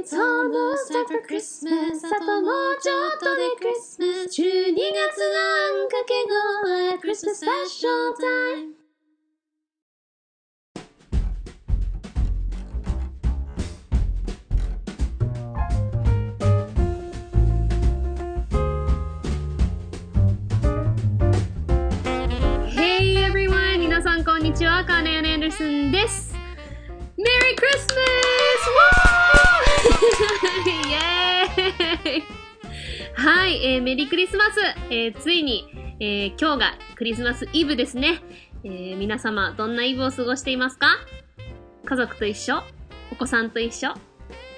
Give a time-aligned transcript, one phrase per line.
[0.00, 6.32] It's almost time for Christmas あともうちょっとで Christmas 12月のあんかけご
[6.70, 8.80] は Christmas special time
[22.74, 23.80] Hey everyone!
[23.80, 24.82] 皆さんこんにちは。
[24.86, 26.29] カーネアン・アンダーソンです。
[33.22, 35.68] はい、えーメリークリスマス、えーついに、
[36.00, 38.22] えー今日がクリスマスイブですね。
[38.64, 40.96] えー皆様、どんなイブを過ごしていますか？
[41.84, 42.62] 家族と一緒？
[43.12, 43.92] お子さんと一緒？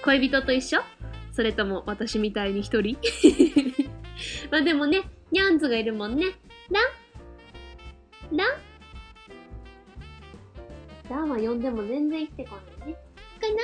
[0.05, 0.81] 恋人と一緒？
[1.33, 2.97] それとも私みたいに一人？
[4.53, 6.27] まあでもね、ニャンズがいるもんね。
[6.71, 6.81] ラ
[8.31, 8.37] ン？
[8.37, 8.49] ラン？
[11.11, 12.95] ランは呼んでも全然生きてこないね。
[12.95, 13.57] かな？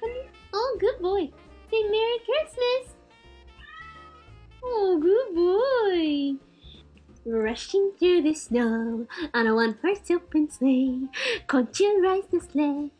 [0.00, 0.12] かな
[0.58, 1.32] ?Oh, good boy.
[1.70, 2.95] Say Merry Christmas!
[4.65, 6.39] Oh, good boy.
[7.25, 11.07] Rushing through the snow on a one-horse open sleigh.
[11.47, 12.91] Can't you rise the sleigh?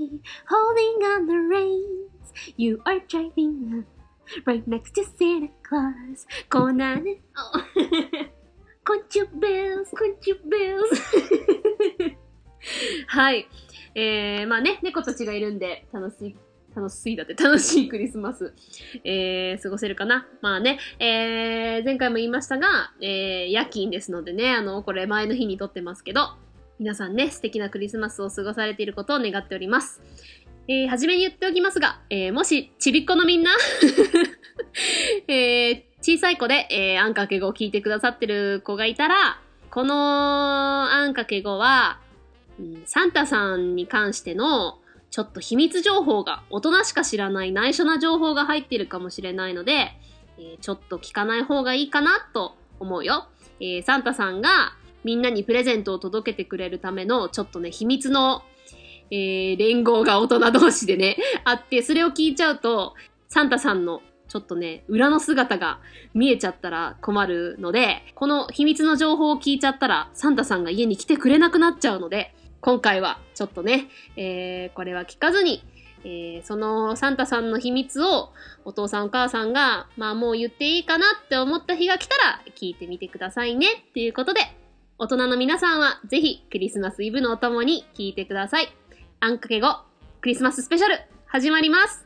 [0.48, 2.34] Holding on the reins.
[2.56, 6.26] You are driving up right next to Santa Claus.
[6.50, 7.22] こんなね。
[7.36, 7.60] Oh.
[8.84, 12.18] コンチュベルス、コンチュベルス。
[13.08, 13.48] はい。
[13.94, 16.36] えー、まあね、猫たちがいるんで、楽しい、
[16.77, 18.53] 楽しいだって、楽しいクリスマス、
[19.03, 20.29] えー、過ごせるかな？
[20.43, 26.35] まあね、えー、前回も言いましたが、えー、夜勤ですのでね、あの、これ前の日に撮ってますけど、
[26.79, 30.03] 皆さんね、素敵なクリスマスを過ごされていることを願っております。
[30.69, 33.53] えー、初めに言っておきますが、えー、もし、ちびっこのみんな、
[35.29, 39.41] えー、小さい子で、えー、あんかけ語を聞いてくださってる子がいたら、
[39.71, 42.01] このあんかけ語は、
[42.59, 44.79] うんサンタさんに関しての、
[45.11, 49.93] ちょっと秘密情報が、大人しか知らない内緒な情報が入ってるかもしれないので、
[50.39, 53.29] えーちょっと聞かない方がいいかなと思うよ。
[53.61, 54.75] えーサンタさんが
[55.05, 58.43] みんなにプレゼントを届けてくれるための、ちょっとね、秘密の、
[59.11, 62.95] えー連合が大人同士でね、 あって、それを聞いちゃうと、
[63.29, 65.79] サンタさんのちょっとね、裏の姿が
[66.13, 72.35] 見えちゃったら困るので、この秘密の情報を聞いちゃったら、サンタさんが家に来てくれなくなっちゃうので、
[72.67, 75.63] 今回はちょっとね、えーこれは聞かずに、
[76.03, 78.33] えーそのサンタさんの秘密を
[78.65, 84.41] お父さんお母さんが、まあもう言っていいかなって思った日が来たら聞いてみてくださいねっていうことで、
[84.99, 88.67] 大人の皆さんはぜひクリスマスイブのお供に聞いてください。
[89.21, 89.85] あんかけ後
[90.21, 92.05] クリスマススペシャル始まります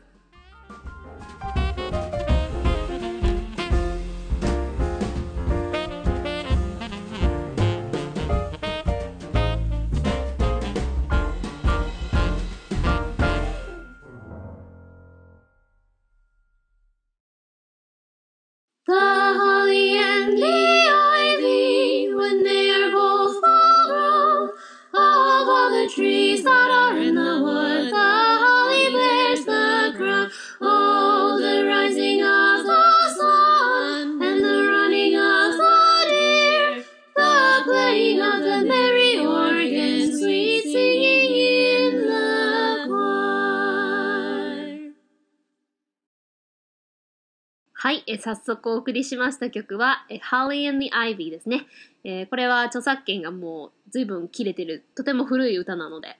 [48.21, 51.65] 早速お送りしました曲は、えー Holly and the Ivy ですね。
[52.03, 56.19] えーこれは著作権がもう随分切れてる、とても古い歌なので、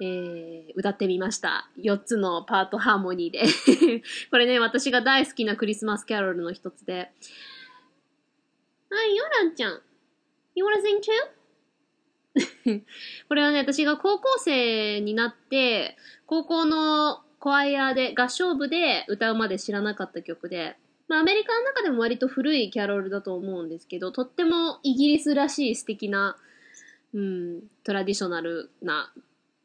[0.00, 1.68] えー歌ってみました。
[1.78, 3.42] 4つのパートハーモニーで。
[4.30, 7.10] これね、私が大好きなクリスマスキャロルの一つで。
[8.90, 9.82] はい、ヨランちゃん。
[10.54, 11.40] You wanna sing too?
[13.28, 15.96] これはね、私が高校生になって、
[16.26, 20.76] 高校のコアイアで、合唱部で歌うまで知らなかった曲で、
[21.10, 26.36] まあアメリカの中でも割と古いキャロルだと思うんですけど、とってもイギリスらしい素敵な、
[27.12, 29.12] うん、トラディショナルな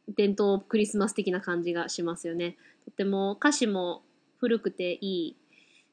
[0.09, 2.57] 伝統クリスマス的な感じがしますよね。
[2.85, 4.02] とっても歌詞も
[4.40, 5.35] 古くていい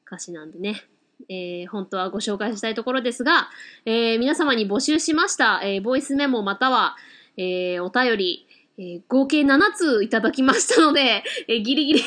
[0.07, 0.81] 歌詞なんでね。
[1.29, 3.49] えー本当はご紹介したいところですが、
[3.85, 6.95] えー皆様に募集しました、えーボイスメモまたは、
[7.37, 8.47] えーお便り、
[8.79, 12.03] えー合計7ついただきましたので、えーギリギリ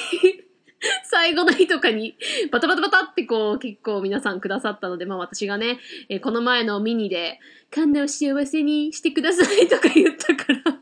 [1.04, 2.16] 最後の日とかに
[2.50, 5.78] バタバタバタってこう結構皆さんくださったので、まあ私がね、
[6.08, 7.40] えーこの前のミニで、
[7.70, 10.80] カンナを幸せにしてくださいとか言ったから、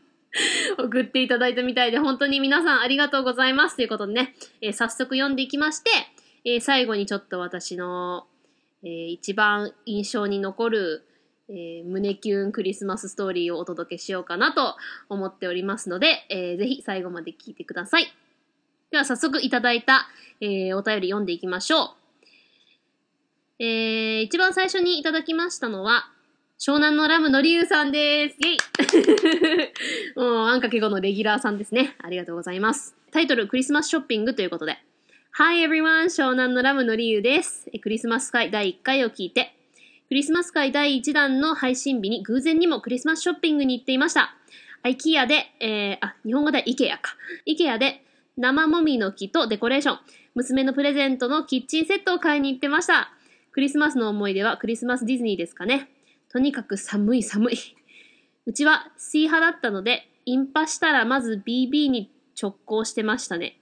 [0.85, 5.91] 送っていただいたみたいで、本当に皆さんありがとうございますということでね、えー早速読んでいきまして、
[6.44, 8.26] えー最後にちょっと私の、
[8.82, 11.05] えー一番印象に残る、
[11.49, 14.76] えー胸キュンクリスマスストーリーをお届けしようかなと
[15.08, 18.12] 思っておりますので、えーぜひ最後まで聞いてください。
[18.94, 20.06] では早速いただいた、
[20.41, 21.91] えー、お便り読んでいきましょう。
[23.58, 26.12] えー、一番最初にいただきましたのは、
[26.61, 28.37] 湘南のラムのりゆうさんです。
[28.38, 31.96] イェイ もう、あんかけ語のレギュラーさんですね。
[31.99, 32.94] ありがとうございます。
[33.11, 34.79] タイトル、クリスマスショッピングということで。
[35.32, 36.05] Hi everyone!
[36.05, 37.69] 湘南のラムのりゆうです。
[37.82, 39.56] クリスマス会第1回を聞いて、
[40.06, 44.37] クリスマス会第1弾の配信日に偶然にもクリスマスショッピングに行っていました。
[44.85, 47.17] IKEA で、えー、あ、日本語で IKEA か。
[47.49, 48.04] IKEA で
[48.37, 49.99] 生もみの木とデコレーション、
[50.35, 53.13] 娘のプレゼントのキッチンセットを買いに行ってました。
[53.53, 55.89] クリスマスの思い出はクリスマスディズニーですかね。
[56.29, 57.57] とにかく寒い寒い。
[58.47, 62.11] うちは C 派だったので、インパしたらまず BB に
[62.41, 63.61] 直行してましたね。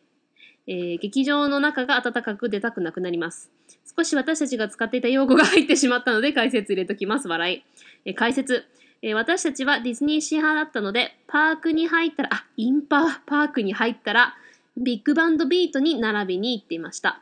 [0.67, 3.51] えー劇場の中が暖かく出たくなくなります。
[3.95, 7.29] 少し私たちが使っていた用語が入ってしまったので解説入れときます。
[7.29, 7.63] 笑い。
[8.07, 8.65] えー解説。
[9.03, 14.35] えー私たちはディズニーシー派だったので、パークに入ったら、あ、インパパークに入ったら、
[14.77, 17.21] ビッグバンドビートに並びに行っていました。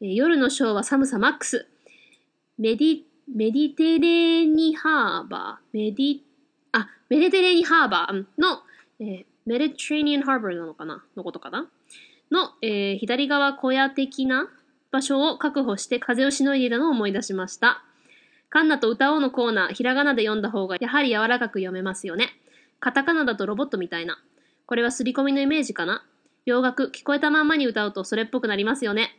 [0.00, 1.66] 夜のショーは寒さマックス。
[2.58, 3.00] メディ、
[3.34, 6.18] メディテレーニハーバー、メディ、
[6.72, 8.60] あ、メディテレーニハーバーの、
[9.00, 11.04] えーメディトレーニアンハーバーなのかな？
[11.16, 11.68] のことかな？
[12.30, 14.48] の、えー左側小屋的な
[14.90, 17.84] 場所を確保して風をしのいでいたのを思い出しました。
[18.48, 22.30] カンナと歌おうのコーナー、ひらがなで読んだ方がやはり柔らかく読めますよね。
[22.80, 24.18] カタカナだとロボットみたいな。
[24.64, 26.02] これは刷り込みのイメージかな？
[26.46, 29.16] 洋楽、聞こえたまんまに歌うとそれっぽくなりますよね。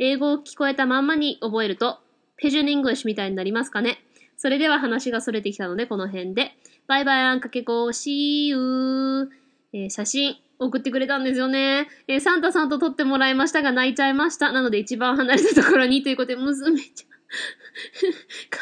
[0.00, 2.00] 英語を聞こえたまんまに覚えると、
[2.36, 3.98] pidgin English みたいになりますかね。
[4.36, 6.56] それでは話がそれてきたので、この辺で。
[6.88, 9.30] バイバイ、あんかけこ、See you!
[9.72, 11.88] えー写真送ってくれたんですよね。
[12.08, 14.50] えーサンタさんと撮ってもらいましたが泣いちゃいました。
[14.50, 17.06] なので一番離れたところにということで、娘ち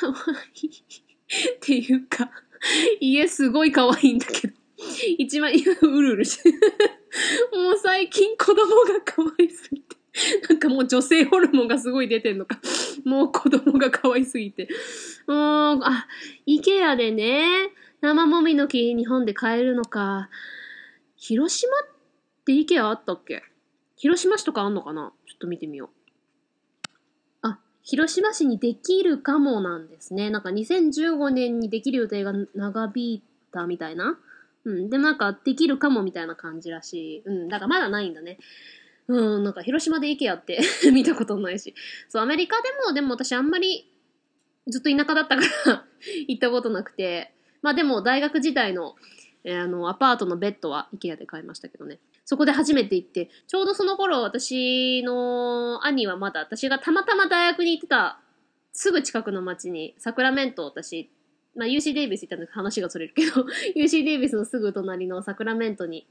[0.01, 0.71] ゃん、かわいい。
[0.71, 2.31] っていうか、
[3.01, 4.55] 家すごいかわいいんだけど。
[5.17, 6.53] 一番、うるうるして。
[7.53, 9.97] もう最近子供が可愛すぎて。
[10.49, 12.61] なんかもう女性ホルモンがすごい出てんのか。
[13.05, 14.69] もう子供が可愛すぎて。
[15.27, 16.07] もうん、あ、
[16.45, 17.71] イケアでね、
[18.01, 20.29] 生もみの木日本で買えるのか。
[21.17, 21.87] 広島っ
[22.45, 23.43] てイケアあったっけ？
[23.97, 25.13] 広島市とかあんのかな？
[25.27, 26.89] ちょっと見てみよう。
[27.43, 30.29] あ、広島市にできるかもなんですね。
[30.31, 34.19] なんか2015年にできる予定が長引いたみたいな。
[34.65, 34.91] うん。
[34.91, 37.23] でもなんかできるかもみたいな感じらしい。
[37.25, 37.49] うん。
[37.49, 38.39] だからまだないんだね。
[39.09, 39.45] うん。
[39.45, 40.61] なんか広島でイケアって
[40.93, 41.75] 見たことないし。
[42.09, 43.91] そう、アメリカでも、でも私あんまり
[44.69, 45.85] ずっと田舎だったから
[46.29, 47.33] 行ったことなくて。
[47.63, 48.97] まあでも大学時代の、
[49.45, 52.01] えーあの、アパートのベッドは IKEA で買いましたけどね。
[52.25, 58.21] そこで初めて行って、ちょうどその頃私の兄はまだ、私がたまたま大学に行ってた
[58.73, 61.11] すぐ近くの町に、サクラメントを私、
[61.57, 63.47] まあ UC デイビス行ったんで話がそれるけど、
[63.77, 66.07] UC デイビスのすぐ隣のサクラメントに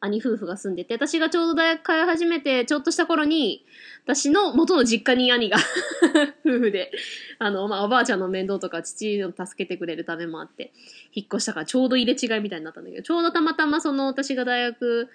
[0.00, 3.64] 兄夫婦が住んでて、私がちょうど大学通い始めて、ちょっとした頃に、
[4.04, 5.58] 私の元の実家に兄が
[6.44, 6.92] 夫婦で、
[7.38, 10.72] あの、まあ、おばあちゃんの面倒とか父を助けてくれるためもあって、
[11.12, 15.08] 引っ越したからちょうど入れ違いみたいになったんだけど、ちょうどたまたまその私が大学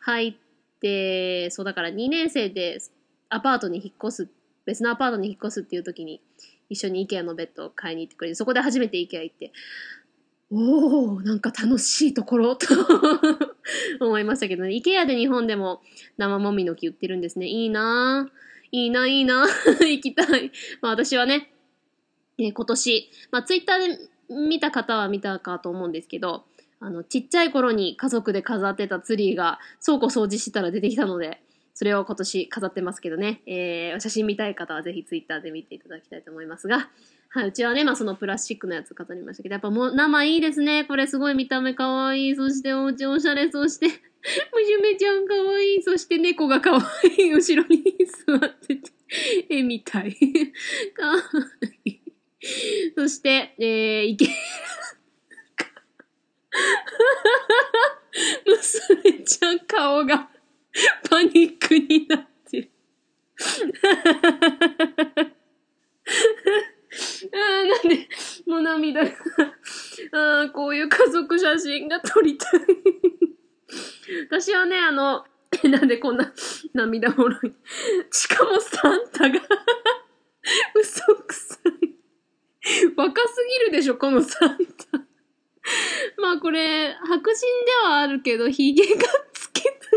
[0.00, 0.34] 入っ
[0.80, 2.78] て、そうだから2年生で
[3.28, 4.28] アパートに引っ越す、
[4.64, 6.20] 別のアパートに引っ越すっていう時に、
[6.70, 9.52] 一緒に IKEA のベッドを買いに行ってくれて、そこで初めて IKEA 行って、
[10.52, 12.66] おー、なんか楽しいところと
[14.00, 14.70] 思いましたけどね。
[14.70, 15.82] IKEA で日本でも
[16.16, 17.46] 生もみの木売ってるんですね。
[17.46, 18.40] いいなぁ。
[18.72, 19.46] いいな、いいな。
[19.80, 20.50] 行きたい。
[20.80, 21.52] まあ私はね、
[22.38, 26.44] えー今年、まあツイッターで見た方は見たかと思うんですけど、
[26.80, 31.42] あの、ちっちゃい頃に家族で飾ってたツリーが倉庫掃除してたら出てきたので、
[31.80, 36.90] それを今年飾ってますけどね、えー写真見たい方はぜひツイッターで見ていただきたいと思いますが、
[37.30, 40.84] はい、うちはね、まあそのプラスチックのやつ飾りましたけど、やっぱもう生いいですね。
[40.84, 42.36] これすごい見た目かわいい。
[42.36, 43.50] そしてお家おしゃれ。
[43.50, 43.86] そして、
[44.52, 45.82] 娘ちゃんかわいい。
[45.82, 46.82] そして猫がかわ
[47.18, 47.32] いい。
[47.32, 47.82] 後ろに
[48.26, 48.92] 座ってて、
[49.48, 50.14] 絵みたい。
[50.92, 51.16] かわ
[51.86, 52.00] いい。
[52.94, 54.28] そして、えー、いけ、
[58.44, 60.28] 娘ちゃん顔が
[61.08, 62.70] パニックになってる。
[67.32, 68.08] あーなんで、
[68.46, 69.10] もう涙が。
[70.12, 72.60] あーこういう家族写真が撮りたい。
[74.28, 75.24] 私はね、あの、
[75.64, 76.32] なんでこんな
[76.72, 77.52] 涙もろい。
[78.10, 79.40] しかもサンタが
[80.74, 82.90] 嘘くさい。
[82.96, 84.58] 若すぎるでしょ、このサン
[84.90, 84.98] タ。
[86.18, 89.89] まあこれ、白人ではあるけど、髭がつけた。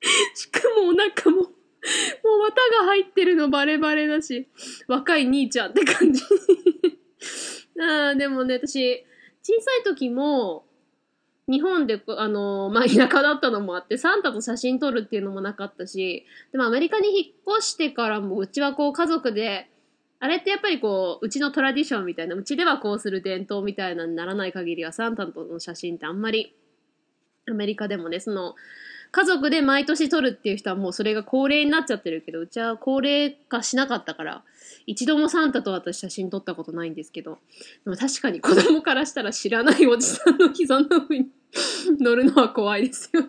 [0.34, 4.48] しかもお腹も、もう綿が入ってるのバレバレだし、
[4.88, 6.22] 若い兄ちゃんって感じ。
[7.80, 9.04] あ、でもね、私、
[9.42, 10.66] 小さい時も、
[11.48, 19.68] 日本で、あの、まあ、田舎だったのもあって、サンタと写真撮るっていうのもなかったし、でもアメリカに引っ越してからも、うちはこう家族で、
[20.20, 26.54] あれってやっぱりこう、うちのトラディションみたいな、うちではこうする伝統みたいなにならない限りは、サンタとの写真ってあんまり、
[27.48, 28.54] アメリカでもね、その、
[29.12, 34.44] 家族で毎年撮るっていう人はもうそれが恒例になっちゃってるけど、うちは恒例化しなかったから、
[34.86, 37.38] 一度もサンタと私写真撮ったことないんですけど、
[37.84, 41.28] でも確かに子供からしたら知らないおじさんの膝の上に
[41.98, 43.28] 乗るのは怖いですよね。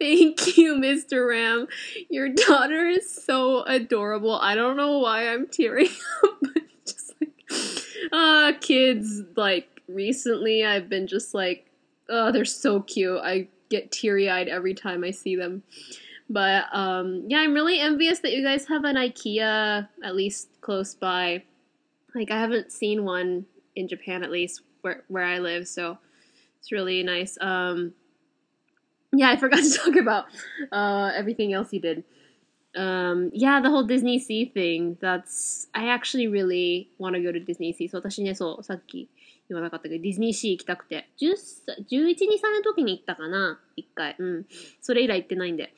[0.00, 1.26] Thank you, Mr.
[1.26, 1.68] Ram.
[2.10, 4.38] Your daughter is so adorable.
[4.40, 5.88] I don't know why I'm tearing
[6.24, 7.32] up, but just like,
[8.10, 11.66] uh, kids, like, recently I've been just like,
[12.08, 13.20] oh, they're so cute.
[13.22, 15.63] I get teary eyed every time I see them.
[16.29, 20.95] But um, yeah, I'm really envious that you guys have an IKEA at least close
[20.95, 21.43] by.
[22.15, 23.45] Like I haven't seen one
[23.75, 25.97] in Japan at least where where I live, so
[26.59, 27.37] it's really nice.
[27.41, 27.93] Um,
[29.11, 30.25] yeah, I forgot to talk about
[30.71, 32.03] uh, everything else you did.
[32.75, 34.97] Um, yeah, the whole Disney Sea thing.
[35.01, 37.89] That's I actually really want to go to Disney Sea.
[37.89, 39.09] そう私ね、そうさっき
[39.48, 41.10] 言わなかったけど、ディズニーシー行きたくて。
[41.20, 44.16] 10歳、11、2歳の時に行ったかな一回。
[44.18, 44.46] うん。
[44.80, 45.74] それ以来行ってないんで。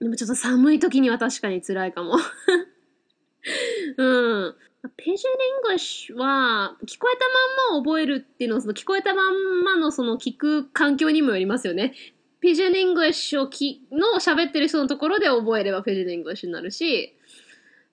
[0.00, 2.16] でもちょっと寒い時には確かに辛いかも。
[3.96, 4.56] うん。
[4.96, 7.24] pidgin English は、聞こえた
[7.70, 11.94] まんま覚えるっていうのは、その聞こえたまんまのその聞く環境にもよりますよね。
[12.40, 17.14] pidgin English をきの喋ってる人のところで覚えれば pidgin English になるし、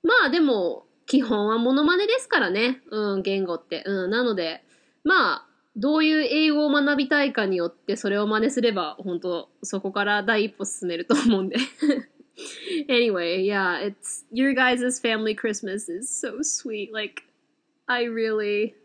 [0.04, 2.82] まあでも、基本はモノマネですからね。
[2.90, 3.84] うん、言語って。
[3.86, 4.64] うん、なので、
[5.04, 11.58] まあ、どういう英語を学びたいかによってそれを真似すれば、本当そこから第一歩進めると思うんで。
[12.90, 16.92] anyway, yeah, it's your guys' family Christmas is so sweet.
[16.94, 17.24] Like,
[17.88, 18.76] I really,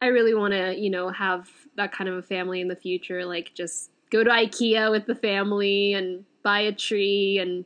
[0.00, 3.24] I really want to, you know, have that kind of a family in the future.
[3.24, 7.64] Like, just go to IKEA with the family and buy a tree and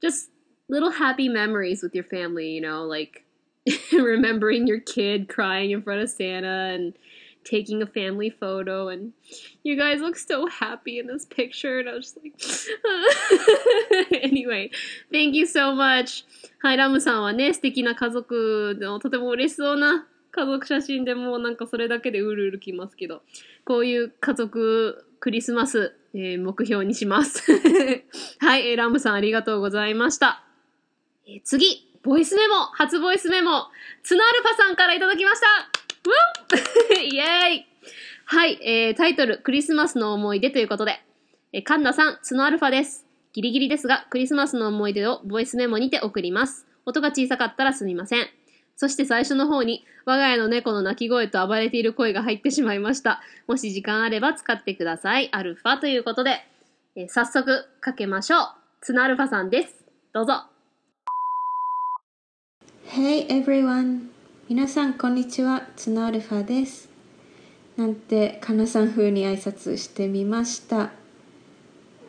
[0.00, 0.30] just
[0.71, 3.25] little happy memories with your family, you know, like
[3.93, 6.93] remembering your kid crying in front of Santa and
[7.43, 9.13] taking a family photo and
[9.63, 12.33] you guys look so happy in this picture and I was just like
[14.21, 14.69] anyway
[15.11, 16.25] thank you so much
[16.61, 23.21] はいラムさんはね素敵な家族のとても嬉しそうな家族写真でもうなんかそれだけでうるうるきますけど
[23.65, 27.43] こういう家族クリスマス、えー、目標にします
[28.39, 30.43] はい、えー、ラムさんありがとうございました、
[31.26, 33.66] えー、次ボイスメモ初ボイスメモ
[34.02, 37.72] ツナアルファさんからいただきました イエーイ
[38.24, 41.02] はい、えー、タイトル、クリスマスの思い出ということで、
[41.52, 43.04] えー、カンナさん、ツノアルファです。
[43.34, 46.66] ギリギリですが、クリスマスの思い出をボイスメモにて送ります。
[46.86, 48.26] 音が小さかったらすみません。
[48.74, 53.20] そして最初の方に、我が家の猫の鳴き声と暴れている声が入ってしまいました。
[53.46, 55.28] もし時間あれば使ってください。
[55.32, 56.40] アルファということで、
[56.96, 58.48] えー、早速かけましょう。
[58.80, 59.84] ツノアルファさんです。
[60.14, 60.51] どうぞ。
[62.94, 64.10] Hey everyone!
[64.50, 65.66] 皆さんこんにちは。
[65.76, 66.90] ツノアルファです。
[67.78, 70.90] なんてかなさん風に挨拶してみました。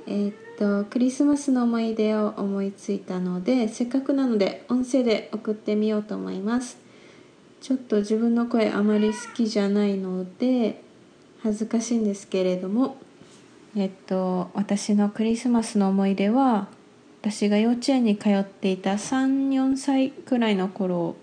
[0.07, 6.77] えー、っとクリスマスの思い出を思いついたのでせっかくなので音声で送ってみようと思います。
[7.61, 10.83] ちょっと自分の声あまり好きじゃないので
[11.43, 12.97] 恥ずかしいんですけれども。
[13.77, 16.67] えっと私のクリスマスの思い出は
[17.23, 21.15] 私が幼稚園に通っていた34歳くらいの頃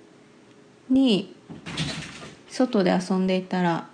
[0.88, 1.36] に
[2.48, 3.86] 外で遊んでいたら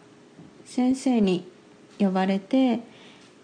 [0.64, 1.50] 先生に
[1.98, 2.78] 呼ばれて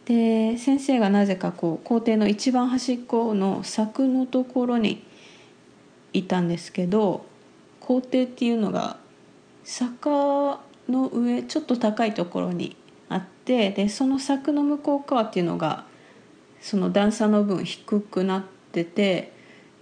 [0.05, 5.05] で先生がなぜかこう校庭の一番端っこの柵のところに
[6.13, 7.27] いたんですけど
[7.81, 8.97] 校庭っていうのが
[9.65, 12.77] 坂の上ちょっと高いところに
[13.09, 15.85] あってでその柵の向こう側っていうのが
[16.61, 19.33] その段差の分低くなってて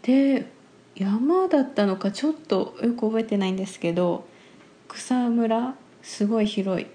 [0.02, 0.50] で
[0.96, 4.26] 山だったのかちょっとよく覚えてないんですけど
[4.88, 6.86] 草むらすごい広い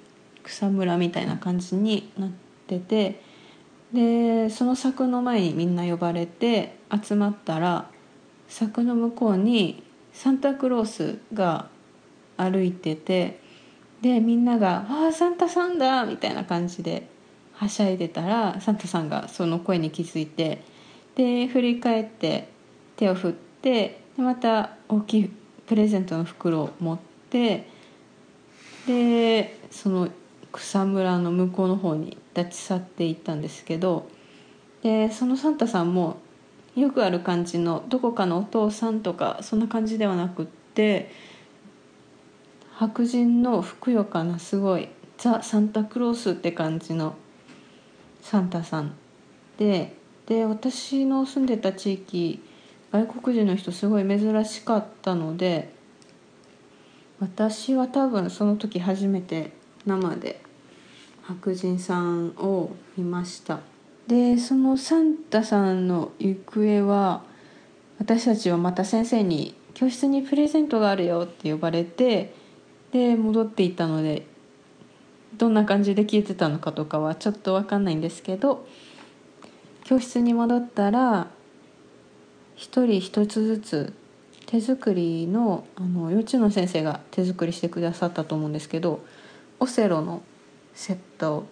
[0.43, 2.29] 草むらみたいな感じになっ
[2.67, 3.21] てて
[3.93, 7.89] でその柵の前にみんな呼ばれて集まったら
[8.47, 9.83] 柵の向こうに
[10.13, 11.69] サンタクロースが
[12.37, 13.39] 歩いてて
[14.01, 17.07] でみんなが「ああサンタさんだ!」みたいな感じで
[17.53, 20.61] はしゃいでたらサンタさんがその声に気づいて
[21.15, 22.47] で振り返って
[22.97, 25.31] 手を振ってまた大きい
[25.65, 27.67] プレゼントの袋を持って
[28.87, 30.09] でその
[30.51, 34.07] 草むらの向こうの方に立ち去っていったんですけど
[34.83, 36.17] でそのサンタさんも
[36.75, 41.11] よくある感じのどこかのお父さんとかそんな感じではなくって
[42.73, 47.15] 白人のふくよかなすごいザ・サンタクロースって感じの
[48.21, 48.93] サンタさん
[49.57, 49.95] で
[50.27, 52.41] で私の住んでた地域
[52.91, 55.73] 外国人の人すごい珍しかったので
[57.19, 59.51] 私は多分その時初めて
[59.85, 60.41] 生で
[61.23, 63.59] 白人さんを見ました。
[64.07, 67.23] でそのサンタさんの行方は
[67.97, 72.33] 私たちはまた先生に「教室にプレゼントがあるよ」って呼ばれて
[72.91, 74.27] で戻っていったので
[75.37, 78.67] どんな感じで聞いてたのかとかはちょっと分かんないんですけど
[79.85, 81.27] 教室に戻ったら
[82.55, 83.93] 一人一つずつ
[84.47, 89.03] 手作りのあの幼稚園の先生が手作りしてくださったと思うんですけど
[89.59, 90.23] オセロの
[90.73, 91.45] セット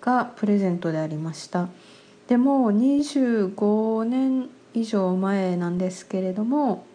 [0.00, 1.68] がプレゼントでありました。
[2.28, 6.86] でも25年以上前なんですけれども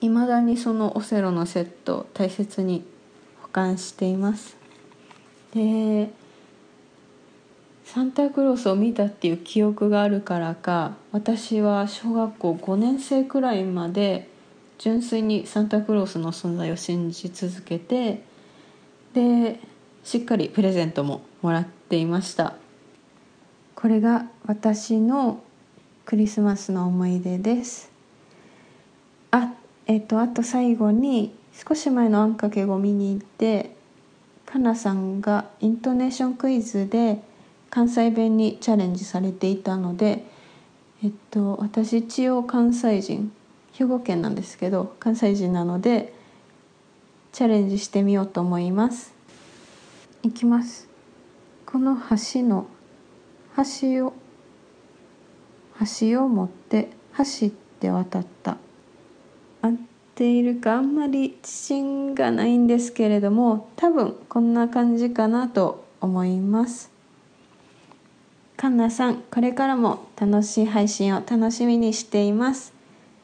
[0.00, 2.84] いまだにそのオセロのセット大切に
[3.42, 4.56] 保管しています。
[5.52, 6.10] で
[7.92, 14.28] サンタクロースを見たっていう記憶があるからか私は小学校5年生くらいまで
[14.78, 18.22] 純粋にサンタクロースの存在を信じ続けて
[19.12, 19.58] で
[20.04, 22.54] しっかりプレゼントももらっていました。
[23.74, 25.42] これが私の
[26.04, 27.90] クリスマスの思い出です。
[29.32, 29.54] あ
[29.88, 33.74] えっ、とあと最後に少し前のあんかけご見に行って
[34.46, 37.28] かなさんがイントネーションクイズで
[37.70, 40.24] 関西弁にチャレンジされていたので
[41.02, 43.32] えっと私一応関西人
[43.72, 46.12] 兵庫県なんですけど関西人なので
[47.32, 49.14] チャレンジしてみようと思います。
[50.22, 50.88] いきます。
[51.64, 52.66] この橋の
[53.56, 54.12] 橋を
[56.00, 58.58] 橋を持って走って渡った。
[59.62, 59.72] 合っ
[60.14, 66.89] ているかあんまり自信がないんですけれども多分こんな感じかなと思います。
[68.60, 72.74] カンナさんこれからも楽しい配信を楽しみにしています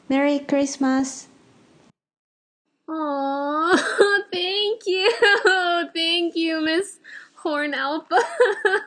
[0.09, 1.29] メリークリスマス
[2.89, 3.77] Aww,
[4.33, 5.05] thank you.
[5.93, 6.99] Thank you, Miss
[7.43, 8.17] Horn Alpha.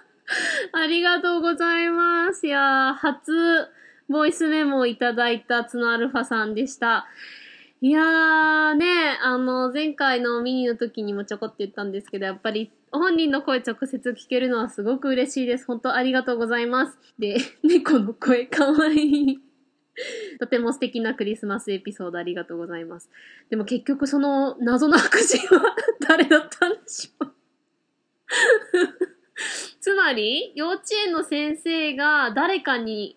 [0.73, 2.49] ありがとうございます。
[2.49, 3.69] いやー、初
[4.09, 7.07] ボイスメモをいただいたツノアルファさんでした。
[7.83, 15.65] いやーね、あの、前回のミニの時にもちょこって言ったんですけど、やっぱり本人の声直接聞けるのはすごく嬉しいです。
[15.65, 16.99] 本当ありがとうございます。
[17.19, 19.41] で、 猫の声かわいい。
[20.39, 23.09] とても素敵なクリスマスエピソードありがとうございます。
[23.49, 27.33] でも結局その謎の白人は誰だったんでしょう
[29.81, 33.17] つまり、幼稚園の先生が誰かに、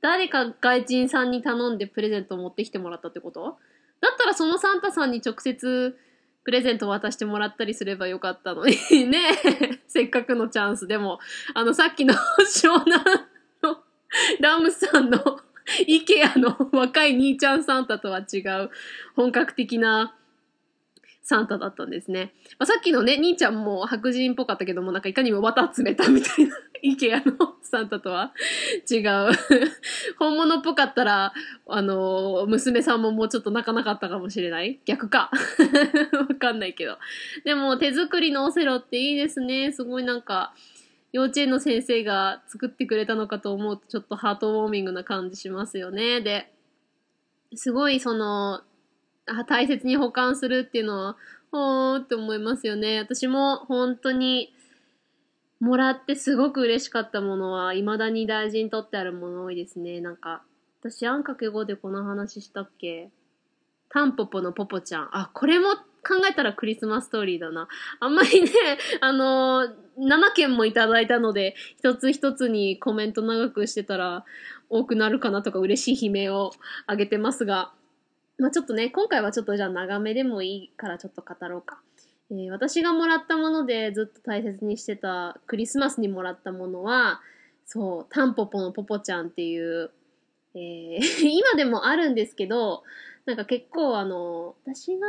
[0.00, 3.58] 誰か外人さんに頼んでプレゼントを持ってきてもらったってこと？
[4.00, 5.96] だったらそのサンタさんに直接
[6.44, 8.74] プレゼントを渡してもらったりすればよかったのに
[9.06, 9.20] ね
[9.86, 10.86] せっかくのチャンス。
[10.86, 11.18] でも、
[11.54, 13.04] あのさっきの湘南
[13.62, 13.82] の
[14.40, 15.40] ラムさんの
[15.86, 18.70] イケアの若い兄ちゃんサンタとは違う
[19.14, 20.14] 本格的な
[21.28, 22.32] サンタだったんですね。
[22.58, 28.32] まあ、さっきのね、兄ちゃんも白人っぽかったけども、なんかいかにも綿詰めたみたいな、 イケアのサンタとは？
[28.90, 29.02] 違う。
[30.18, 31.34] 本物っぽかったら、
[31.66, 34.80] あの、娘さんももうちょっと泣かなかったかもしれない？
[34.86, 35.30] 逆か。
[36.30, 36.96] わかんないけど。
[37.44, 39.70] でも、手作りのオセロっていいですね。
[39.72, 40.54] すごいなんか、
[41.12, 46.22] 幼稚園の先生が作ってくれたのかと思うと、ちょっとハートウォーミングな感じしますよね。
[46.22, 46.50] で、
[47.54, 48.62] すごいその、
[49.46, 51.16] 大切に保管するっていうのは、
[51.50, 52.98] ほーって思いますよね。
[52.98, 54.52] 私も本当に、
[55.60, 60.00] もらってすごく嬉しかったものは、未だに大事にとってあるもの多いですね。
[60.00, 60.42] なんか、
[60.80, 63.10] 私、あんかけ語でこの話したっけ？
[63.90, 65.08] タンポポのポポちゃん。
[65.12, 65.70] あ、これも
[66.06, 67.68] 考えたらクリスマスストーリーだな。
[68.00, 68.50] あんまりね、
[69.00, 74.24] あのー、7件もいただいたので、一つ一つにコメント長くしてたら
[74.68, 76.52] 多くなるかなとか嬉しい悲鳴を
[76.86, 77.72] あげてますが、
[78.38, 81.80] まあちょっとね、今回はちょっとじゃあ長めでもいいからちょっと語ろうか。
[82.30, 87.20] えー私がもらったものでずっと大切にしてたクリスマスにもらったものは、
[87.66, 89.90] そう、タンポポのポポちゃんっていう、
[90.54, 92.84] えー 今でもあるんですけど、
[93.26, 95.06] なんか結構あの、私が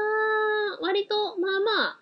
[0.82, 2.00] 割とまあまあ、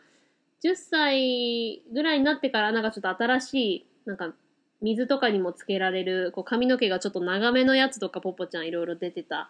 [0.63, 4.33] 10歳ぐらいになってからなんかちょっと新しい、なんか
[4.81, 9.49] 水とかにもつけられる、こう髪の毛がちょっと長めのやつとかポポちゃんいろいろ出てた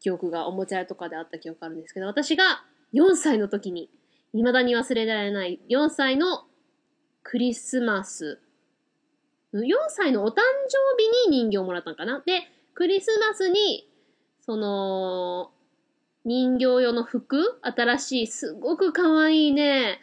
[0.00, 3.90] 記憶がおもちゃ屋とかであった記憶あるんですけど、私が4歳の時に、
[4.32, 6.44] 未だに忘れられない4歳の
[7.22, 8.40] クリスマス。
[9.52, 10.42] 4歳のお誕生
[10.98, 12.22] 日に人形をもらったのかな？
[12.26, 12.42] で、
[12.74, 13.88] クリスマスに、
[14.40, 15.50] その、
[16.24, 20.00] 人形用の服新しい、すごく可愛いね。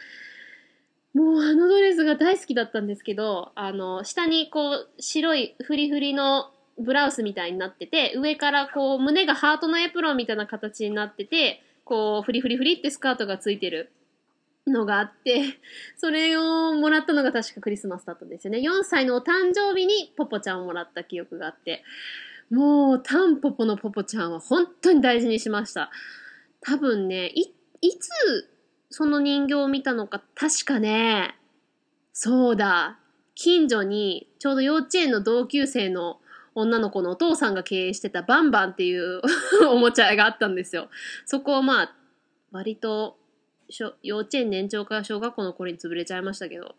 [1.14, 13.92] もうあのドレスが大好きだったんですけど、あの、下にこう、白いフリフリのブラウスみたいになってて、上からこう、胸がハートのエプロンみたいな形になってて、こう、フリフリフリってスカートがついてる
[14.66, 15.60] のがあって、
[15.98, 18.60] それをもらったのが確かクリスマスだったんですよね。
[18.60, 21.84] 4歳のお誕生日にポポちゃんをもらった記憶があって、
[22.50, 25.92] もう、タンポポのポポちゃんは本当に大事にしました。
[26.62, 28.50] 多分ね、い、いつ
[28.90, 31.36] その人形を見たのか、確かね、
[32.14, 33.00] そうだ、
[33.36, 36.20] 近所にちょうど幼稚園の同級生の
[36.56, 39.22] 女の子のお父さんが経営してたバンバンっていう
[39.70, 40.90] おもちゃがあったんですよ。
[41.26, 41.96] そこをまあ、
[42.52, 43.18] 割と、
[44.04, 46.76] 幼稚園年長から小学校の頃に潰れちゃいましたけど、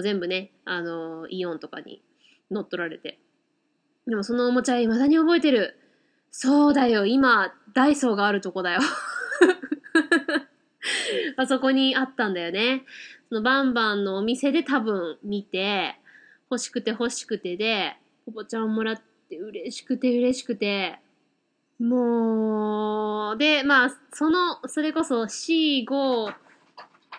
[0.00, 2.02] 全部ね、あのイオンとかに
[2.50, 3.18] 乗っ取られて。
[4.06, 5.76] でもそのおもちゃ未だに覚えてる。
[6.30, 8.80] そうだよ、今、ダイソーがあるとこだよ。
[11.36, 12.84] あそこにあったんだよね。
[13.28, 15.98] そのバンバンのお店で多分見て、
[16.50, 20.98] 欲しくて欲しくてで、ポポちゃんをもらって嬉しくて嬉しくて、
[21.78, 26.34] もう、で、まあ、その、それこそ4、5、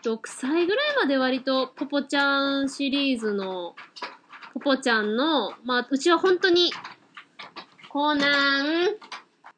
[0.03, 3.75] 6歳ぐらいまで割とポポちゃんシリーズの、
[4.53, 6.71] ポポちゃんの、まあ、うちは本当に、
[7.89, 8.89] コナン、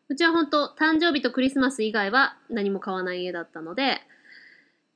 [0.10, 4.02] うちは本当誕生日とクリスマス以外は何も買わない家だったので、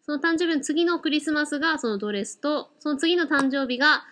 [0.05, 4.03] その誕生日の次のクリスマスがそのドレスと、その次の誕生日が、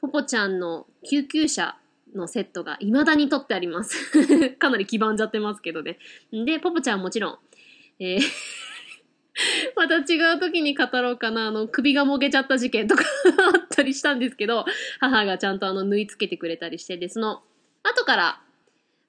[0.00, 1.76] ポポちゃんの救急車
[2.16, 3.96] のセットが未だに取ってあります。
[4.58, 5.98] かなり黄ばんじゃってますけどね。
[6.32, 7.38] で、ポポちゃんもちろん、
[8.00, 8.20] えー
[9.76, 11.48] また違う時に語ろうかな。
[11.48, 13.04] あの、首がもげちゃった事件とか
[13.54, 14.64] あったりしたんですけど、
[15.00, 17.42] 母がちゃんとあの、縫い付けてくれたりして、で、その、
[17.82, 18.42] 後から、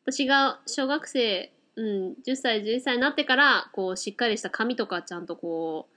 [0.06, 5.88] 私が小学生、うん、10歳、11歳になってから、こう、しっかりした髪とかちゃんとこ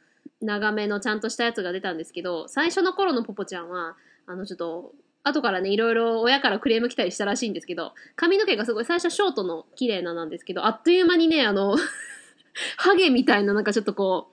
[0.41, 3.97] う、長めのちゃんとしたやつが出たんですけど、最初の頃のポポちゃんは、
[4.27, 11.77] あの、ちょっと、後からね、いろいろ親からクレーム来たりしたらしいんですけど、髪の毛がすごい最初ショートの綺麗ななんですけど、あっという間にね、あの、
[12.77, 14.29] ハゲみたいななんかちょっとこ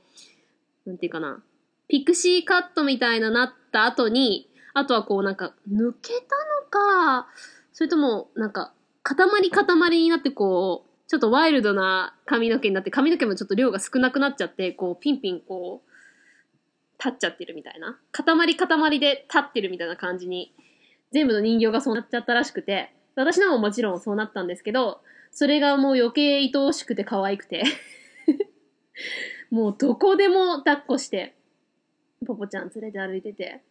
[0.86, 1.44] う、なんていうかな、
[1.88, 7.28] ピクシーカットみたいななった後に、あとはこうなんか抜けたのか、
[7.74, 8.74] それともなんか
[9.04, 9.16] 塊
[9.52, 17.98] 塊になってこう、ちょっとワイルドな髪の毛になって髪の毛もちょっと量が少なくなっちゃって、こうピンピンこう、立っちゃってるみたいな。
[18.12, 20.54] 塊塊で立ってるみたいな感じに、
[21.12, 27.64] 全部の人形がそうなっちゃったらしくて、私のももちろんそうなったんですけど、それがもう余計愛おしくて可愛くて。
[29.50, 31.36] もうどこでも抱っこして、
[32.26, 33.62] ポポちゃん連れて歩いてて。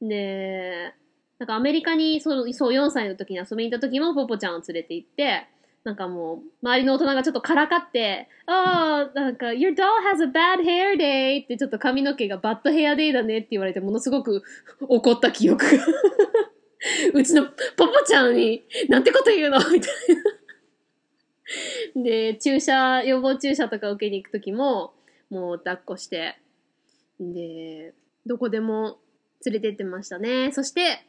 [0.00, 0.94] で、
[1.38, 5.46] なんかアメリカにそうそう4歳の時に遊びに行った時もポポちゃんを連れて行って、
[5.84, 14.44] なんかもう、周りの大人がちょっとからかって、ああ、なんか、your doll has a bad hair day ってちょっと髪の毛がバッドヘアデイだねって言われて、ものすごく
[14.80, 15.84] 怒った記憶が。
[17.14, 19.58] うちのポポちゃんに、なんてこと言うの？
[19.70, 19.90] みたい
[21.96, 22.02] な。
[22.02, 24.94] で、注射、予防注射とか受けに行く時も、
[25.30, 26.38] もう抱っこして、
[27.20, 27.94] で、
[28.26, 28.98] どこでも
[29.44, 30.50] 連れてってましたね。
[30.52, 31.04] そして、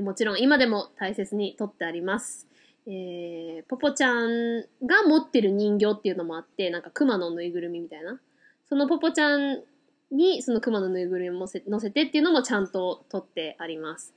[0.00, 2.48] もちろん今でも大切に取ってあります。
[2.86, 8.20] えー、ポポちゃんが持ってる人形っていうのもあって、なんか熊のぬいぐるみみたいな。
[8.66, 9.62] そのポポちゃん
[10.10, 14.14] にその熊のぬいぐるみを乗せせてっていうのもちゃんと取ってあります。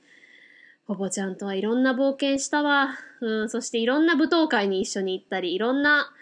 [0.86, 2.96] ポポちゃんとはいろんな冒険したわ。
[3.20, 6.12] うん、そしていろんな舞踏会に一緒に行ったり、いろんな、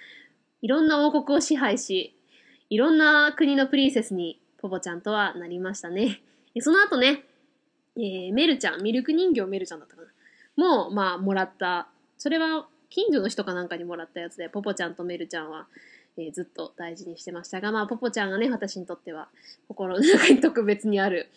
[0.62, 2.16] いろんな王国を支配し、
[2.70, 6.22] いろんな国のプリンセスにポポちゃんとはなりましたね。
[6.60, 7.24] その後ね、
[7.96, 10.08] えー、メルちゃん、ミルク人形メルちゃんだったかな。
[10.56, 11.88] もう、まあ、もらった。
[12.16, 15.66] それは、近所の人かなんかにもらったやつで、ポポちゃんとメルちゃんは、
[16.16, 19.28] えーずっと大事にしてましたが、まあ、ポポちゃんがね、私にとっては、
[19.68, 21.28] 心の中に特別にある、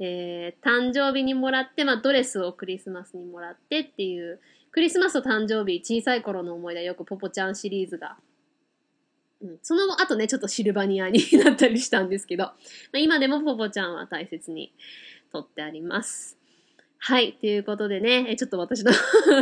[0.00, 8.16] えー誕生日にもらって、まあ、ドレスをクリスマスにもらってっていう、クリスマスと誕生日、小さい頃の思い出よくポポちゃんシリーズが
[9.40, 12.52] うん、その後ね、ちょっとシルバニアになったりしたんですけど、ま
[12.94, 14.72] あ、今でもポポちゃんは大切に
[15.32, 16.36] とってあります。
[17.00, 17.34] はい。
[17.34, 18.92] ということでね、えちょっと私の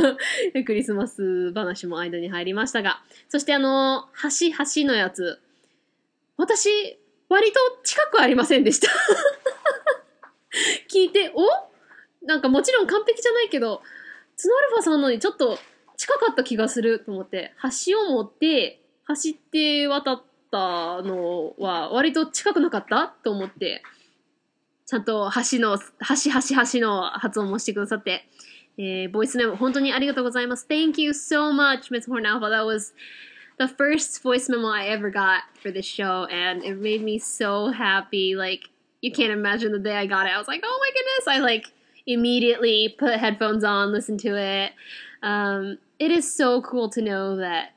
[0.66, 4.50] クリスマス話も間に入りましたが、そしてあの、橋、
[4.82, 5.40] 橋のやつ、
[6.36, 6.68] 私、
[7.30, 8.88] 割と近くありませんでした。
[10.92, 11.46] 聞いて、お？
[12.26, 13.82] なんかもちろん完璧じゃないけど、
[14.36, 15.58] ツノアルファさんのにちょっと
[15.96, 17.52] 近かった気がすると思って、
[17.86, 23.82] 橋を持って、走って渡ったのは割と近くなかったと思って、
[24.86, 25.84] ちゃんと橋の、橋
[26.32, 28.24] 橋橋の発音もしてくださって、
[28.78, 30.66] えー、ボイスメモ本当にありがとうございます。
[30.68, 32.50] Thank you so much, Miss Hornalpha.
[32.50, 32.92] That was
[33.58, 37.72] the first voice memo I ever got for this show, and it made me so
[37.72, 38.36] happy.
[38.36, 38.68] Like,
[39.00, 40.30] you can't imagine the day I got it.
[40.30, 41.28] I was like, oh my goodness.
[41.28, 41.66] I like
[42.06, 44.72] immediately put headphones on, listen to it.
[45.22, 47.70] Um, it is so cool to know that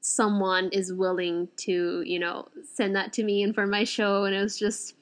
[0.00, 4.24] someone is willing to, you know, send that to me and for my show.
[4.24, 4.94] And it was just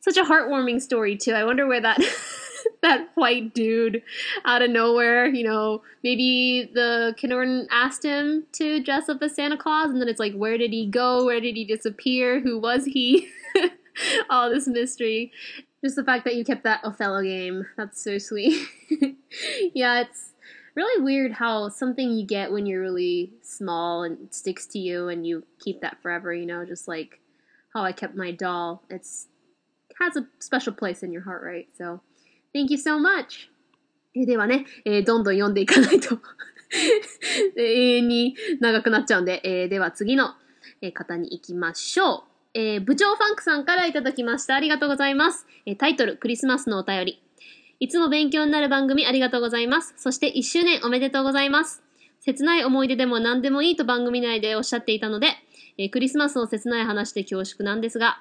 [0.00, 1.32] such a heartwarming story, too.
[1.32, 2.00] I wonder where that.
[2.82, 4.02] that white dude
[4.44, 9.56] out of nowhere, you know, maybe the kindergarten asked him to dress up as Santa
[9.56, 11.24] Claus, and then it's like, where did he go?
[11.24, 12.40] Where did he disappear?
[12.40, 13.28] Who was he?
[14.30, 15.32] all this mystery.
[15.84, 17.66] Just the fact that you kept that Othello game.
[17.76, 18.68] That's so sweet.
[19.74, 20.32] yeah, it's
[20.74, 25.26] really weird how something you get when you're really small and sticks to you and
[25.26, 27.20] you keep that forever, you know, just like
[27.74, 28.82] how I kept my doll.
[28.88, 29.28] It's
[30.00, 31.68] has a special place in your heart, right?
[31.76, 32.00] So
[32.52, 33.48] thank you so much.
[34.14, 36.18] Eh, えではね、えー、どんどん読んでいかないと
[42.54, 44.54] えー部長ファンクさんからいただきました。
[44.54, 45.46] ありがとうございます。
[45.64, 47.22] えータイトル、クリスマスのお便り。
[47.80, 49.94] いつも勉強になる番組ありがとうございます。
[49.96, 51.82] そして1周年おめでとうございます。
[52.20, 55.28] 切ない思い出でも何でもいいと番組内でおっしゃっていたので、
[55.78, 58.20] えークリスマスの切ない話で恐縮なんですが、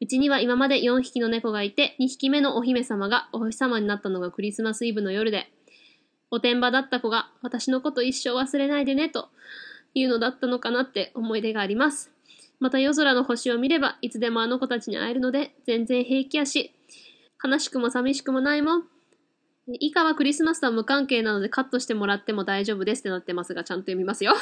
[0.00, 5.50] うちには今まで4匹の猫がいて、2匹目のお姫様がお星様になったのがクリスマスイブの夜で、
[6.30, 9.28] おてんばだった子が私のこと一生忘れないでねと
[9.94, 12.13] いうのだったのかなって思い出があります。
[12.60, 16.72] また夜空の星を見ればいつでもあの子たちに会えるので全然平気やし、
[17.42, 18.82] 悲しくも寂しくもないもん。
[19.66, 24.34] 以下はクリスマスとは無関係なのでカットしてもらっても大丈夫ですってなってますが、ちゃんと読みますよ。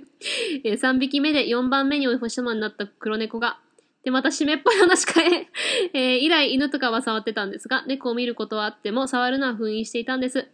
[0.64, 3.58] 3匹目で4番目にお星様になった黒猫が、
[4.04, 5.48] で、また湿っぽい話かえ。
[5.94, 10.48] えー以来犬とかは触ってたんですが、猫を見ることはあっても触るのは封印していたんです。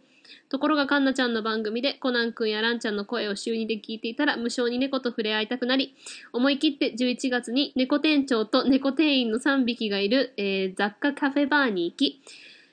[0.49, 5.95] ところがカンナちゃんの番組でコナン君やランちゃんの声を週2で聞いていたら無性に猫と触れ合いたくなり、
[6.33, 12.21] 思い切って11月に猫店長と猫店員の3匹がいる、えー雑貨カフェバーに行き、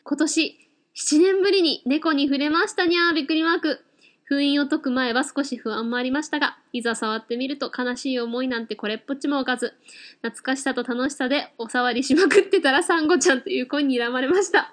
[0.04, 0.58] 今年
[0.94, 3.84] 7年ぶりに猫に触れましたにゃーびっくりマーク。
[4.24, 9.74] 封印を解く前は少し不安もありましたが、いざ触ってみると悲しい思いなんてこれっぽっちもおかず、
[10.22, 14.72] 懐かしさと楽しさでお触りしまくってたらサンゴちゃんという声に睨まれました。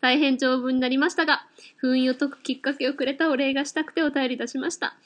[0.00, 4.96] 大変長文になりましたが、封印を解くきっかけをくれたお礼がしたくてお便り出しました。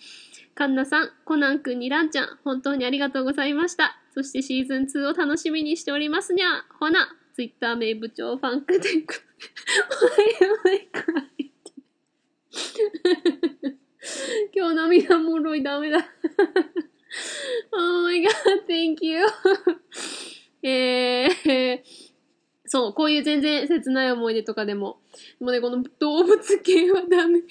[0.54, 3.96] カンナさん、コナン君にランちゃん、本当にありがとうございました。
[4.12, 6.64] そしてシーズン2を楽しみにしておりますにゃ。
[6.80, 9.24] ほな、ツイッター名部長ファンクでく。
[10.00, 11.47] Why am I crying?
[14.54, 15.98] 今日涙もろいダメだ。
[17.72, 19.24] oh my god, thank you.
[20.62, 21.80] えー、
[22.66, 25.00] そう、こういう全然切ない思い出とかでも、
[25.40, 27.42] もうね、この動物系はダメ。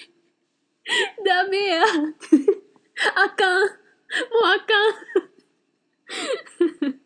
[1.24, 1.82] ダメや。
[1.82, 3.60] あかん。
[3.62, 3.72] もう
[4.44, 4.74] あか
[6.86, 7.00] ん。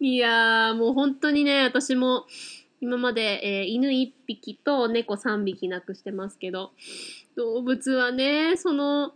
[0.00, 2.26] いやー、もう本当にね、私も
[2.80, 6.72] 今まで、えー犬1匹と猫3匹亡くしてますけど、
[7.38, 9.12] 動物はね、その、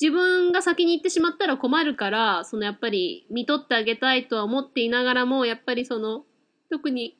[0.00, 6.24] 自分が先に行ってしまったら困るから、そのやっぱり見とってあげたいとは思っていながらも、やっぱりその、
[6.70, 7.16] 特に、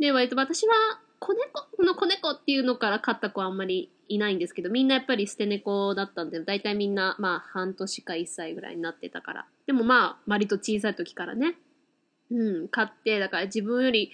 [0.00, 0.74] ね、割と私は
[1.20, 9.46] 子猫、この子猫っていうのから飼った子はあんまりいないんですけど、みんなやっぱり捨て猫だったんで、大体みんな、まあ半年か1歳ぐらいになってたから。
[9.66, 11.54] でもまあ、割と小さい時からね、
[12.30, 14.12] うん、飼って、だから自分より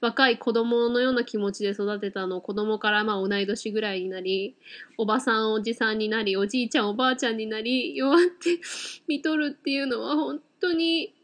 [0.00, 4.56] 若い子供のような気持ちで育てたのを子供からまあ同い年ぐらいになり、
[4.98, 8.60] おばさんおじさんになり、おじいちゃんおばあちゃんになり、弱って
[9.08, 11.14] 見とるっていうのは本当に、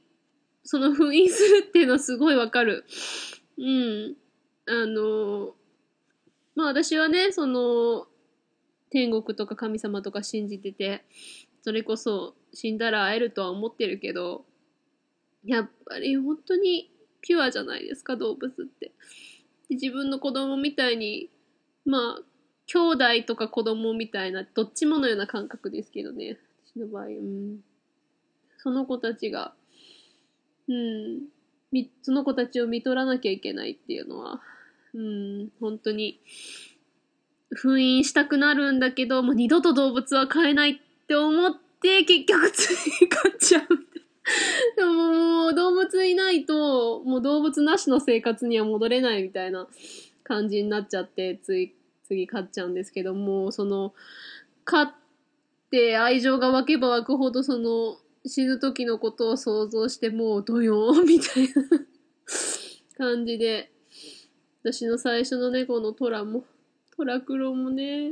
[0.64, 2.85] その封印するっていうのはすごいわかる。
[3.59, 4.16] うん。
[4.66, 5.55] あの、
[6.55, 8.07] まあ私はね、その、
[8.90, 11.05] 天国とか神様とか信じてて、
[11.62, 14.44] それこそ死んだら会えるとは思ってるけど、
[15.44, 16.90] やっぱり本当に
[17.22, 18.92] ピュアじゃないですか、動物って。
[19.68, 21.31] で自分の子供みたいに、
[21.85, 22.22] まあ、
[22.66, 26.38] 兄弟とか子供みたいな、どっちものような感覚ですけどね。
[26.66, 27.61] 私の場合、うん。
[28.59, 29.55] その子たちが、
[30.68, 31.22] うん、
[31.72, 34.40] みその子たちを見取らなきゃいけないっていうのは、
[34.94, 36.20] うん、本当に、
[37.53, 42.70] 封印したくなるんだけど、もう二度と動物は飼えないって思って、結局つ
[43.03, 43.89] い飼っちゃう。
[44.76, 49.68] でももう動物いないと、もう動物なしの生活には戻れないみたいな
[50.22, 53.94] 感じになっちゃって、つい、次飼っちゃうんですけども、その、
[54.64, 54.94] 飼っ
[55.70, 61.87] て愛情が湧けば湧くほど、その、死ぬ時のことを想像して、もうドヨーンみたいな
[62.98, 63.72] 感じで、
[64.62, 66.44] 私の最初の猫のトラも、
[66.94, 68.11] トラクロもね、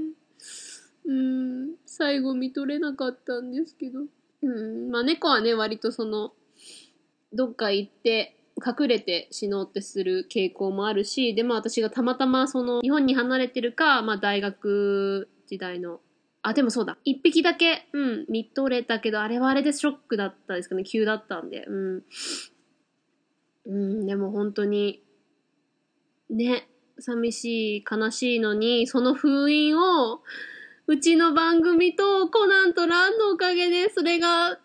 [1.05, 4.01] うん、最後見とれなかったんですけど。
[4.42, 6.33] うん、まあ猫はね、割とその、
[7.33, 16.01] どっか行って、隠れて死のうってする傾向もあるし、でも私がたまたまその、日本に離れてるか、まあ大学時代の、
[16.42, 16.98] あ、でもそうだ。
[17.05, 20.85] 一匹だけ、うん、見とれたけど、あれはあれでショックだったですかね。
[20.85, 21.64] 急だったんで。
[21.66, 22.05] うん。
[23.66, 25.03] うん、でも本当に、
[26.31, 30.22] ね、寂しい、悲しいのに、その封印を、
[30.90, 34.59] うちの番組とコナンとランのおかげで、それが、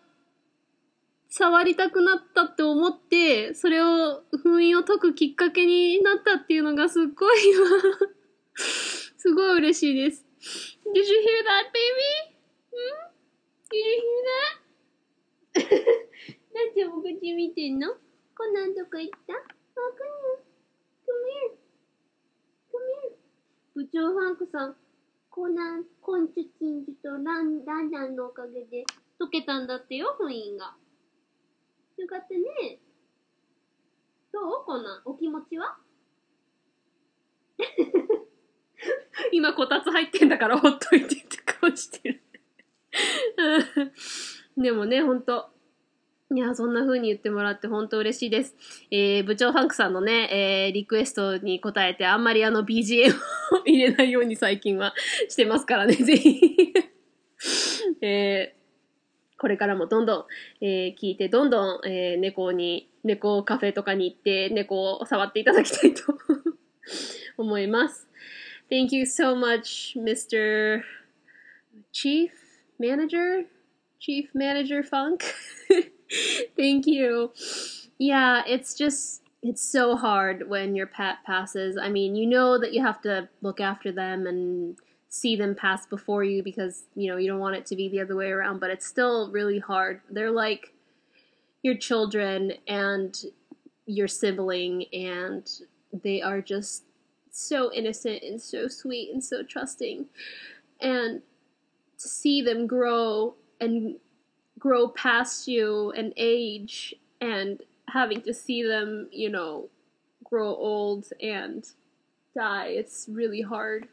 [1.28, 7.66] 触りたくなったって思って、それを、封印を解くきっかけになったっていうのがすっごい今、
[8.56, 10.24] すごい嬉しいです。
[10.40, 12.32] Did you hear that, baby?
[12.72, 12.88] ん
[13.68, 13.84] ？Did you
[15.60, 15.84] hear that?
[16.54, 17.88] なんでお口見てんの？
[18.34, 19.34] コナンどこ行った？
[19.34, 20.44] あ、コナン。
[21.04, 21.52] Come here.
[22.72, 23.16] Come here.
[23.74, 24.76] 部長ファンクさん、
[25.34, 28.84] コナン、コンチュチンジュとラン、ランランのおかげで
[29.18, 30.76] 解けたんだってよ、封印が。
[31.96, 32.78] よかったね。
[34.32, 34.64] どう？
[34.64, 35.76] コナン、お気持ちは？
[39.32, 42.22] 今こたつ入ってんだからほっといてって顔してる。
[44.56, 45.50] でもね、ほんと。
[46.32, 48.54] いや、そんな風に言ってもらって本当嬉しいです。
[48.90, 54.94] えー、部長ファンクさんのね、えー、リクエストに答えて、あんまりあの BGM を入れないように最近は
[55.28, 56.40] してますからね、ぜひ。
[58.00, 66.02] えー、これからもどんどん、えー、聞いて、どんどん、えー、猫に、猫カフェとかに行って、猫を触っていただきたいと
[67.36, 68.08] 思います。
[68.70, 70.80] Thank you so much, Mr.
[71.92, 72.30] Chief
[72.80, 73.46] Manager?
[74.00, 75.22] Chief Manager Funk?
[76.56, 77.32] Thank you.
[77.98, 81.76] Yeah, it's just it's so hard when your pet passes.
[81.76, 85.84] I mean, you know that you have to look after them and see them pass
[85.86, 88.58] before you because, you know, you don't want it to be the other way around,
[88.58, 90.00] but it's still really hard.
[90.10, 90.72] They're like
[91.62, 93.16] your children and
[93.86, 95.48] your sibling and
[96.02, 96.84] they are just
[97.30, 100.06] so innocent and so sweet and so trusting.
[100.80, 101.20] And
[101.98, 103.96] to see them grow and
[104.64, 109.68] grow past you and age and having to see them, you know,
[110.24, 111.66] grow old and
[112.34, 113.86] die, it's really hard.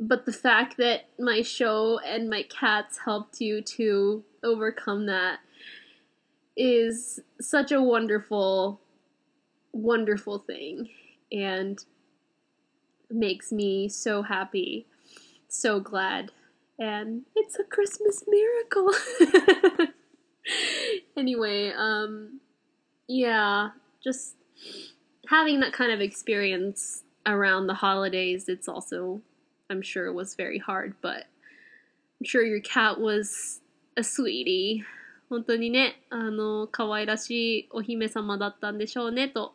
[0.00, 5.38] But the fact that my show and my cats helped you to overcome that
[6.56, 8.80] is such a wonderful,
[9.72, 10.88] wonderful thing
[11.30, 11.78] and
[13.08, 14.88] makes me so happy,
[15.48, 16.32] so glad
[16.79, 18.91] and it's a Christmas miracle.
[21.17, 22.39] anyway, um,
[23.07, 23.69] yeah,
[24.03, 24.35] just
[25.29, 29.21] having that kind of experience around the holidays, it's also,
[29.69, 31.25] I'm sure, was very hard, but
[32.19, 33.61] I'm sure your cat was
[33.97, 34.83] a sweetie.
[35.27, 39.53] 本当にね、あの、可愛らしいお姫様だったんでしょうね、と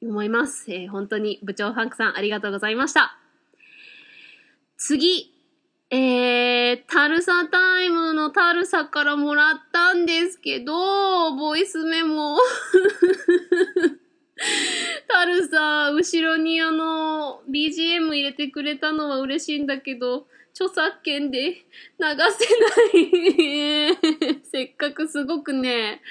[0.00, 0.70] 思います。
[0.72, 3.18] えー本当に部長ファンクさんありがとうございました。
[4.76, 5.33] 次、
[5.97, 12.37] えー、タルサタイムのタルサからもらったんですけど、ボイスメモ。
[15.07, 21.63] タルサ、後ろにあの、BGM 入れてくれたのは嬉しいんだけど、著作権で 流
[21.97, 22.09] せな
[24.33, 24.41] い。
[24.43, 26.01] せっかくすごくね、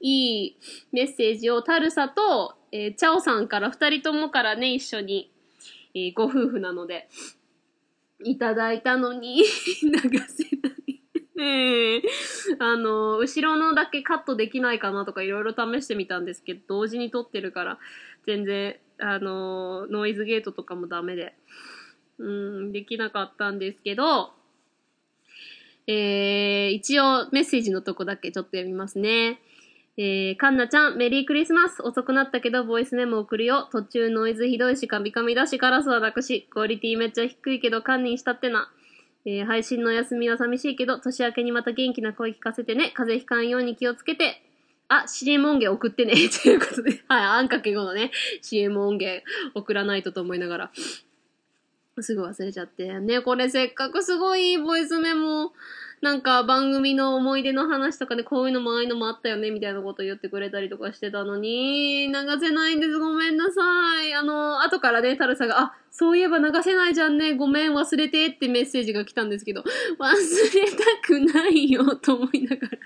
[0.00, 0.56] いい
[0.90, 5.30] メッセージをタルサと、えーチャオさんから二人ともからね、一緒に、
[5.94, 7.10] えーご夫婦なので、
[8.24, 9.44] いただいたのに 流
[10.28, 10.82] せない。
[11.38, 12.02] ええ
[12.60, 17.78] あの、後ろのだけカットできないかなとかいろいろ試してみたんですけど、同時に撮ってるから、
[18.26, 21.34] 全然、あの、ノイズゲートとかもダメで、
[22.18, 24.32] うん、できなかったんですけど、
[25.86, 29.40] えー、一応メッセージのとこだけちょっと読みますね。
[29.98, 31.82] えー、カンナちゃん、メリークリスマス。
[31.82, 33.68] 遅くなったけど、ボイスメモ送るよ。
[33.70, 38.72] 途中ノイズひどいし、カミカミだし、カラスはなくし、クオリティめっちゃ低いけど、堪忍したってな。
[39.26, 42.90] えー、配信の休みは寂しいけど、年明けにまた元気な声聞かせてね。
[42.94, 44.42] 風邪ひかんように気をつけて。
[44.88, 46.14] あ、CM 音源送ってね。
[46.42, 47.02] ということで。
[47.08, 48.10] はい、あんかけ後のね、
[48.40, 49.22] CM 音源
[49.54, 50.70] 送らないとと思いながら。
[52.00, 52.98] すぐ忘れちゃって。
[53.00, 55.52] ね、これせっかくすごいボイスメモ、
[56.02, 62.98] なんか番組の思い出の話とかでこういうのもああいうのもあったよね、みたいなこと言ってくれたりとかしてたのに、流せないんです。
[62.98, 64.12] ごめんなさい。
[64.12, 67.34] あの、後からね、タルサが、あ、そういえば流せないじゃんね。
[67.36, 69.62] ごめん、忘れてってメッセージが来たんですけど、
[70.00, 70.14] 忘
[70.54, 72.78] れたくないよ、と思いながら。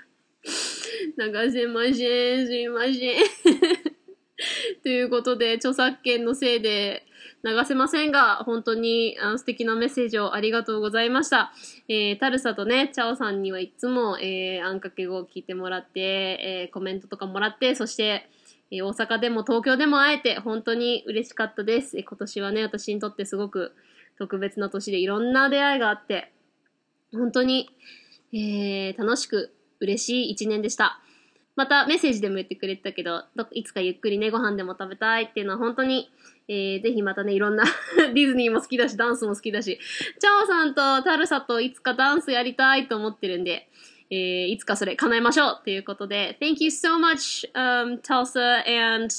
[1.45, 2.45] 流せません。
[2.45, 2.93] すいません。
[4.83, 7.03] ということで、著作権のせいで、
[7.43, 11.51] 流せませんが、本当にあの素敵なメッセージをありがとうございました。
[11.87, 18.29] えー、タルサとね、チャオさんにはいつも、えー、あんかけ語を聞いてもらって、えー、コメントとかもらって、そして、
[18.69, 21.97] え大阪でも東京でも会えて、本当に嬉しかったです。
[21.97, 23.73] え今年はね、私にとってすごく
[24.17, 26.33] 特別な年でいろんな出会いがあって、
[27.13, 27.69] 本当に、
[28.33, 30.99] えー、楽しく嬉しい一年でした。
[31.55, 36.09] またメッセージでも言ってくれてたけ、どいつかゆっくりね、ご飯でも食べたいっていうのは本当に、
[36.48, 37.64] えー、ぜひまたね、いろんな
[37.96, 39.78] ディズニーも好きだし、ダンスも好きだし、
[40.18, 43.68] チャオさんとタルサといつかダンスやりたいと思ってるんで、
[44.10, 49.14] えー、いつかそれ叶えましょうっていうことで、Thank you so much, um, Tulsa and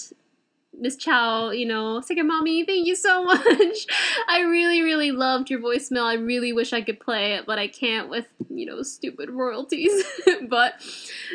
[0.79, 3.87] Miss Chow, you know, second mommy, thank you so much.
[4.27, 6.03] I really, really loved your voicemail.
[6.03, 10.03] I really wish I could play it, but I can't with, you know, stupid royalties.
[10.49, 10.73] but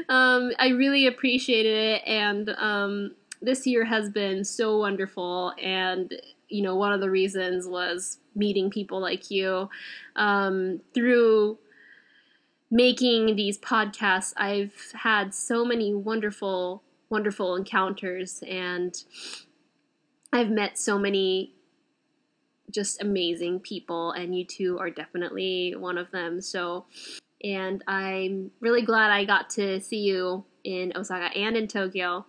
[0.09, 5.54] um, I really appreciated it, and um, this year has been so wonderful.
[5.62, 6.14] And
[6.50, 9.70] you know, one of the reasons was meeting people like you
[10.16, 11.58] um, through
[12.70, 14.34] making these podcasts.
[14.38, 18.96] I've had so many wonderful, wonderful encounters, and
[20.32, 21.54] I've met so many
[22.72, 26.42] just amazing people, and you two are definitely one of them.
[26.42, 26.86] So,
[27.44, 32.26] and I'm really glad I got to see you in Osaka and in Tokyo.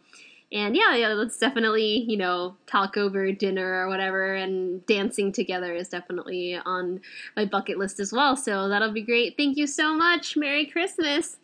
[0.55, 5.74] And yeah, yeah, let's definitely, you know, talk over dinner or whatever, and dancing together
[5.74, 7.00] is definitely on
[7.36, 8.36] my bucket list as well.
[8.36, 9.36] So that'll be great.
[9.36, 10.36] Thank you so much.
[10.36, 11.38] Merry Christmas.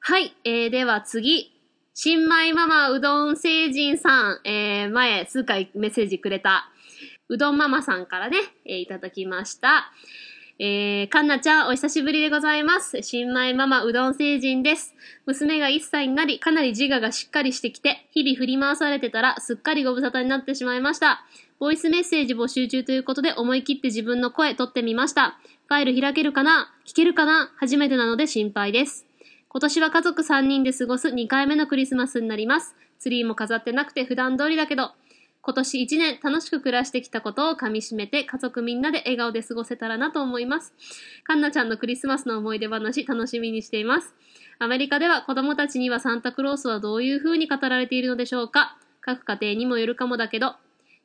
[0.00, 1.50] はい、えー、では次。
[1.94, 6.68] 新米ママうどん星人さん、えー、前数回メッセージくれた、
[7.28, 9.92] うどんママさんからね、えーいただきました。
[10.60, 13.02] えー、かんなちゃん、お久しぶりでございます。
[13.02, 14.94] 新米ママうどん星人です。
[15.26, 21.24] 娘が1歳になり、かなり自我がしっかりしてきて、日々振り回されてたら、すっかりご無沙汰になってしまいました。
[21.58, 25.40] ボイスメッセージ募集中ということで、思い切って自分の声取ってみました。
[25.66, 26.72] ファイル開けるかな？
[26.86, 27.52] 聞けるかな？
[27.56, 29.06] 初めてなので心配です。
[29.48, 32.76] 今年は家族3人で過ごす2回目のクリスマスになります。
[33.00, 34.92] ツリーも飾ってなくて普段通りだけど、
[35.46, 40.72] 今年1年楽しく暮らしてきたことをかみしめて家族みんなで笑顔で過ごせたらなと思います。
[41.22, 44.14] カンナちゃんのクリスマスの思い出話楽しみにしています。
[44.58, 50.54] アメリカでは子供たちにはサンタクロースはどういう風に語られているのでしょうか各家庭にもよるかもだけど、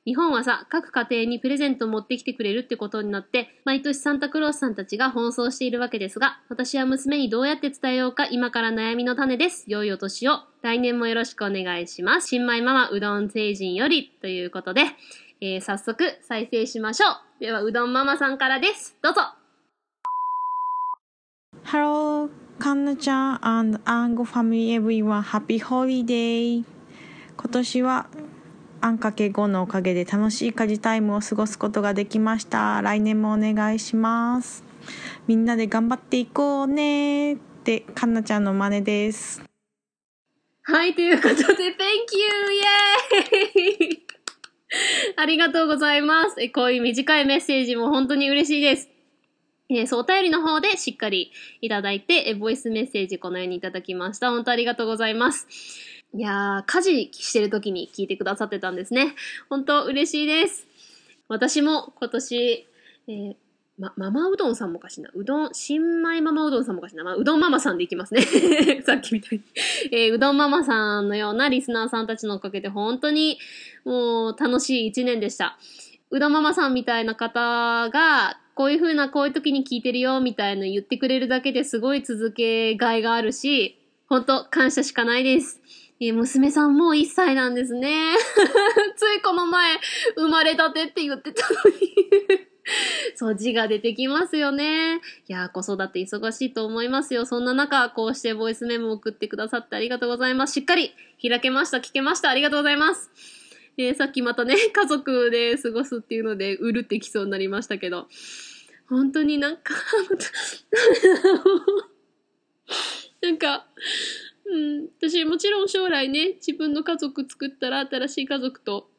[0.09, 9.65] 日本はさ、各家庭にプレゼントを持ってきてくれるってことになって、毎年サンタクロースさんたちが奔走しているわけですが、私は娘にどうやって伝えようか今から悩みの種です。
[9.67, 10.39] 良いお年を。
[10.63, 12.29] 来年もよろしくお願いします。
[12.29, 14.81] 新米ママうどん星人よりということで、
[15.41, 17.07] えー早速再生しましょ
[17.37, 17.41] う。
[17.41, 18.97] では、うどんママさんからです。
[19.03, 19.21] どうぞ。
[21.65, 26.65] Hello, かんなちゃん and Ango family everyone happy holiday
[27.37, 28.09] 今年は
[28.81, 34.63] あんかけ5のおかげで楽しい家事タイムを過ごすことができました来年もお願いします
[35.27, 39.43] みんなで頑張っていこうねってかんなちゃんの真似です
[40.71, 41.59] はい、ということで、Thank you!
[42.53, 44.05] イエーイ
[45.17, 46.35] ありがとうございます。
[46.39, 48.89] えこういう短いメッセージも本当に嬉しいです。
[49.69, 54.29] えーそう、お便りの方でしっかりいただいて、えボイスメッセージこのようにいただきました。
[54.29, 55.47] 本当ありがとうございます。
[56.15, 59.15] いやー、家事してる時に聞いてくださってたんですね。
[59.49, 60.65] 本当嬉しいです。
[61.27, 62.67] 私も今年、
[63.07, 63.35] えー
[63.79, 65.09] ま、ママうどんさんもかしな。
[65.13, 67.03] うどん、新米ママうどんさんもかしな。
[67.03, 68.21] まあ、うどんママさんでいきますね。
[68.85, 69.43] さっきみたいに。
[69.91, 73.39] えーうどんママさんのようなリスナーさんたちのおかげで本当に
[73.85, 75.57] もう楽しい一年でした。
[76.09, 85.58] うどんママさんみたいな方が、こういう風なこういう時に聞いてるよみたいな言ってくれるだけですごい続けがいがあるし、本当感謝しかないです。
[86.01, 88.15] え娘さんもう1歳なんですね。
[88.95, 89.77] ついこの前、
[90.15, 92.49] 生まれたてって言ってたのに。
[93.15, 95.01] そう、字が出てきますよね。
[95.27, 97.25] いや、子育て忙しいと思いますよ。
[97.25, 100.53] そんな中、こうしてボイスメモを送ってくださってありがとうございます。
[100.53, 102.29] しっかり開けました、聞けました。
[102.29, 103.11] ありがとうございます。
[103.77, 108.07] えーさっきまたね、 家族で過ごすっていうので、うるってきそうになりましたけど、
[108.87, 109.73] 本当になんか、
[113.21, 113.67] なんか、
[114.49, 118.89] うん、私もちろん将来ね、自分の家族作ったら新しい家族と、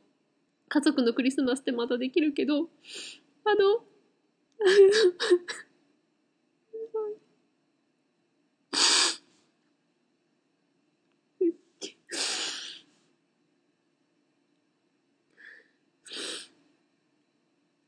[0.69, 2.69] 家族のクリスマスってまたできるけど、
[3.45, 3.85] あの、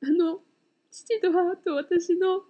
[0.05, 0.43] あの、
[0.91, 2.47] 父と母と私の家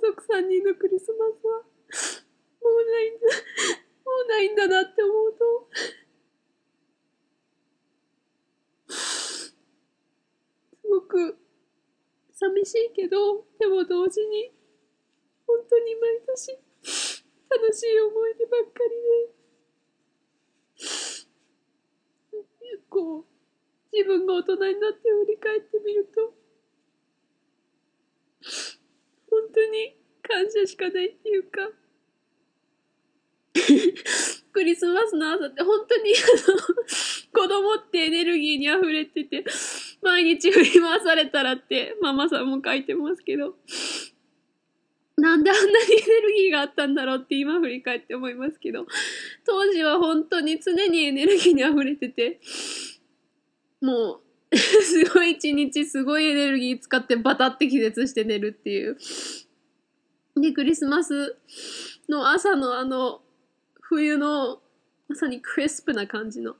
[0.00, 5.34] 族3人のクリスマスは、もうないんだ、もうないんだなって思う
[8.86, 9.46] と、。。。。。。。。。。。。。。。。。。。。。。。。。。。。。。。。。。。。。。。。。。。。。。。。。。。。。。。。。。。。。。。。。。。。。。。。。。。。。。。。。。。。。。。。。。。。。。。。。。。。。。。。。。。。。。。。。。。。。。。。。。。。。。。。。。。。。。。。。。。。。。。。。。。。。。。。。。。
[10.86, 11.36] すごく
[12.32, 14.52] 寂しいけど、でも同時に、
[15.46, 18.90] 本当に毎年、楽しい思い出ばっかり
[22.70, 23.24] で、こう、
[23.92, 26.34] 自分が大人になって振り返ってみると、
[29.30, 31.68] 本当に感謝しかないっていうか、
[34.52, 39.44] クリスマスの朝って本当にあの、子供ってエネルギーに溢れてて、
[40.02, 43.54] 毎日振り回されたらって、ママさんも書いてますけど、
[45.18, 45.80] なんであんなにエネ
[46.20, 48.86] ルギーがあったんだろうって今振り返って思いますけど、
[49.46, 52.40] 当時は本当に常にエネルギーに溢れてて、
[53.80, 54.20] も
[54.52, 58.96] う、 すごい一日すごいエネルギー使ってバタって気絶して寝るっていう。
[60.36, 61.36] で、クリスマス
[62.08, 63.22] の朝のあの、
[63.88, 64.60] 冬の、
[65.08, 66.56] まさにクリスプな感じの、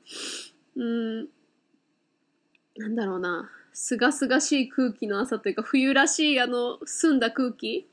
[0.77, 1.29] うん、
[2.77, 7.89] なんだろうな、すがすがしい空気の朝というか、冬らしいあの、澄んだ空気。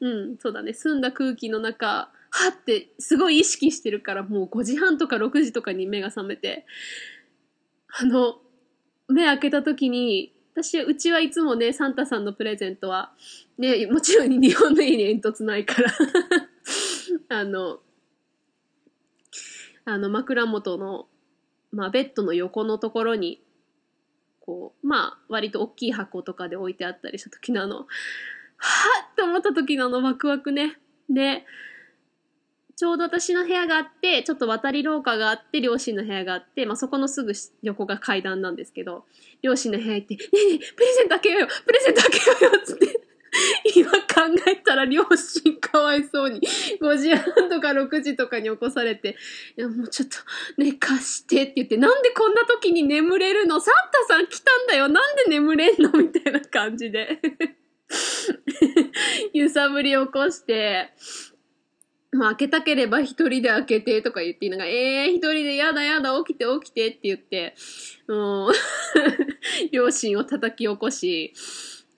[0.00, 6.66] うん、そうだね、澄んだ空気の中、はってすごい意識してるから、もう5時半とか6時とかに目が覚めて、
[7.88, 8.38] あの、
[9.08, 13.12] 目開けた時に、私、うちはいつもね、サンタさんのプレゼントは、
[13.58, 15.92] ね、もちろん日本の家に煙突ないから、
[17.40, 17.80] あの、
[19.92, 21.06] あの、枕元の、
[21.70, 23.42] まあ、ベッドの横のところに、
[24.40, 27.86] こう、まあ、割と大きい箱とかで置いてあったりした時のあの、はっ
[29.12, 30.78] って思った時のあのワクワクね。
[31.08, 31.44] で、
[32.76, 37.32] ちょうど私の部屋があって、ちょっと渡り廊下があって、両親の部屋があって、まあ、そこのすぐ
[37.62, 39.04] 横が階段なんですけど、
[39.42, 43.07] 両親の部屋行って、ねえねえ、プレゼント開けようよプレゼント開けようよつって、
[43.76, 43.96] 今考
[44.46, 46.40] えたら両親かわいそうに、
[46.80, 49.16] 5時半とか6時とかに起こされて、
[49.56, 50.16] いや、もうちょっと、
[50.62, 53.60] ね、貸してって言って、なんでこんな時に眠れるの？
[53.60, 53.74] サン
[54.08, 54.88] タさん来たんだよ。
[54.88, 55.90] なんで眠れんの？
[55.92, 57.20] みたいな感じで。
[59.32, 60.90] 揺さぶり起こして、
[62.12, 67.54] まあ、開けたければ一人で開けてとか言っていいのが、えー、一人でやだやだ起きて起きてって言って、
[68.08, 68.52] もう、
[69.72, 71.34] 両親を叩き起こし、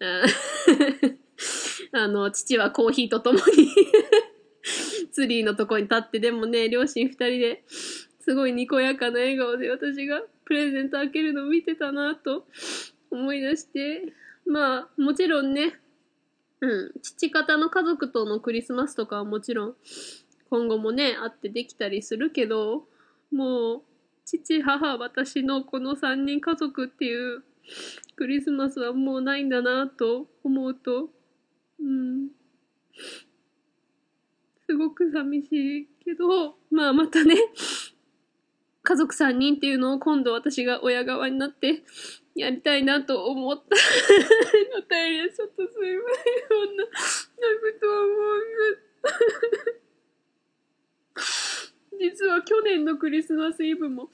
[1.93, 3.69] あの、父はコーヒーとともに
[5.13, 7.65] ツリーのとこに立って、でもね、両親二人で、
[8.21, 12.47] すごいにこやかな笑顔で私がプレゼント開けるのを見てたなと
[13.11, 14.13] 思い出して、
[14.47, 15.81] まあ、もちろんね、
[16.61, 19.77] うん、父方の家族とのクリスマスとかはもちろん、
[20.51, 22.87] 今後もね、あってできたりするけど、
[23.33, 23.83] もう、
[24.25, 27.43] 父、母、私のこの3人家族っていう
[28.17, 31.09] クリスマスはもうないんだなと思うと、
[31.81, 32.29] うん、
[34.67, 37.35] すごく寂しいけど、まあまたね、
[38.83, 41.83] 家族3人っていうのを今度私が親側になって
[42.35, 43.63] やりたいなと思った。
[43.63, 46.49] お便りはちょっとすいません。
[46.49, 46.95] こんな、泣
[47.63, 48.91] くとは思う
[52.01, 54.09] 実は去年のクリスマスイブも、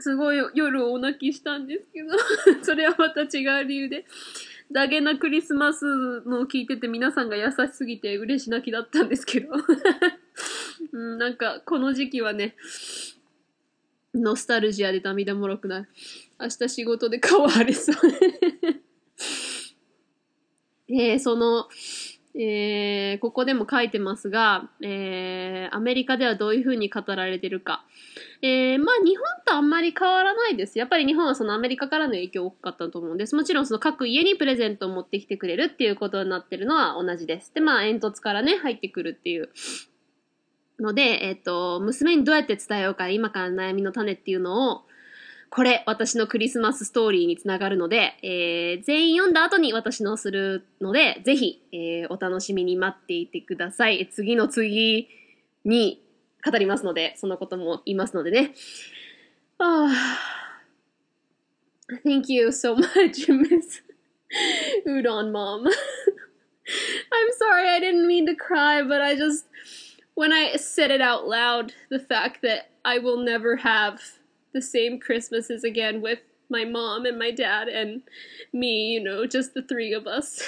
[0.00, 2.10] すごい夜大泣きしたんですけど、
[2.64, 4.04] それはまた違う理由で、
[4.72, 5.84] ダゲなクリスマス
[6.22, 9.48] のを聞いてて皆さんが優しすぎて嬉し泣きだったんですけど、
[10.92, 12.56] うん、なんかこの時期はね、
[14.14, 15.86] ノスタルジアで涙もろくない。
[16.40, 17.96] 明日仕事で顔腫れそう。
[20.88, 21.68] えー、その、
[22.34, 27.84] えー、ここでも書いてますが、えー、アメリカではどういうふうに語られてるか。
[28.46, 30.78] えー、まあ日本とあんまり変わらないです。
[30.78, 33.34] やっぱり日本はそのアメリカからの影響大きかったと思うんです。
[33.34, 37.54] もちろんその各家にプレゼントを持ってきてくれるっていうことになってるのは同じです。
[37.54, 39.48] で、まあ煙突からね、入ってくるっていう
[40.78, 44.82] ので、えっ、と、娘にどうやって伝えようか、今から悩みの種っていうのを、
[45.48, 54.06] これ、私のクリスマスストーリーにつながるので、えー、全員読んだ後に私のするので、ぜひ、えー、お楽しみに待っていてください。
[54.12, 55.08] 次の次
[55.64, 56.03] に
[56.43, 58.53] 語りますので、そのことも言いますのでね。
[59.57, 60.39] あー
[62.05, 63.81] Thank you so much, Miss
[64.87, 65.65] Udon Mom.
[65.67, 69.45] I'm sorry, I didn't mean to cry, but I just,
[70.13, 74.01] when I said it out loud, the fact that I will never have
[74.53, 78.03] the same Christmases again with my mom and my dad and
[78.53, 80.41] me, you know, just the three of us.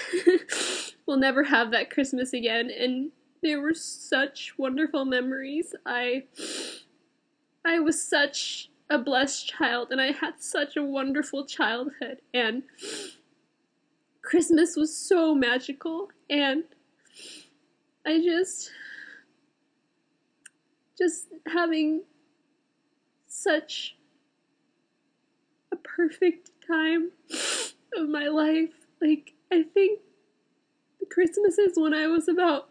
[1.05, 3.11] we'll never have that Christmas again and
[3.43, 5.74] they were such wonderful memories.
[5.84, 6.24] I
[7.64, 12.62] I was such a blessed child and I had such a wonderful childhood and
[14.22, 16.64] Christmas was so magical and
[18.07, 18.70] I just
[20.97, 22.03] just having
[23.26, 23.97] such
[25.72, 27.11] a perfect time
[27.97, 28.87] of my life.
[29.01, 30.01] Like, I think
[31.01, 32.68] the Christmases when I was about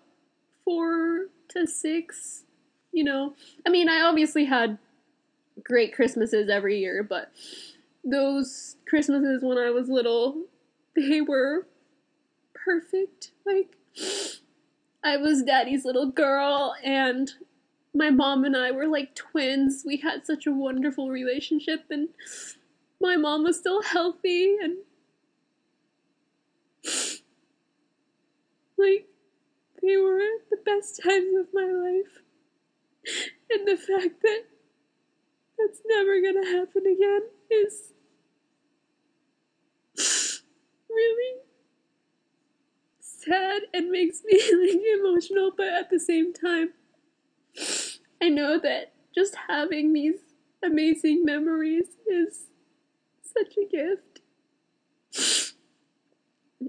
[0.66, 2.44] four to six,
[2.92, 3.36] you know,
[3.66, 4.78] I mean, I obviously had
[5.64, 7.32] great Christmases every year, but
[8.04, 10.46] those Christmases when I was little,
[10.96, 11.68] they were
[12.54, 13.32] perfect.
[13.46, 13.78] Like,
[15.04, 17.32] I was daddy's little girl, and
[17.94, 19.84] my mom and I were like twins.
[19.86, 22.10] We had such a wonderful relationship, and
[23.00, 24.78] my mom was still healthy, and
[28.78, 29.08] like,
[29.86, 30.20] they were
[30.50, 32.24] the best times of my life.
[33.50, 34.44] And the fact that
[35.58, 37.94] that's never gonna happen again is
[40.90, 41.40] really
[43.00, 46.74] sad and makes me like emotional, but at the same time,
[48.22, 50.20] I know that just having these
[50.64, 52.48] amazing memories is
[53.22, 54.22] such a gift.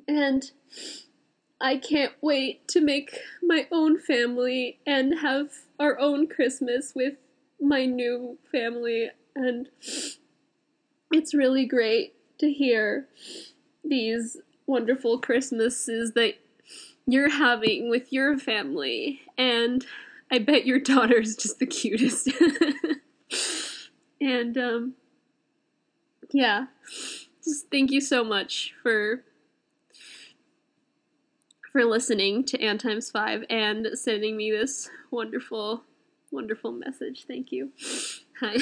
[0.07, 0.51] And
[1.61, 5.51] I can't wait to make my own family and have
[5.81, 7.15] our own Christmas with
[7.61, 9.11] my new family.
[9.35, 9.69] And
[11.11, 13.07] it's really great to hear
[13.83, 14.37] these
[14.67, 16.35] wonderful Christmases that
[17.07, 19.23] you're having with your family.
[19.39, 19.87] And
[20.31, 22.29] I bet your daughter's just the cutest.
[24.21, 24.95] and um,
[26.33, 26.67] yeah,
[27.43, 29.23] just thank you so much for
[31.77, 35.83] for listening to Ann times five and sending me this wonderful,
[36.33, 37.27] wonderful message.
[37.29, 37.71] Thank you.
[38.41, 38.61] はい。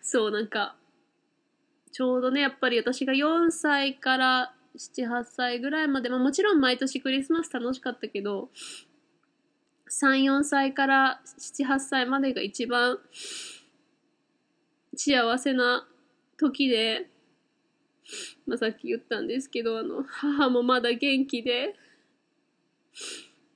[0.00, 0.76] そう、なんか、
[1.92, 8.48] ちょうどね、やっぱり私が4歳から7、8歳ぐらいまで、まあもちろん毎年クリスマス楽しかったけど、
[9.90, 12.98] 3、4歳から7、8歳までが一番
[14.96, 15.86] 幸せな
[16.38, 17.09] 時で、
[18.46, 21.74] まあ、さっき言ったんですけど、あの、母もまだ元気で、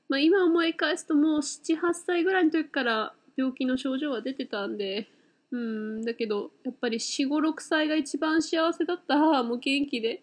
[0.08, 5.08] まあ、今思い返すともう7、8歳ぐらいの時から病気の症状は出てたんで、
[5.50, 10.22] うん、だけど、やっぱり4、5、6歳が一番幸せだった母も元気で、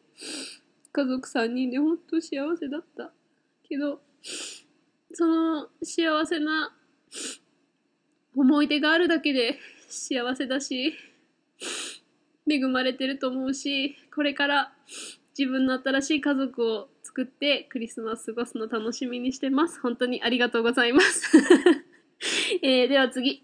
[0.94, 3.12] 家族3人で本当幸せだった。
[3.68, 4.02] けど、
[5.14, 6.76] その幸せな
[8.36, 9.58] 思い出があるだけで
[9.90, 10.94] 幸せだし、
[12.52, 14.74] 恵まれてると思うし、これから
[15.38, 19.80] 自分の新しい家族を作ってクリスマス過ごすの楽しみにしてます。
[19.82, 21.38] 本当にありがとうございます。
[22.62, 23.44] えーでは次。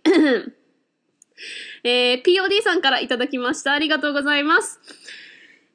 [1.84, 3.74] えー POD さんからいただきました。
[3.74, 4.80] ありがとうございます。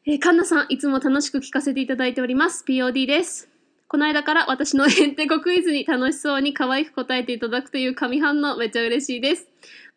[0.05, 2.65] えー、カンナさん、いつも楽しく聞かせていただいております。
[2.67, 3.49] POD です。
[3.93, 9.49] この間から私のヘンテコクイズに楽しそうに可愛く答えていただくという神反応めっちゃ嬉しいです。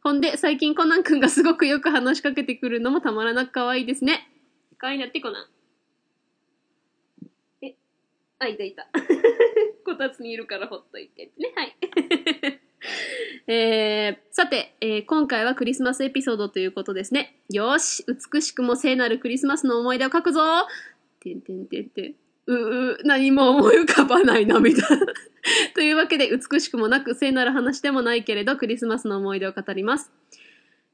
[0.06, 4.30] ほんで、最近コナンくんがすごくよく話しかけてくるのもたまらなく可愛いですね。
[4.78, 5.48] 可愛いなってコナン。
[7.64, 7.76] え、
[8.38, 8.88] あ、いたいた。
[9.84, 11.52] こたつにいるからほっといてね。
[11.56, 11.76] はい。
[13.52, 17.40] えー、さて、えー今回はクリスマスエピソードということですね。
[17.50, 20.40] よーし、美しくも聖なるクリスマスの思い出を書くぞ
[21.20, 22.16] てんてんてんてん。
[22.48, 22.54] う
[22.92, 24.88] う、何も思い浮かばない涙。
[25.74, 30.12] というわけで、美しくもなく聖なる話でもないけれど、クリスマスの思い出を語ります。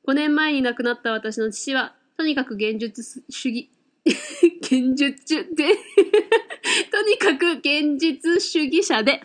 [0.07, 3.69] 5年前に亡くなった私の父は、とにかく現実主義、
[4.61, 5.75] 現実で、
[6.91, 9.21] とにかく現実主義者で、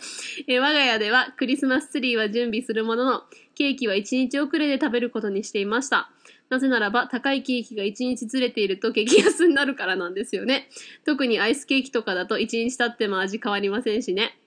[0.46, 3.22] え我が家ではクリスマスツリーは準備するものの、
[3.54, 6.10] ケーキは1日遅れで食べることにしていました。
[6.48, 10.68] なぜならば、高いケーキが1日ずれていると激安になるからなんですよね。
[11.04, 14.38] 特にアイスケーキとかだと1日経っても味変わりませんしね。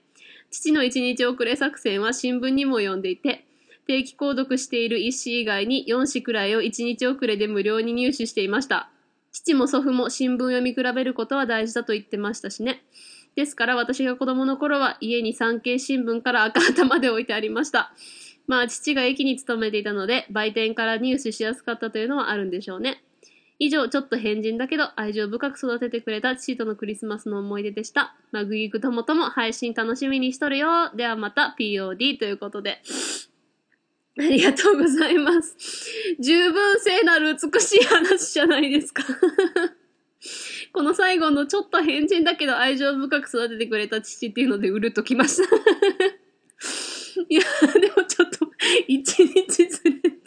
[0.52, 3.46] 父の1日遅れ作戦は新聞にも読んでいて、
[3.86, 8.90] 定期購読している1紙以外に4紙くらいを1日遅れで無料に入手していました。
[9.32, 12.84] 父も祖父も新聞読み比べることは大事だと言ってましたしね。
[13.36, 17.94] ですから私が子供の頃は家に産経新聞から赤旗まで置いてありました。
[18.50, 23.04] まあ父が駅に勤めていたので売店から入手しやすかったというのはあるんでしょうね。
[23.60, 28.16] 以上、ちょっと変人だけど愛情深く育ててくれた父とのクリスマスの思い出でした。
[28.32, 30.90] マグギクともとも配信楽しみにしとるよ。
[30.96, 32.82] ではまた POD ということで。
[34.18, 35.56] ありがとうございます。
[36.20, 39.04] 十分聖なる美しい話じゃないですか。
[40.74, 45.50] この最後のちょっと変人だけど愛情深く育ててくれた父っていうのでうるっときました。
[47.28, 47.42] いや、
[47.74, 48.48] でもちょっと
[48.88, 50.20] 一日ずれて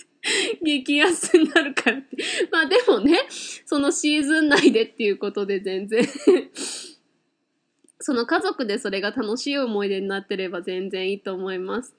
[0.62, 2.16] 激安になるからって。
[2.51, 3.18] まあでもね、
[3.64, 6.07] そのシーズン内でっていうことで全然
[8.01, 11.95] その家族でそれが楽しい思い出になってれば全然いいと思います。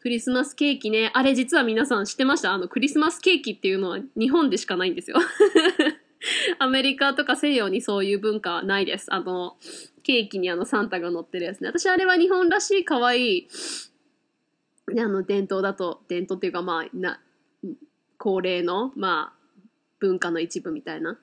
[0.00, 1.10] クリスマスケーキね。
[1.14, 2.52] あれ実は皆さん知ってました？
[2.52, 5.18] あのクリスマスケーキっていうのは日本でしかないんですよ。
[6.58, 9.06] アメリカとか西洋にそういう文化はないです。
[9.12, 9.56] あの、
[10.02, 11.68] ケーキにあのサンタが乗ってるやつね。
[11.68, 13.48] 私あれは日本らしい可愛い、
[14.92, 17.20] ね、あの伝統だと、伝統っていうかまあ、な、
[18.18, 19.40] 恒例の、まあ、
[19.98, 21.18] 文化の一部みたいな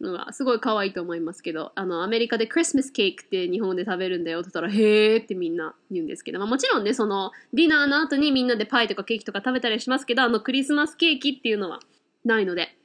[0.00, 11.80] のがすごい可愛いと思いますけど、あの、アメリカでクリスマスケーキって日本で食べるんだよって言ったら、へーってみんな言うんですけど、まあもちろんね、その、ディナーの後にみんなでパイとかケーキとか食べたりしますけど、あの、クリスマスケーキっていうのは
[12.24, 12.76] ないので、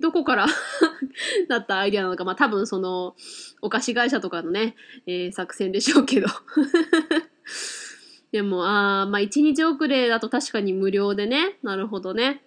[0.00, 0.46] どこから
[1.48, 3.16] だったアイディアなのか、まあ多分その、
[3.62, 6.28] お菓子会社とかのね、えー作戦でしょうけど。
[8.32, 12.42] でも、あーまあ一日遅れだと確かに無料でね、なるほどね。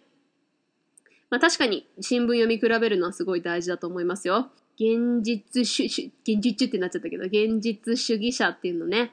[1.30, 4.50] まあ確かに新聞読み比べるのはすごい大事だと思いますよ。
[4.76, 9.12] 現実主、現実ってなっちゃったけど、現実主義者っていうのね。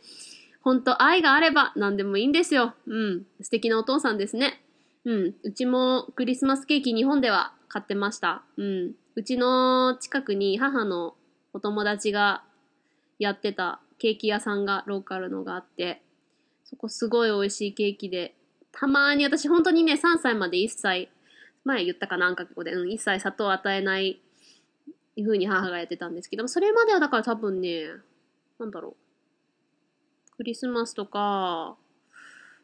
[0.62, 2.74] 本当愛があれば何でもいいんですよ。
[2.86, 3.26] うん。
[3.40, 4.62] 素敵なお父さんですね。
[5.04, 5.34] うん。
[5.42, 8.42] うちもクリスマスケーキ日本では買ってました。
[8.56, 8.92] うん。
[9.14, 11.14] うちの近くに母の
[11.52, 12.42] お友達が
[13.18, 16.02] やってたケーキ屋さんがローカルのがあって、
[16.70, 18.36] そこすごい美味しいケーキで、
[18.70, 21.08] たまに私本当にね、3歳まで一切、
[21.64, 24.22] 前言ったかなんかここで、うん、一切砂糖を与えない、
[25.16, 27.86] いう風に母がやってたんですけども、それまではだから多分ね、
[28.60, 30.36] なんだろう。
[30.36, 31.76] クリスマスとか、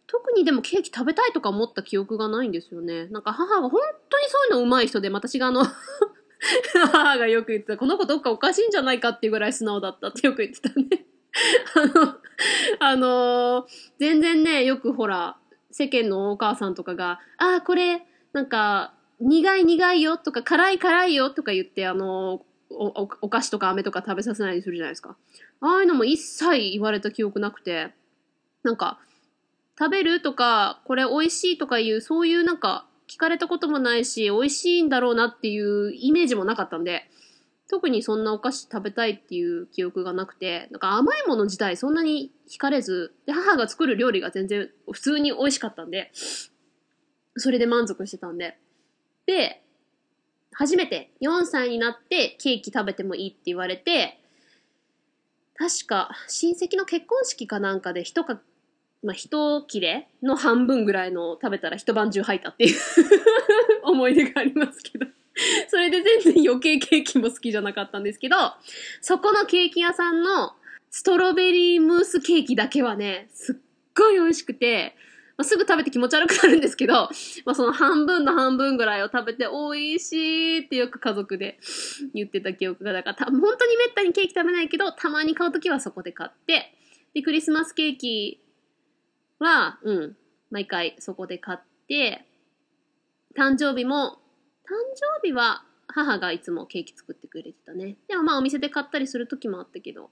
[0.06, 3.08] 特にでもケーキ食べたいとか思った記憶がないんですよね。
[3.08, 5.64] なんか母が本当にそういうの上手い人で、私があの、
[6.92, 11.06] 母がよく言ってた、この子どっかおかしいんじゃないかっていうぐらい素直だったってよく言ってたね。
[11.74, 12.15] あの、
[12.80, 13.64] あのー
[13.98, 15.36] 全然ね、よくほら、
[15.70, 25.16] 世間のお母さんとかが、ああ、これ、なんか、苦い苦いよとか、辛い辛いよとか言って、あのーおお菓子とか飴とか食べさせないようにするじゃないですか。
[25.60, 27.94] ああいうのも一切言われた記憶なくて、
[28.64, 28.98] なんか、
[29.78, 37.08] 食べるとか、これ美味しいとかいう、そういうなんか、聞かれたこともないし、美味しいんだろうなっていうイメージもなかったんで、
[37.68, 46.12] 特にそんなお菓子食べたいっていう記憶がなくて、なんか甘いもの自体そんなに惹かれず、で、母が作る料理が全然普通に美味しかったんで、
[47.36, 48.56] それで満足してたんで。
[49.26, 49.62] で、
[50.52, 54.20] 初めて4歳になってケーキ食べてもいいって言われて、
[55.56, 58.40] 確か親戚の結婚式かなんかで一か、
[59.02, 62.78] まあ、一切れの半分ぐらいの食べたら一晩中吐いたっていう
[63.82, 65.06] 思い出がありますけど。
[65.68, 68.36] それで全然余計ケーキも好きじゃなかったんですけど、
[69.00, 70.54] そこのケーキ屋さんの
[70.90, 73.56] ストロベリームースケーキだけはね、すっ
[73.94, 74.96] ごい美味しくて、
[75.36, 77.10] まあ、すぐ食べて気持ち悪くなるんですけど、
[77.44, 80.12] まあ、その半分の半分ぐらいを食べて美味し
[80.56, 81.58] いってよく家族で
[82.14, 86.72] 言ってた記憶が、だから本当にめったにケーキ食べないけど、たまに買うときはそこで買って、
[87.12, 88.40] で、クリスマスケーキ
[89.38, 90.16] は、うん、
[90.50, 92.24] 毎回そこで買って、
[93.36, 94.18] 誕生日も、
[94.66, 94.74] 誕
[95.22, 97.96] 生日は母がいつもケーキ作ってくれてたね。
[98.08, 100.10] でもまあお店で買ったりする時もあったけど。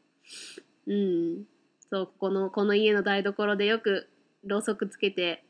[0.86, 1.44] うん。
[1.90, 4.08] そう、ここの、この家の台所でよく
[4.44, 5.44] ろうそくつけて、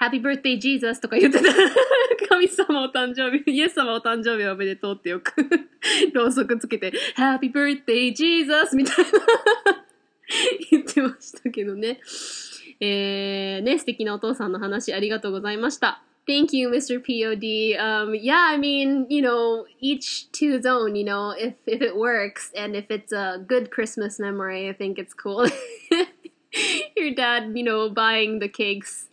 [0.00, 1.48] Happy Birthday Jesus とか言ってた。
[2.28, 5.32] 神様お誕生日、イエス様お誕生日おめでとうってよく
[6.12, 9.10] ろうそくつけて、Happy Birthday Jesus みたいな
[10.70, 12.00] 言ってましたけどね。
[12.80, 16.02] えー、ね、素敵なお父さんの話ありがとうございました。
[16.26, 16.98] Thank you, Mr.
[16.98, 17.78] POD.
[17.78, 21.96] Um, yeah, I mean, you know, each to his own, you know, if, if it
[21.96, 25.46] works and if it's a good Christmas memory, I think it's cool.
[26.96, 29.08] Your dad, you know, buying the cakes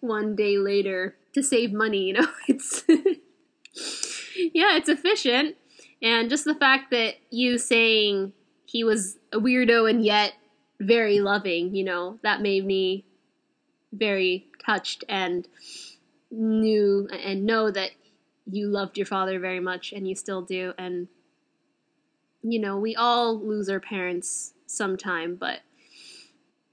[0.00, 2.82] one day later to save money, you know, it's,
[4.36, 5.56] yeah, it's efficient.
[6.02, 8.32] And just the fact that you saying
[8.66, 10.32] he was a weirdo and yet
[10.80, 13.04] very loving, you know, that made me
[13.92, 15.46] very touched and
[16.31, 17.91] knew and know that
[18.45, 21.07] you loved your father very much and you still do and
[22.41, 25.61] you know we all lose our parents sometime but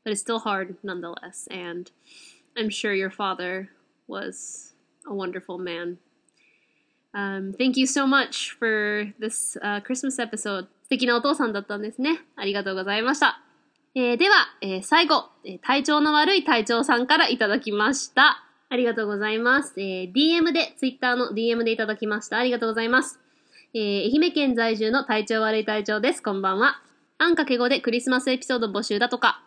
[0.02, 1.90] but it's still hard nonetheless and
[2.56, 3.68] i'm sure your father
[4.06, 4.72] was
[5.06, 5.98] a wonderful man
[7.12, 13.40] um, thank you so much for this uh, Christmas episode 素敵なお父さんだったんですねありがとうございました
[13.94, 18.43] えーでは、えー最後、えー体調の悪い隊長さんからいただきました。
[18.69, 19.73] ありがとうございます。
[19.77, 22.37] えー DM で、Twitter の DM でいただきました。
[22.37, 23.19] ありがとうございます。
[23.73, 26.23] えー愛媛県在住の体調悪い隊長です。
[26.23, 26.81] こんばんは。
[27.17, 29.41] あんかけ語でクリスマスエピソード募集だとか、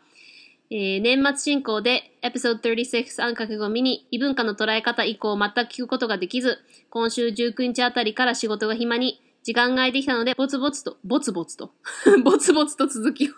[0.71, 6.59] えー年末進行でエピソード36あんかけ語ミニ異文化の捉え方以降全く聞くことができず、
[6.89, 11.73] 今週19日あたりから仕事が暇に時間が空いてきたので、ぼつぼつと、ぼつぼつと、
[12.23, 13.33] ぼつぼつと続きを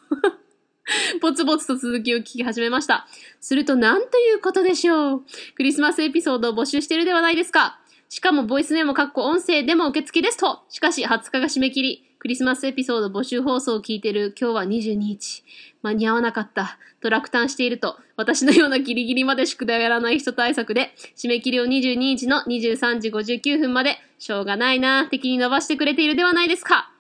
[1.20, 3.06] ぼつぼつと続きを聞き始めました。
[3.40, 5.24] すると、なんということでしょう。
[5.54, 7.80] クリスマスエピソードを募集しているではないですか。
[8.08, 10.64] しかもボイスメモかっこ音声でも受付ですと。
[10.68, 12.04] しかし20日が締め切り。
[12.18, 15.42] クリスマスエピソード募集放送を聞いてる今日は22日。
[15.82, 16.78] 間に合わなかった。
[17.00, 26.92] と落胆していると、私のようなギリギリまで宿題をやらない人対策で、締め切りを22日の23時59分まで、しょうがないな、敵に伸ばしてくれているではないですか。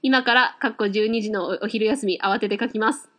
[0.00, 3.11] 今から、かっこ12時のお昼休み、慌てて書きます。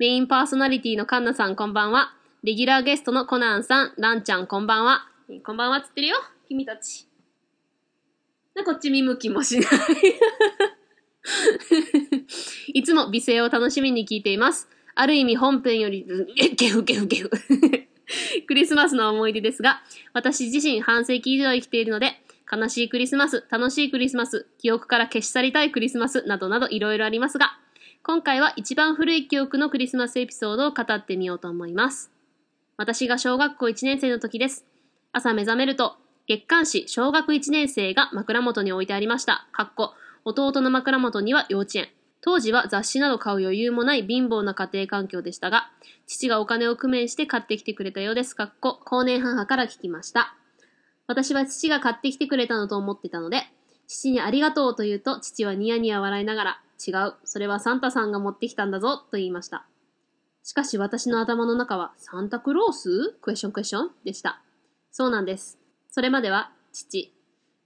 [0.00, 2.12] メインパーソナリティのカンナさん、こんばんは。
[2.42, 5.06] レギュラーゲストのコナンさん、ランちゃん、こんばんは。
[5.44, 6.16] こんばんはっつってるよ、
[6.48, 7.06] 君たち。
[8.56, 9.70] な、こっち見向きもしない。
[12.74, 14.68] いつも美声を楽しみに聞いています。
[14.96, 16.04] ある意味本編より、
[16.42, 17.30] え、ゲフゲフゲフ。
[18.48, 19.80] クリスマスの思い出ですが、
[20.12, 22.20] 私自身半世紀以上生きているので、
[22.50, 27.60] 悲しいクリスマス、楽しいクリスマス、記憶から消し去りたいクリスマスなどなどいろいろありますが、
[28.06, 32.10] 今回は一番古い記憶のクリスマスエピソードを語ってみようと思います。
[32.76, 34.66] 私が小学校1年生の時です。
[35.12, 35.96] 朝目覚めると、
[36.28, 39.48] 月刊誌小学1年生が枕元に置いてありました。
[39.52, 39.94] かっこ、
[40.26, 41.88] 弟の枕元には幼稚園。
[42.20, 45.70] 当時は雑誌など買う余裕もない貧乏な家庭環境でしたが、
[46.06, 48.36] 父がお金を工面して買ってきてくれたようです。
[48.36, 50.36] かっこ、後年母から聞きました。
[51.06, 53.44] 私は父が買ってきてくれたのと思ってたので、
[53.86, 59.66] 父にありがとうと言うと、父はニヤニヤ笑いながら、違う、それはサンタさんが持ってきたんだぞ、と言いました。
[60.42, 63.14] しかし私の頭の中は、サンタクロース？
[63.20, 64.42] クエスチョンクエスチョンでした。
[64.90, 65.58] そうなんです。
[65.90, 67.14] それまでは、父、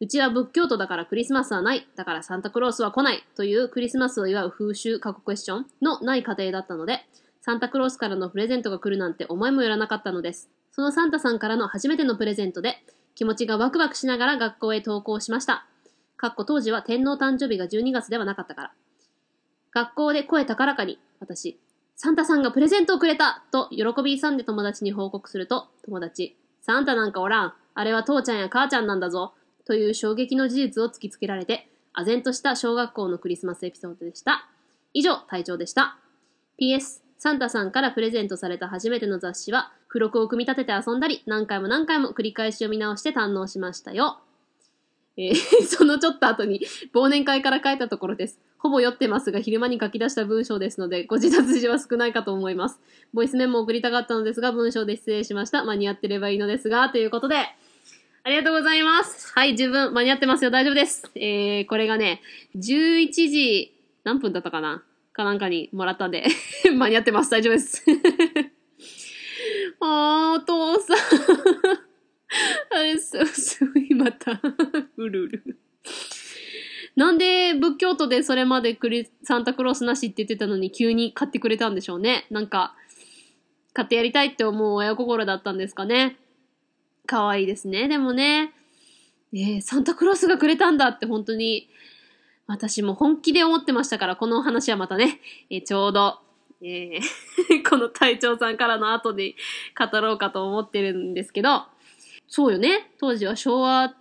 [0.00, 7.04] うちは仏教徒だからクリスマスはない、だからサンタクロースは来ないというクリスマスを祝う風習過去クエスチョンのない家庭だったので、
[7.40, 10.48] サンタクロースからのプレゼントが来るなんて思いもよらなかったのです。
[10.70, 12.76] そのサンタさんからの初めてのプレゼントで、
[13.16, 15.66] 気持ちがワクワクしながら学校へ登校しました。
[16.16, 18.72] かっこ当時は天皇誕生日が12月ではなかったから。
[19.78, 21.60] 学校で声高らかに、私、
[21.94, 27.54] サンタさんがプレゼントをくれたと喜び勇んで友達に報告すると、友達、サンタなんかおらん。
[27.74, 29.34] あれは父ちゃんや母ちゃんなんだぞ。
[29.64, 34.48] という衝撃の事実を突きつけられて、唖然とした小学校のクリスマスエピソードでした。
[34.94, 35.98] 以上、隊長でした。
[36.60, 44.18] PS、サンタさんからプレゼントされた初めての雑誌は、付録を組み立てて遊んだり、何回も何回も繰り返し読み直して堪能しましたよ。
[45.18, 45.34] えー
[45.66, 46.60] そのちょっと後に、
[46.94, 48.40] 忘年会から書いたところです。
[48.56, 52.80] ほぼ酔ってますが、昼間に書き出した文章ですので、ご自殺時は少ないかと思います。
[53.12, 55.64] ボイスメモを送りたかったのですが、文章で失礼しました。
[55.64, 59.32] 間に合ってればいいのですが、ということで、ありがとうございます。
[59.34, 60.50] はい、十分間に合ってますよ。
[60.50, 61.10] 大丈夫です。
[61.14, 62.22] えー、これがね、
[62.56, 64.84] 11時、何分だったかな？
[65.18, 66.26] かなんかにもらったんで、
[66.72, 67.30] 間に合ってます。
[67.30, 67.84] 大丈夫です。
[69.80, 71.87] あー、お父さん。
[72.70, 74.40] あれ、そう、すごい、また、
[74.96, 75.58] うるうる。
[76.96, 82.26] なんで仏教徒でそれまでクリサンタクロースなしって言ってたのに急に買ってくれたんでしょうね。
[82.30, 82.74] なんか、
[83.72, 86.16] 買ってやりたいって思う親心だったんですかね。
[87.06, 87.86] 可愛いですね。
[87.86, 88.52] でもね、
[89.32, 91.68] えーサンタクロースがくれたんだって本当に、
[92.48, 95.20] 私も本気で思ってましたから、このお話はまたね、
[95.50, 96.18] えーちょうど、
[96.62, 97.00] えー
[97.68, 99.36] この隊長さんからの後で
[99.78, 101.62] 語ろうかと思ってるんですけど、
[102.28, 102.92] そうよね。
[102.98, 103.94] 当時は昭和、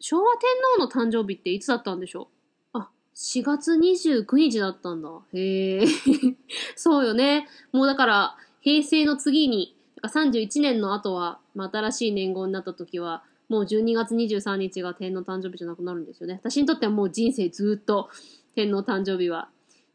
[0.00, 2.28] 昭和天皇の誕生日っていつだったんでしょ
[2.72, 2.78] う？
[2.78, 5.10] あ、4月29日だったんだ。
[5.34, 5.86] へえ。
[6.76, 7.46] そうよね。
[7.72, 16.40] もうだから、平成の次に、か31年の後は、まあ、新しい年号になった時は、もう12月23日が天皇誕生日じゃなくなるんですよね。
[16.42, 18.08] 私にとってはもう人生ずっと
[18.54, 19.50] 天皇誕生日は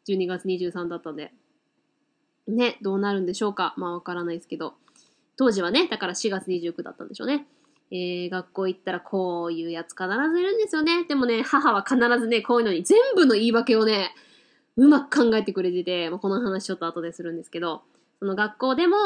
[0.08, 1.34] 12月23だったんで。
[2.48, 3.74] ね、どうなるんでしょうか。
[3.78, 4.76] まあわからないですけど。
[5.36, 7.48] 当時はね、だから4月29だったんでしょうね。
[7.92, 11.06] えー、学校行ったらこういうやつ必ずいるんですよね。
[11.06, 14.14] でもね、母は必ずね、こういうのに全部の言い訳をね、
[14.78, 17.82] うまく考えてくれてて、まあ、この話ちょっと後でするんですけど、
[18.20, 18.98] その学校でも、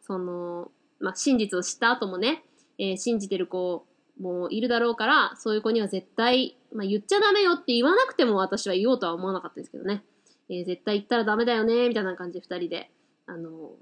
[0.00, 0.70] その、
[1.00, 2.44] まあ、真実を知った後もね、
[2.78, 3.84] えー信じてる子
[4.20, 10.02] もいるだろうから、そういう子には絶対、まあ、言っちゃダメよって言わなくても私は言おうとは思わなかったですけどね。
[10.48, 12.90] えー絶対言ったらダメだよね、みたいな感じで二人で、
[13.26, 13.72] あの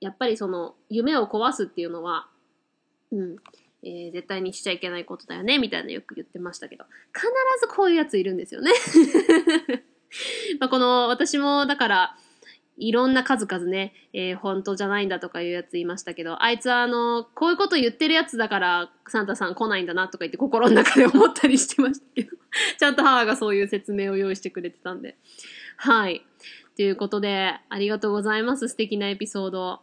[0.00, 2.28] やっぱりその、夢を壊すっていうのは、
[3.10, 3.36] うん、
[3.86, 6.84] えー絶対にしちゃいけないことだよね、みたいなよく言ってましたけど、
[7.14, 7.26] 必
[7.60, 8.72] ずこういうやついるんですよね。
[10.58, 12.16] まこの、私も、だから、
[12.78, 22.30] いろんな数々ね、えー本当じゃないんだとかいうやつ言いましたけど、あいつはあの、こういうこと言ってるやつだから、サンタさん来ないんだなとか言って心の中で思ったりしてましたけど、
[22.78, 25.16] ちゃんと母がそういう説明を用意してくれてたんで。
[25.76, 26.26] はい。
[26.76, 28.68] ということで、ありがとうございます。
[28.68, 29.80] 素敵なエピソード。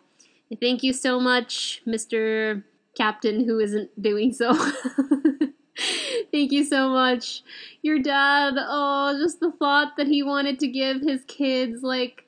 [0.51, 2.61] Thank you so much, Mr.
[2.97, 4.53] Captain who isn't doing so.
[6.31, 7.43] Thank you so much.
[7.81, 12.25] Your dad, oh, just the thought that he wanted to give his kids, like,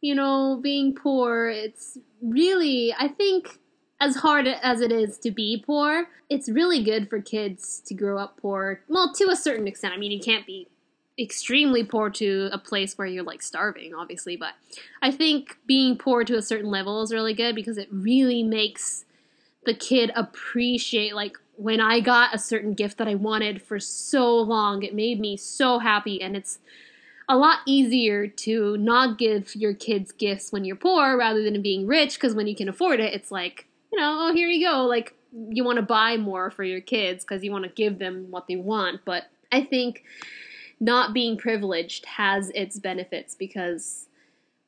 [0.00, 1.48] you know, being poor.
[1.48, 3.58] It's really, I think,
[4.00, 8.18] as hard as it is to be poor, it's really good for kids to grow
[8.18, 8.80] up poor.
[8.88, 9.94] Well, to a certain extent.
[9.94, 10.68] I mean, you can't be
[11.18, 14.54] extremely poor to a place where you're like starving, obviously, but
[15.00, 19.04] I think being poor to a certain level is really good because it really makes
[19.64, 24.36] the kid appreciate like when I got a certain gift that I wanted for so
[24.36, 26.58] long, it made me so happy and it's
[27.28, 31.86] a lot easier to not give your kids gifts when you're poor rather than being
[31.86, 34.82] rich because when you can afford it, it's like, you know, oh, here you go.
[34.82, 35.14] Like,
[35.48, 38.46] you want to buy more for your kids because you want to give them what
[38.46, 39.04] they want.
[39.04, 40.04] But I think
[40.80, 44.06] not being privileged has its benefits because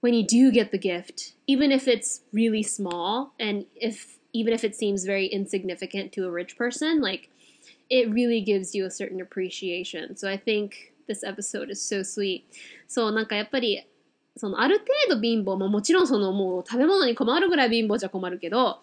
[0.00, 4.64] when you do get the gift, even if it's really small and if even if
[4.64, 7.30] it seems very insignificant to a rich person, like
[7.88, 10.16] it really gives you a certain appreciation.
[10.16, 12.44] So I think this episode is so sweet.
[12.88, 13.86] そう、なんかやっぱり、
[14.36, 18.80] そのある程度貧乏ももちろんそのもう食べ物に困るぐらい貧乏じゃ困るけど、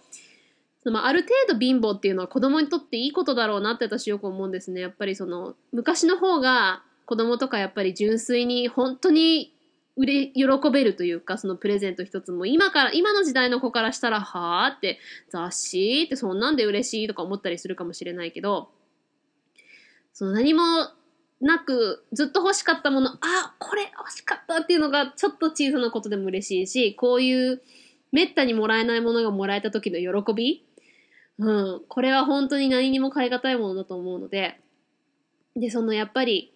[0.83, 4.81] そのある程度貧乏っていうのは子供にとっていいことだろうなって私よく思うんですね。
[4.81, 9.53] やっぱりその昔の方が子供とかやっぱり純粋に本当に
[9.95, 18.71] 売れ、喜べるというか、そのプレゼント一つも、今から、今の時代の子からしたら、はぁって、雑誌ってそんなんで嬉しいとか思ったりするかもしれないけど、
[20.13, 20.63] その何も
[21.41, 27.61] なく、ずっと欲しかったもの、あ、これ欲しかったっていうのが、ちょっと小さなことでも嬉しいし、こういう、
[28.11, 30.65] めったにもらえないものがもらえた時の喜び
[31.39, 31.81] うん。
[31.87, 34.59] これは本当に何にも変え難いものだと思うので、
[35.55, 36.53] で、そのやっぱり、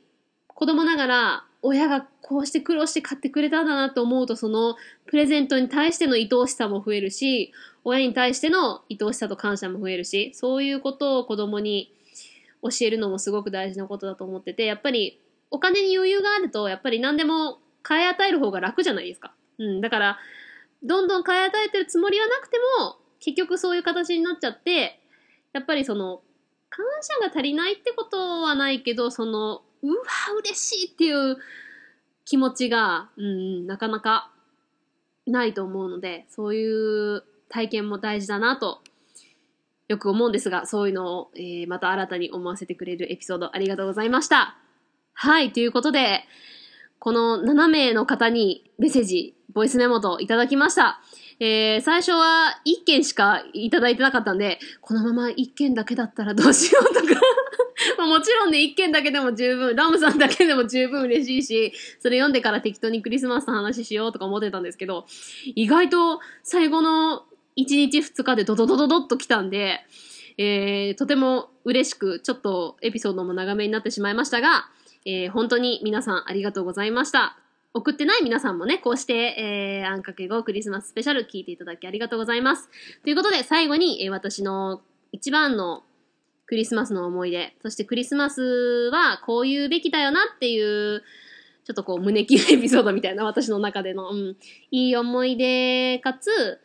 [0.47, 7.51] 子供ながら親がこうして苦労して買ってくれたんだなと思うとそのプレゼントに対しての愛おしさも増えるし
[7.83, 11.91] 親に対しての愛おしさと感謝も増えるしそういうことを子供に
[12.61, 15.19] 教えるのもすごく大事なことだと思っててやっぱり
[15.51, 19.33] お金に余裕があるとやっぱり何でも買い与える方が楽じゃないですか。
[19.59, 20.19] うん、だから
[20.83, 24.99] どんどん買い与えてるつもりはなくても結局そういう形になっちゃって
[25.53, 26.21] やっぱりその
[26.69, 29.95] 感謝が足りないってことはないけどそのうわ、
[30.39, 31.37] 嬉しいっていう
[32.25, 34.31] 気持ちが、うん、なかなか
[35.25, 38.81] ないと思うので、そういう体験も大事だなと、
[39.87, 44.57] よく思うんですが、そういうのを、えー、また新たに思わせてくれるエピソードありがとうございました。
[45.13, 46.25] はい、ということで、
[46.99, 50.99] この7名の方にメッセージ、ボイスメモといただきました。
[51.39, 57.21] えー、最初は1件しかいただいてなかったんで、このまま1件だけだったらどうしようとか
[57.97, 65.05] まあもちろんね、1件だけでも十分、ラムさんだけでも十分嬉しいし、それ読んでから適当にクリスマスの話しようとか思ってたんですけど、
[65.55, 67.25] 意外と最後の
[67.55, 69.81] 1日2日でドドドドドッと来たんで、
[70.39, 74.69] えー、とても嬉しく、ちょっとエピソードも長めになってしまいましたが、
[75.05, 77.37] えー、本当に皆さんありがとうございました。
[77.77, 82.69] 送ってない皆さんもね、こうして、えー、あんかけ後クリスマススペシャル聞いていただきありがとうございます。
[83.03, 85.83] ということで、最後に、えー、私の一番の
[86.47, 88.41] クリスマスの思い出、そしてクリスマス
[88.91, 91.03] はこういうべきだよなっていう、
[91.65, 94.37] ちょっとこう胸キュンエピソードみたいな私の中での、うん、
[94.71, 96.59] いい思い出かつ、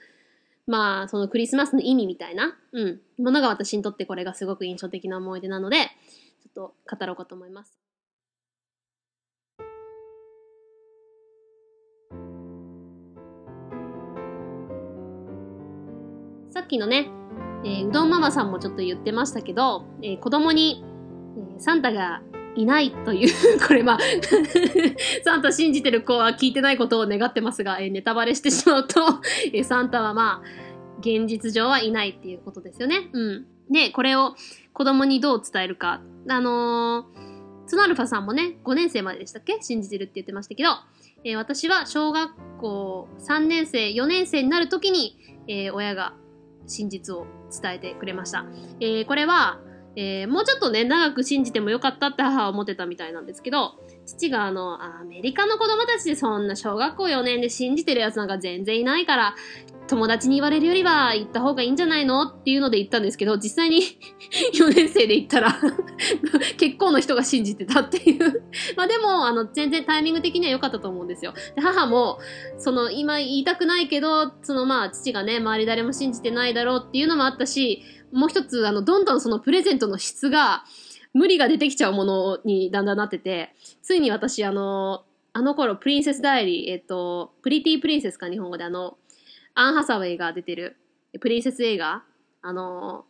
[0.66, 5.88] まあ、そのクリスマスの意味みたいな、うん、ものが私にとってこれがすごく印象的な思い出なので、ちょ
[6.48, 7.81] っと語ろうかと思います。
[16.52, 17.08] さっきのね、
[17.64, 20.84] えー、うどんママさんもちょっと言ってましたけど、えー、子供に、
[21.54, 22.20] えー、サンタが
[22.56, 23.30] いないという
[23.66, 23.98] これまあ
[25.24, 29.00] サンタ信じてる子は聞いてないことを願ってますが、えー、ネタバレしてしまうと
[29.54, 33.08] えー、サンタはまあ、現実上はいないっていうことですよね。
[33.12, 33.46] うん。
[33.70, 34.34] で、これを
[34.74, 36.02] 子供にどう伝えるか。
[36.28, 39.56] あのー、ツナルファさんもね、5年生まででしたっけ？
[39.62, 40.70] 信じてるって言ってましたけど、
[41.24, 45.16] えー、私は小学校3年生、4年生になるときに、
[45.48, 46.12] えー、親が
[46.66, 47.26] 真実を
[47.62, 48.46] 伝えてくれました。
[48.80, 49.60] えー、これは、
[49.96, 53.74] えー、もうちょっとね、長く信じてもよかったって母は思ってたみたいなんですけど、
[54.12, 59.34] 父があの、アメリカの子供たちでそんな小学校4年で信じてるやつなんか全然いないから、
[59.88, 63.82] 友達に言われるよりは行った方がいいんじゃないのっていうので言ったんですけど、実際に
[64.54, 65.58] 4年生で行ったら
[66.56, 68.42] 結構の人が信じてたっていう
[68.76, 71.34] まあでも、あの、全然タイミング的には良かったと思うんですよ。
[71.54, 72.18] で母も、
[72.58, 77.82] その、今言いたくないけど、そのまあ、父がね、周り誰も信じてないだろうっていうのもあったし、
[78.12, 80.64] もう一つ、あの、どんどんそのプレゼントの質が、
[81.14, 85.04] 無理が出てきちゃうものにだんだんなってて、ついに私、あの、
[85.34, 88.96] あの頃、プリンセスダイリー、えっと、プリティプリンセスか日本語であの、
[89.54, 90.76] アン・ハサウェイが出てる
[91.20, 92.02] プリンセス映画、
[92.42, 93.04] あの、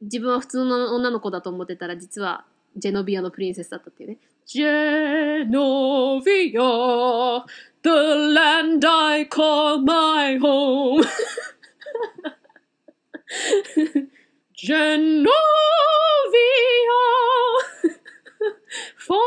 [0.00, 2.44] 自分は普通の女の子だと思ってたら実は
[2.76, 4.18] ジェノビアのプリンセスだったっていうね。
[4.46, 7.44] ジェノビア
[7.82, 7.90] The
[8.34, 11.02] land I call my home
[14.62, 15.24] Genovia
[19.08, 19.24] forever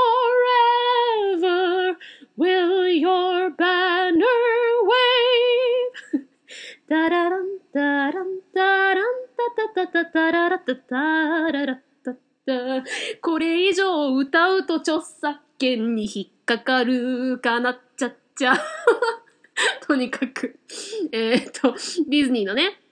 [2.38, 4.44] will your banner
[4.86, 6.28] wave.
[6.88, 9.06] タラランタランタラン
[9.66, 12.20] タタタタタララタタララタタ
[13.20, 18.54] これ以上歌うと著作権に引っかかるかなっちゃっちゃ
[19.82, 20.60] とにかく。
[21.12, 21.72] えーっと
[22.08, 22.83] ディズニーのね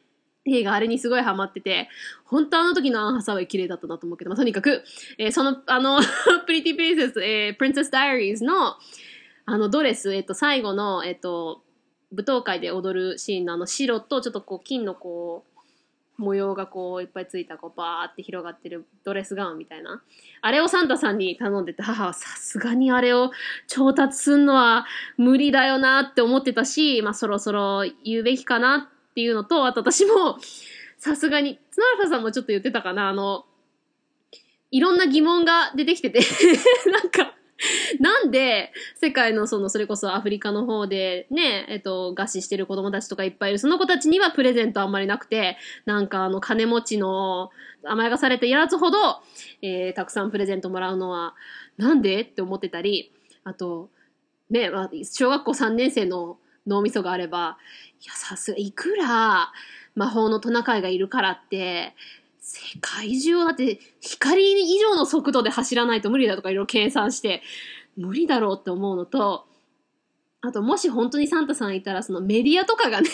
[0.46, 1.88] 映画あれにすごいハマってて、
[2.26, 4.84] 本当あの時のアン・ハサウェイ綺麗だったなと思うけど、まあ、とにかく、
[5.18, 6.00] えーその、あの、
[6.48, 8.76] プリティ・プリンセス、えー、プリンセス・ダイアリーズの、
[9.46, 11.62] あのドレス、えっ、と、最後の、えっ、と、
[12.12, 15.52] 舞踏会で踊るシーンのあの白と、ちょっとこう、金のこう、
[16.22, 20.02] 模様がこう、いっぱいついた、こう、バーって広がってるドレスガウンみたいな。
[20.42, 23.32] あれをサンタさんに頼んでて、母はさすがにあれを
[23.68, 24.86] 調達すんのは
[25.18, 30.38] 無理だよなって思ってたし、まあ、そろそろ言うべきかなっていうのと、あと私も、
[30.98, 33.46] さすがに、ツナルファさんもちょっと言ってたかな、あの、
[34.72, 36.20] いろんな疑問が出てきてて、
[36.92, 37.36] なんか、
[38.00, 43.60] なんで、世界のその、それこそアフリカの方でね、えっと、餓死してる子供たちとかいっぱいいる。
[43.60, 47.52] その子たちにはプレゼントあんまりなくて、なんかあの、金持ちの
[47.84, 49.22] 甘やかされたやつほど、
[49.62, 51.36] えーたくさんプレゼントもらうのは、
[51.78, 52.22] なんで？
[52.22, 53.12] って思ってたり、
[53.44, 53.90] あと、
[54.50, 54.70] ね、
[55.04, 56.38] 小学校3年生の
[56.68, 57.58] 脳みそがあれば、
[58.02, 59.52] いや、さすが、いくら
[59.96, 61.96] 魔法のトナカイがいるからって、
[62.40, 67.42] 世界中をだって光以上の速度で走らないと無理だとかいろいろ計算して、
[67.98, 69.46] 無理だろうって思うのと、
[70.42, 73.10] あともし本当にサンタさんいたらそのメディアとかがね、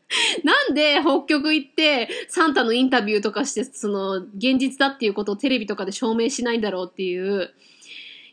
[0.44, 7.54] なんで北極行ってサンタのインタビューとかしてその現実だっていうことをテレビとかで証明しないんだろうっていう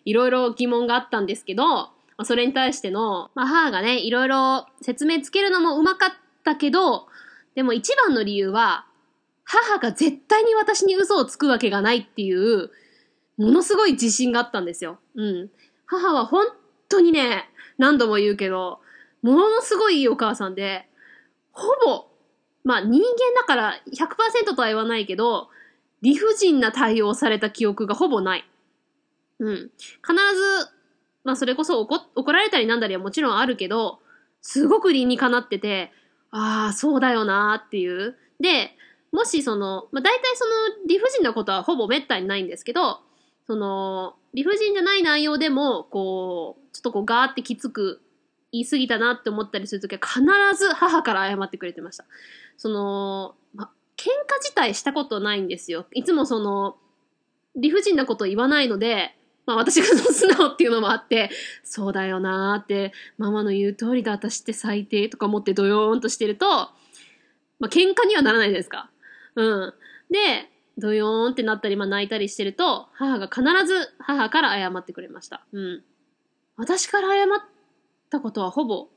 [0.03, 6.09] いろいろ疑問があったんですけど、まあ、それに対しての、まあ、母がね、いろいろ説明つけるのもうまかっ
[6.43, 7.07] たけど、
[7.55, 8.85] でも一番の理由は、
[9.43, 12.71] 母が絶対に私に嘘をつくわけがないっていう、
[13.37, 14.99] ものすごい自信があったんですよ。
[15.15, 15.49] うん。
[15.85, 16.47] 母は本
[16.89, 18.79] 当にね、何度も言うけど、
[19.21, 20.87] ものすごいいいお母さんで、
[21.51, 22.07] ほぼ、
[22.63, 23.07] まあ人間
[23.39, 25.49] だから100%とは言わないけど、
[26.01, 28.45] 理不尽な対応された記憶がほぼない。
[29.39, 29.55] うん。
[29.55, 30.74] 必ず、
[31.25, 33.99] まあそれこそ怒怒られたりなんだりはもちろんあるけど、
[34.41, 35.91] すごく理にかなってて、
[36.31, 38.15] ああ、そうだよなーっていう。
[38.39, 38.71] で、
[39.11, 40.51] もしその、まあ大体その
[40.87, 42.99] 理不尽なことはほぼ滅多にないんですけど、
[43.47, 48.01] その、理不尽じゃない内容でも、こう、ちょっとこうガーってきつく
[48.51, 50.21] 言い過ぎたなって思ったりするときは必
[50.57, 52.05] ず母から謝ってくれてました。
[52.57, 55.85] その、ま、喧嘩自体したことないんですよ。
[55.93, 56.77] いつもその、
[57.55, 59.15] 理不尽なこと言わないので、
[59.45, 61.29] まあ私がその素直っていうのもあって、
[61.63, 68.89] そうだよなーって、ママの言う通りだ、私って最低とか思ってドヨーンとしてると、まあ喧嘩にはならないですか。
[69.35, 69.73] うん。
[70.11, 75.45] で、ドヨーンってなったり、まあ泣いたりしてると、母が必ず母から謝ってくれました。
[75.51, 75.83] うん。
[76.57, 77.27] 私から謝っ
[78.09, 78.87] たことはほぼ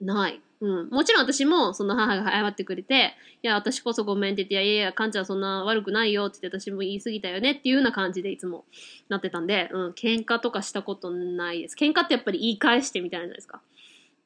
[0.00, 0.40] ない。
[0.64, 0.88] うん。
[0.88, 3.12] もちろん私も、その母が謝ってくれて、
[3.42, 8.64] いや、私こそごめんって言って、いやいや、かんちゃんそんな悪くないよって言って、私も言い過ぎたよねっていうような感じでいつも
[9.10, 11.76] なってたんで、うん、喧嘩とかしたことないです。
[11.78, 13.60] 喧嘩ってやっぱり言い返してみたいなじゃないですか。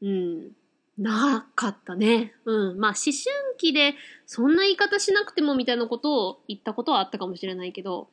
[0.01, 0.53] うん。
[0.97, 2.35] なかったね。
[2.45, 2.79] うん。
[2.79, 3.95] まあ、思春期で、
[4.27, 8.09] そんな言い方しなくてもみたいなことを言ったことはあったかもしれないけど、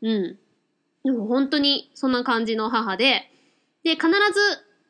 [0.00, 0.38] うん。
[1.04, 3.30] でも本当にそんな感じの母で、
[3.82, 4.14] で、必ず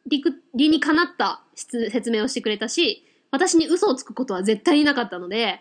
[0.07, 0.22] 理
[0.55, 5.60] 理にかなった説明をしてくれたし、私に嘘をつくことは絶対になかったので、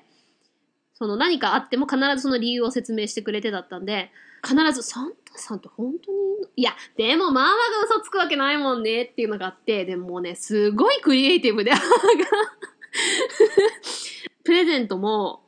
[0.93, 4.11] その何かあっても必ずその理由を説明してくれてだったんで、
[4.45, 6.17] 必ずサンタさんって本当に
[6.55, 7.53] いや、でもママが
[7.89, 11.89] 嘘つくわけないもんねっていうのがあって、でもね、すごいクリエイティブで、母が
[14.43, 15.41] プレゼントも、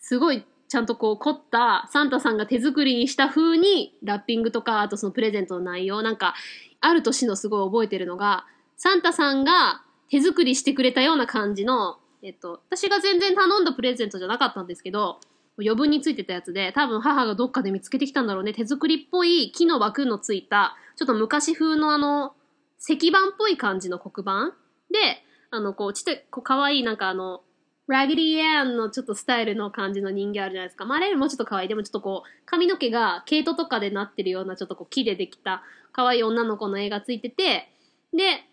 [0.00, 6.34] すごいちゃんとこう凝ったサンタさんが手作りにした風にラッピングとか、あとそのプレゼントの内容、なんか、
[6.80, 8.46] ある年のすごい覚えてるのが、
[8.76, 15.20] サンタさんが手作りしてくれたような感じの、えっと、私が全然頼んだプレゼントじゃなかったんですけど、
[15.60, 18.52] 余分についてたやつで、多分母がどっかで見つけてきたんだろうね。
[18.52, 22.34] 手作りっぽい木の枠のついた、ちょっと昔風のあの、
[22.78, 24.56] 石板っぽい感じの黒板
[24.90, 27.42] で、あの、こう、ちっちゃい、こう、可愛いなんかあの、
[27.88, 30.84] ラグディアンのちょっとスタイルの感じの人形あるじゃないですか。
[30.84, 31.68] まあ、あれよりもちょっと可愛い。
[31.68, 35.62] でもちょっとこう、髪の毛が毛糸とかでなってるようなちょっとこう木でできた
[35.92, 37.70] 可愛い女の子の絵がついてて、
[38.12, 38.44] で、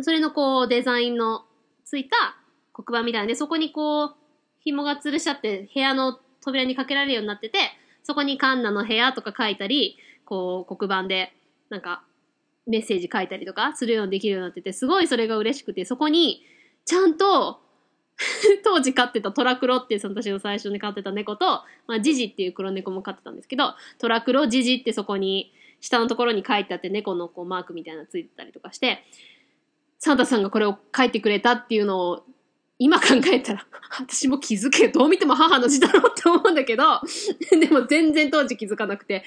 [0.00, 1.44] それのこうデザインの
[1.84, 2.36] ついた
[2.72, 4.14] 黒板みたいなで、そこにこう、
[4.60, 7.58] 紐が吊るしちゃって部屋の扉にかけられるようになってて、
[8.02, 11.32] そこにカンナの部屋とか書いたり、こう黒板で
[11.68, 12.02] なんか
[12.66, 16.44] メッセージ書いたりとかするようにできるようになってて、すごいそれが嬉しくて、そこに
[16.84, 17.61] ちゃんと
[18.64, 29.04] 当時飼ってたトラクロっていうその私の最初に飼ってた猫と、まあ、ジジっていう黒猫も飼ってたんですけど、トラクロ、ジジってそこに、下のところに書いてあって猫のこうマークみたいなのついてたりとかして、
[29.98, 32.24] サンタさんがこれを書いてくれたっていうのを、
[32.78, 33.66] 今考えたら、
[34.00, 37.00] 私も気づけ、どう見ても母の字だろうって思うんだけど、
[37.50, 39.24] でも全然当時気づかなくて、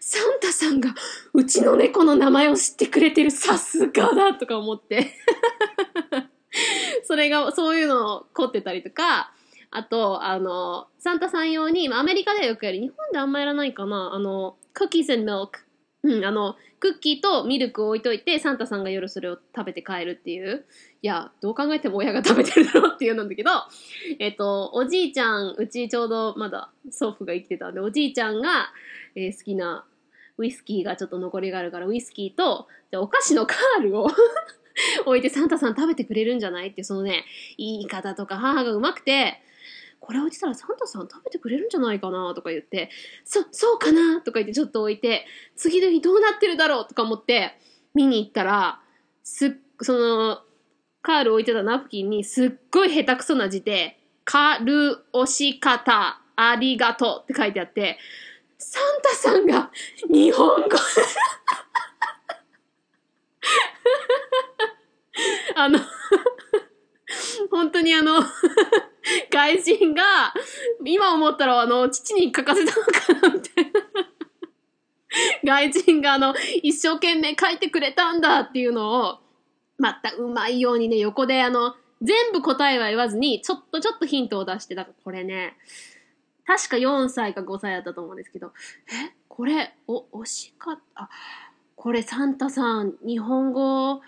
[0.00, 0.94] サンタさんが
[1.32, 5.14] うちの猫の名前を知ってくれてる、さすがだとか思って。
[7.08, 9.32] それが、そういうのを凝ってたりとか、
[9.70, 15.60] あと、あの、サンタさん用に、まアメリカではよくやる、日本であんまやらないかな、あの、cookies and milk。
[16.02, 20.66] うん、あの、クッキーとミルクを置いといて、サンタさんが夜それを食べて帰るっていう。
[21.00, 23.50] いや、どう考えても親が食べてるだろうっていうなんだけど、
[24.18, 28.70] えっと、おじいちゃん、うちちょうどまだ祖父が生きてたんで、おじいちゃんが、
[29.16, 29.86] えー好きな
[30.36, 34.08] ウイスキーがちょっと残りがあるから、ウイスキーと、でお菓子のカールを
[35.06, 37.24] 置いてサンタさん食べてくれるんじゃないって、そのね、
[37.56, 39.40] 言い方とか母がうまくて、
[40.00, 42.90] これ置いてたらサンタさん食べてくれるんじゃないかなとか言って、
[43.24, 45.26] そ、そうかなとか言ってちょっと置いて、
[45.56, 47.58] 次の日どうなってるだろうとか思って、
[47.94, 48.80] 見に行ったら、
[49.22, 49.52] すっ、
[49.82, 50.42] その、
[51.02, 57.98] カール置いてたナプキンにすっごい下手くそな字で、カル押し方、ありがとうって書いてあって、
[58.58, 59.70] サンタさんが
[60.08, 60.68] 日本語。
[65.64, 65.78] あの、
[67.50, 68.20] 本当にあの、
[69.30, 70.34] 外人が、
[70.84, 72.82] 今思ったらあの、父に書かせたの
[73.20, 73.80] かなみたいな。
[75.44, 79.20] 外人があの、一生懸命書いてくれたんだっていうのを、
[79.78, 85.56] またうまいようにね、横であの、全部答えは言わずに、ちょっとちょっとヒントを出して、だからこれね、
[86.46, 88.52] 確か4歳か5歳だったと思うんですけど、
[88.88, 91.10] えこれ、お、惜しかった。
[91.76, 94.00] これサンタさん、日本語、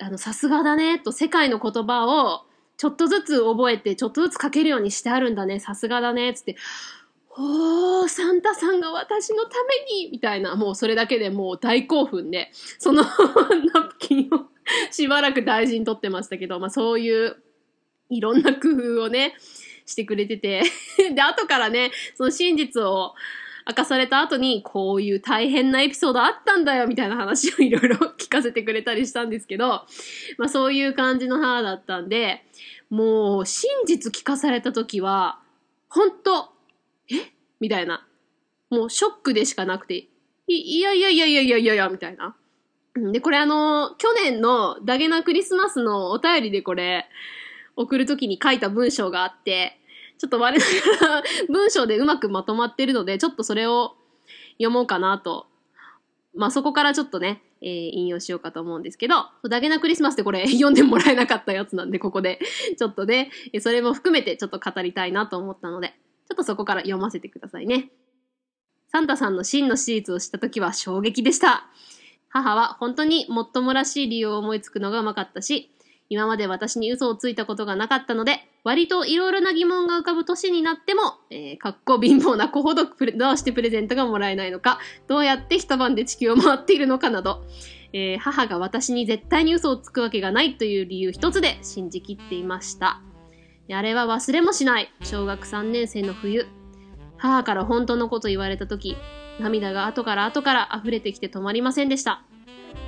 [0.00, 2.44] あの、さすがだね、と世界の言葉を、
[2.76, 6.56] ちょっとずつ覚えて、ちょっとずつ書けるようにしてあるんだね、さすがだね、つって、
[7.36, 13.02] おー、サンタさんが私のためにみたいな、もうそれだけでもう大興奮で、その
[13.74, 14.46] ナプキンを
[14.90, 17.36] しばらく大事に取ってましたけど、まあそういう
[18.08, 19.34] いろんな工夫をね、
[19.86, 20.62] してくれてて、
[21.14, 23.14] で、後からね、その真実を
[23.70, 29.86] 明かされた後に、こういう大変なエピソードあったんだよ、みたいな話をいろいろ聞かせてくれたりしたんですけど、
[30.38, 32.44] まあそういう感じの母だったんで、
[32.90, 35.38] もう真実聞かされた時は、
[35.88, 36.52] 本当
[37.10, 37.32] え？
[37.60, 38.06] みたいな。
[38.70, 40.08] もうショックでしかなくて、い
[40.48, 42.36] いやいやいやいやいやいやいや、みたいな。
[43.12, 47.06] で、これあの、去年のダゲなクリスマスのお便りでこれ、
[47.76, 49.79] 送るときに書いた文章があって、
[50.20, 53.96] ちょっと我ながら文章でうまくまとまってるので、ちょっとそれを
[54.58, 55.46] 読もうかなと。
[56.36, 59.14] まあ、そこからちょっとね、えー引用しようかと思うんですけど、
[59.48, 62.38] ダゲなクリスマスってこれ 読んでもらえなかったやつなんで、ここで、
[62.78, 63.30] ちょっとね、
[63.60, 65.94] それも含めてちょっと語りたいなと思ったので、
[66.28, 67.90] ちょっとそこから読ませてくださいね。
[68.88, 71.66] サンタさんの真の史実を知った時は衝撃でした。
[72.28, 75.70] 母は本当にもっともらしい理由を思いつくのがうまかったし、
[76.10, 82.90] 今まで私に嘘をついたことがなかったので、割といろいろな疑問が浮かぶ年になっても、えー、かっこ貧乏な子ほどど
[83.30, 87.44] うしてプレゼントがもらえないのか、どうやって一晩で地球を回っているのかなど、
[87.92, 93.00] えー母が私に絶対に嘘をつくわけがないという理由一つで信じきっていました。
[93.72, 96.48] あれは忘れもしない小学3年生の冬。
[97.18, 98.96] 母から本当のこと言われた時、
[99.38, 102.24] 涙が後から後から溢れてきて止まりませんでした。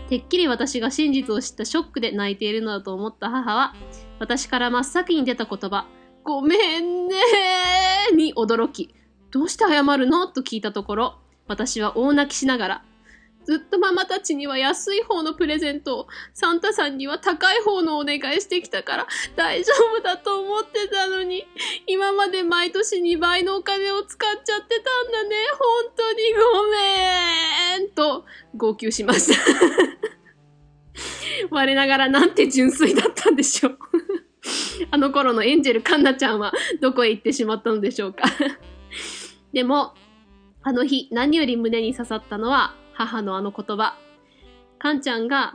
[0.09, 3.75] てっきり私が真実を知ったショックで泣いているのだと思った母は、
[4.19, 5.87] 私から真っ先に出た言葉、
[6.25, 8.95] ごめんねーに驚き、
[9.31, 10.27] どうして謝るの？
[10.29, 11.19] と聞いたところ、
[11.49, 12.85] 私は大泣きしながら、
[13.45, 19.07] ずっとママたちには安い方のプレゼントを、サンタさんには高い方のお願いしてきたから
[19.37, 21.45] 大丈夫だと思ってたのに、
[21.87, 25.37] 今まで毎年2倍のお金を使っちゃってたんだね。
[25.53, 28.25] 本当にごめーんと
[28.57, 29.41] 号泣しました。
[31.51, 33.79] 我ながらなんて純粋だったんでしょう。
[34.91, 38.25] あの頃のエンジェルカンナちゃんはどこへ行ってしまったのでしょうか。
[39.53, 39.95] でも、
[40.63, 42.75] あの日何より胸に刺さったのは
[43.07, 43.97] 母のあの言葉。
[44.79, 45.55] カンちゃんが、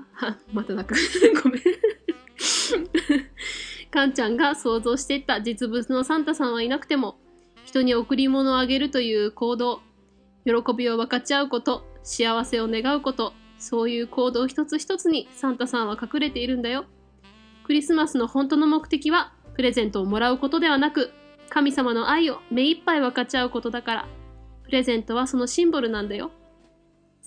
[0.53, 0.95] また泣く。
[1.43, 1.61] ごめん。
[3.91, 7.17] カンちゃんが想像していた実物のサンタさんはいなくても、
[7.65, 9.81] 人に贈り物をあげるという行動、
[10.45, 16.85] 喜びを分かち合うこと、幸せを願うこと、そういう行動一つ一つにサンタさんは隠れているんだよ。
[17.65, 21.11] クリスマスの本当の目的は、プレゼントをもらうことではなく、
[21.49, 24.07] 神様の愛を目いっぱい分かち合うことだから、
[24.63, 26.31] プレゼントはそのシンボルなんだよ。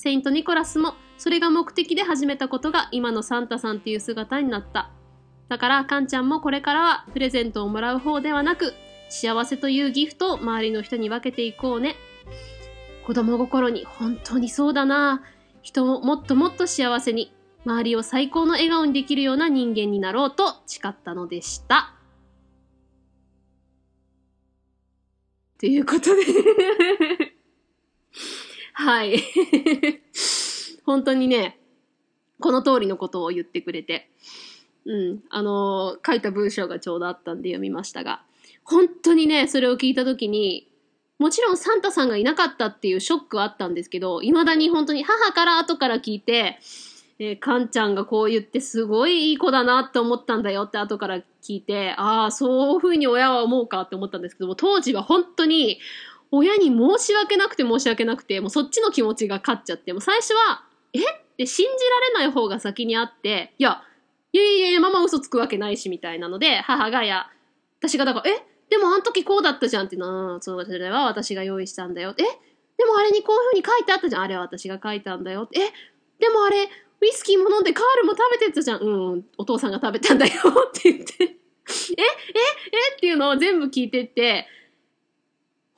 [0.02, 4.90] セイント・ニコラスもそれが目的で始めたことが今のサンタさんっていう姿になった。
[5.51, 8.72] だから、かんちゃんもこれからはプレゼントをもらう方ではなく、
[9.10, 11.97] 幸せというギフトを周りの人に分けていこうね。
[13.06, 15.22] 子供心に本当にそうだな。
[15.60, 17.31] 人をもっともっと幸せに、
[17.66, 21.94] 周りを最高の笑顔にできるような人間になろうと誓ったのでした。
[25.59, 27.30] ということで。
[28.81, 29.23] はい。
[30.86, 31.59] 本当にね、
[32.40, 34.11] この通りのことを言ってくれて。
[34.86, 35.23] うん。
[35.28, 38.23] あの書いた文章がちょうどあったんで読みましたが。
[38.65, 40.66] 本当にね、それを聞いたときに、
[41.19, 46.59] もちろんサンタさんがいなかったっていうショックはあったんですけど、未だに本当に母から後から聞いて、
[47.19, 55.78] えー、かんちゃんがこう言ってすごいいい子だなって思ったんだよって後から聞いて、ああ、そういうふうに親は思うかって思ったんですけども、当時は本当に
[56.31, 61.01] 親に申し訳なくて申し訳なくて、もうそっちの気持ちが勝っちゃって、もう最初は、え？
[61.01, 61.02] っ
[61.36, 63.82] て信じられない方が先にあって、いや、
[64.32, 67.27] いやいやいや、ママ嘘つくわけないし、みたいなので、母が、いや、
[67.81, 68.44] 私がだから、え？
[68.69, 72.15] でもあの時こうだったじゃんってな、そう、それは私が用意したんだよ。
[72.19, 72.23] え？
[72.78, 74.23] でもあれにこういう風に書いてあったじゃん。
[74.23, 75.48] あれは私が書いたんだよ。
[75.52, 75.59] え？
[76.19, 76.69] でもあれ、
[77.01, 78.81] ウイスキーも飲んでカールも食べてたじゃん。
[78.81, 81.24] うん、お父さんが食べたんだよって言って。
[81.24, 81.27] え？
[81.27, 81.32] え？
[81.32, 82.97] え？
[82.97, 84.47] っていうのを全部聞いてって、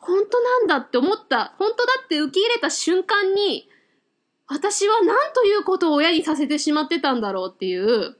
[0.02, 1.54] 本当なんだって思った。
[1.58, 3.68] 本当だって受け入れた瞬間に、
[4.48, 8.16] 私は何ということを親にさせてしまってたんだろうっていう、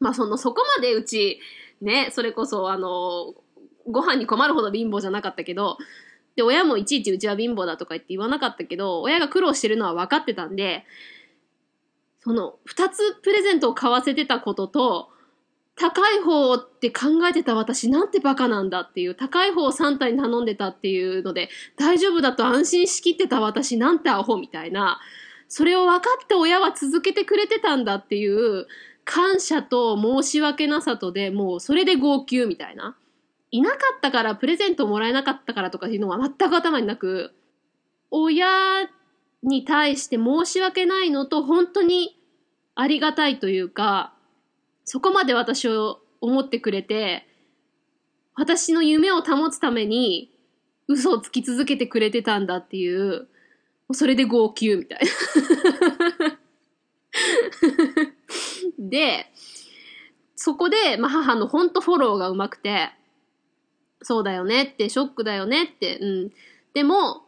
[0.00, 1.40] まあその、そこまでうち、
[1.82, 3.34] ね、それこそあの、
[3.90, 5.76] ご飯に困るほど貧乏じゃなかったけど、
[6.36, 10.84] で、親もいちいちうちは貧乏だとか言って言わなかったけど、親が苦労してるのは分かってたんで、
[12.20, 15.08] その、二つプレゼントを買わせてたことと、
[15.78, 25.00] 高い方って考えてた私なんてバカなんだっていう、高い方をサンタに頼んでたっていうので、大丈夫だと安心しきってた私なんてアホみたいな、
[25.48, 28.66] それを分かって親は続けてくれてたんだっていう、
[29.04, 32.94] 感謝と申し訳なさとでもうそれで号泣みたいな。
[33.50, 37.32] いなかったからプレゼントもらえなかったからとかいうのは全く頭になく、
[38.10, 38.46] 親
[39.42, 42.18] に対して申し訳ないのと本当に
[42.74, 44.12] ありがたいというか、
[44.88, 47.26] そこまで私を思ってくれて、
[48.34, 50.32] 私の夢を保つために
[50.88, 53.28] 嘘をつき続けてくれてたんだっていう、
[53.92, 56.38] それで号泣みたいな。
[58.88, 59.30] で、
[60.36, 62.90] そこで、まあ、母の本当フォローがうまくて、
[64.00, 66.32] そうだよねって、ショックだよねって、うん。
[66.72, 67.26] でも、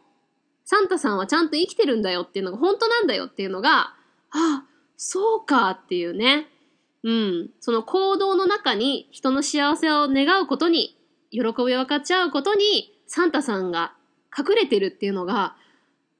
[0.65, 3.93] サンタさんはちゃんと生きてるんだよっていうのが本当なんだよっていうのが、あ
[4.31, 4.65] あ、
[4.97, 6.47] そうかっていうね。
[7.03, 7.49] うん。
[7.59, 10.97] その行動の中に人の幸せを願うことに、
[11.31, 13.93] 喜びを分かち合うことに、サンタさんが
[14.37, 15.55] 隠れてるっていうのが、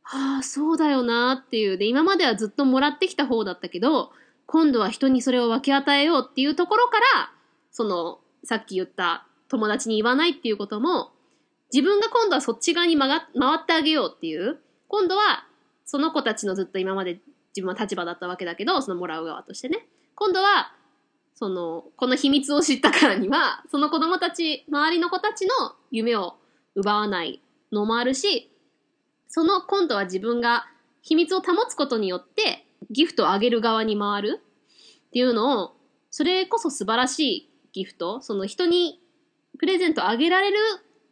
[0.03, 1.77] ああ、そうだよなっていう。
[1.77, 4.11] で、今まではずっともらってきた方だったけど、
[4.45, 7.31] 今度は人にそれを分け与えようっていうところから、
[7.71, 11.11] その、さっき言った友達に言わないっていうことも、
[11.71, 14.59] 自分が今度はそっち側に回ってあげようっていう、
[14.89, 15.45] 今度は
[15.85, 17.21] その子たちのずっと今まで
[17.55, 19.87] 自分は立場だったわけだけど、そのもらう側としてね。
[20.21, 20.71] 今度は、
[21.33, 25.51] その、この秘密を知ったからには、その子供たち、周りの子たちの
[25.89, 26.35] 夢を
[26.75, 27.41] 奪わない
[27.71, 28.51] のもあるし、
[29.27, 30.67] その今度は自分が
[31.01, 34.41] 秘密を保つことによって、ギフトをあげる側に回る
[35.07, 35.75] っていうのを、
[36.11, 39.01] それこそ素晴らしいギフト、その人に
[39.57, 40.57] プレゼントあげられる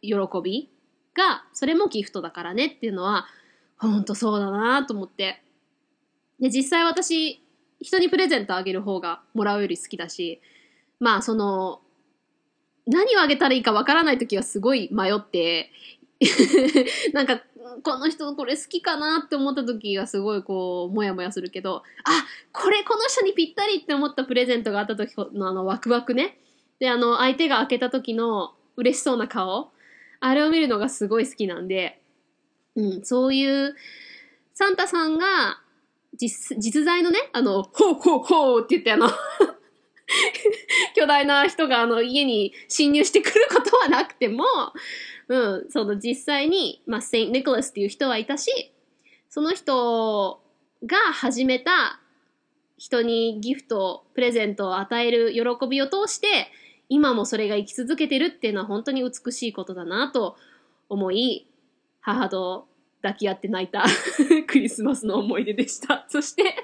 [0.03, 0.69] 喜び
[1.15, 3.25] が、それもギフトだからねっていうのは、
[3.79, 5.41] ほんとそうだなと思って。
[6.39, 7.41] で、実際私、
[7.81, 10.41] 人にプレゼントあげる方がもらうより好きだし、
[10.99, 11.81] まあその、
[12.85, 15.71] 何をあげたらいいかわからない時はすごい迷って、
[17.13, 17.41] なんか、
[17.83, 26.39] この人これ好きかなって思った時がすごいこう、もやもやするけど、あ、これこの人にぴったりって思ったプレゼントがあった時のあのワクワクね。
[26.79, 29.71] で、あの、相手が開けた時の嬉しそうな顔。
[30.19, 32.01] あれを見るのがすごい好きなんで、
[32.75, 33.75] うん、そういう、
[34.53, 35.61] サンタさんが、
[36.19, 39.09] 実、実在のね、あの、ほうほうほうって言ってあの、
[40.95, 44.43] 巨大な人があの家に侵入してくることはなくても、
[45.29, 48.73] うん、その実際に、まあ、セイン・ニコラスっていう人はいたし、
[49.29, 50.41] その人
[50.85, 52.01] が始めた
[52.77, 56.51] 人にギフト、プレゼントを与える喜びを通して、
[56.89, 60.35] 今もそれが生き続けてるっていうのは本当に美しいことだなと
[60.89, 61.47] 思い、
[62.01, 62.68] 母と
[63.01, 63.85] 抱き合って泣いた
[64.47, 66.05] クリスマスの思い出でした。
[66.09, 66.55] そして、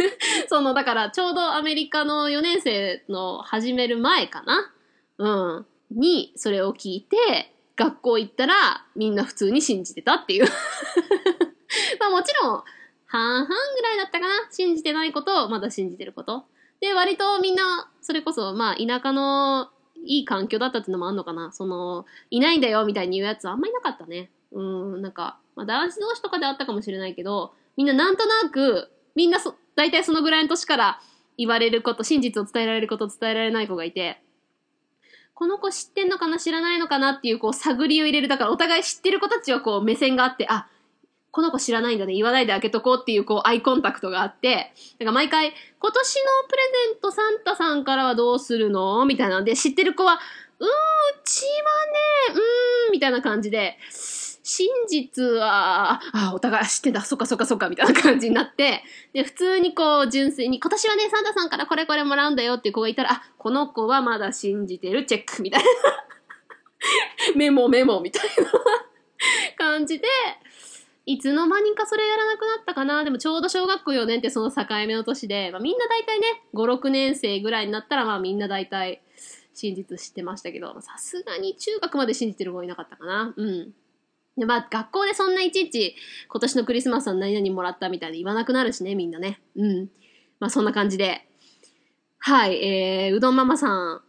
[0.48, 4.72] その、だからちょうどアメリカの4年生の始める前かな？
[5.18, 5.66] うん。
[5.90, 10.44] に、それを聞いて、学校行ったらみんな普通に信じてたっていう。
[12.00, 12.62] まあもちろん、
[13.06, 14.50] 半々ぐらいだったかな？
[14.50, 16.44] 信じてないことをまだ信じてること。
[16.80, 19.70] で、割とみんな、それこそ、まあ、田舎の
[20.04, 21.50] いい環境だったっていうのもあんのかな？
[21.52, 24.30] その、いないんだよみたいに言うやつあんまいなかったね。
[24.52, 24.60] う
[24.98, 31.00] ん、なんか、まあ、男子同士とかであったかもしれないけど、みんななんとなく、みんなそ、大体そのぐらいの年から
[31.36, 34.22] 言われること、真実を伝えられること、伝えられない子がいて、
[35.34, 38.26] この子知ってんのかな知らないのかなっていう、こう、探りを入れる。
[38.26, 40.66] だから、お互い知ってる子たちは、こう、目線があって、あ、
[41.30, 42.14] この子知らないんだね。
[42.14, 46.62] 言わないで開けとこうっていう、こう、アイコンタクトがあって、だから毎回、今年のプレ
[46.92, 49.04] ゼントサンタさんからはどうするの？
[49.04, 50.70] みたいなので、知ってる子は、うーん、う
[51.24, 51.44] ち
[52.30, 53.78] はね、うーん、みたいな感じで、
[54.50, 65.68] 真実は、あ、お互い知ってんだ、そっかそっかそっか、みたいな感じになって、で、普通にこう、純粋に、今年はね、サンタさんからこれこれもらうんだよっていう子がいたら、あ、この子はまだ信じてる、チェック、みたいな。
[67.36, 68.50] メモメモ、みたいな
[69.58, 70.08] 感じで、
[71.04, 73.04] いつの間にかそれやらなくなったかな。
[73.04, 79.02] でもちょうど小学校4年ってその境目の年で、まあ、みんな大体ね、5、6年生ぐらいになったら、まあみんな大体
[79.52, 83.34] 真実知ってましたけど、さすがに中学まで信じてる子いなかったかな。
[83.36, 83.74] うん。
[84.38, 85.94] で、まあ学校でそんないちいち
[86.28, 89.40] 今年のクリスマスは何々もらったみたいに言わなくなるしね、みんなね。
[89.56, 89.90] うん。
[90.40, 91.26] まあそんな感じで。
[92.18, 94.00] はい、えー、うどんママさん、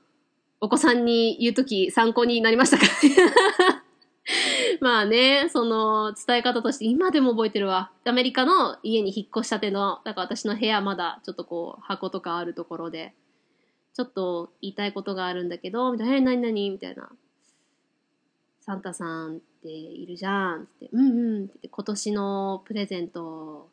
[0.62, 2.86] お子さんに言うとき参考になりましたか？
[4.82, 7.92] まあね、その伝え方として今でも覚えてるわ。
[8.06, 13.14] アメリカの家に引っ越したての、だから私の部屋まだちょっとこう箱とかあるところで、
[13.94, 17.10] ちょっと言いたいことがあるんだけど、みたいな、え、なになにみたいな。
[18.70, 23.68] サンタさんっているじゃんって、うんうんって言って、今年のプレゼント、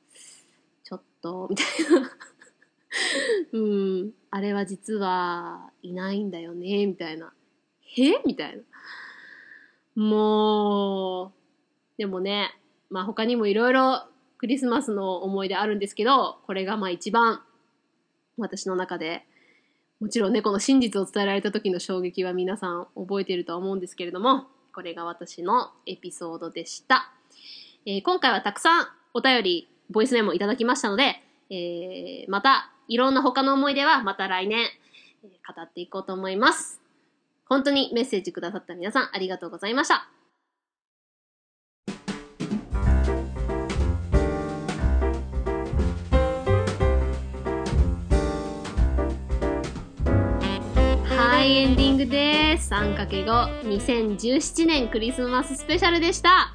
[0.84, 1.66] ちょっと、みたい
[2.00, 2.10] な。
[3.52, 7.34] うん、あれは実はいないんだよね、みたいな。
[7.98, 8.22] え？
[8.24, 10.02] みたいな。
[10.02, 11.32] もう、
[11.98, 12.58] でもね、
[12.88, 14.08] まあ他にもいろいろ
[14.38, 17.42] クリスマスの思い出あるんですけど、これがまあ一番
[18.38, 19.26] 私の中で、
[20.00, 24.46] もちろんね、この真実を伝えられた時の衝撃は皆さん覚えているとは思うんですけれども、
[24.76, 27.10] これが私のエピソードでした。
[27.86, 34.66] えー今回はたくさんお便り、ボイスメモいただきましたので、えーまたいろんな他の思い出はまた来年、
[35.24, 36.82] えー語っていこうと思います。
[37.48, 40.10] 本当にメッセージくださった皆さんありがとうございました。
[51.46, 52.72] い、エンディングです。
[52.72, 56.54] 3×5、2017年クリスマススペシャルでした。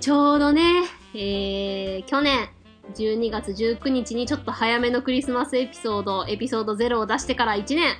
[0.00, 2.48] ちょうどね、えー、去年、
[2.94, 7.96] 12月19日にちょっと早めのクリスマスエピソード、エピソード0を出してから1年、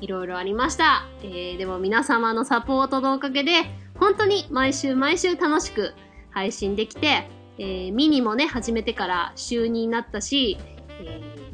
[0.00, 1.04] いろいろありました。
[1.22, 3.52] えー、でも皆様のサポートのおかげで、
[4.00, 5.94] 本当に毎週毎週楽しく
[6.30, 7.28] 配信できて、
[7.58, 10.58] えー、ミニもね、始めてから週2になったし、
[11.00, 11.44] えー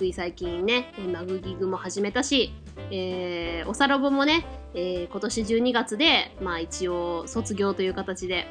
[0.00, 2.54] つい最近ね、マグギグも始めたし、
[2.90, 8.46] えー、おさらぼもね、えー今年12月で、まあ一応卒業という形で、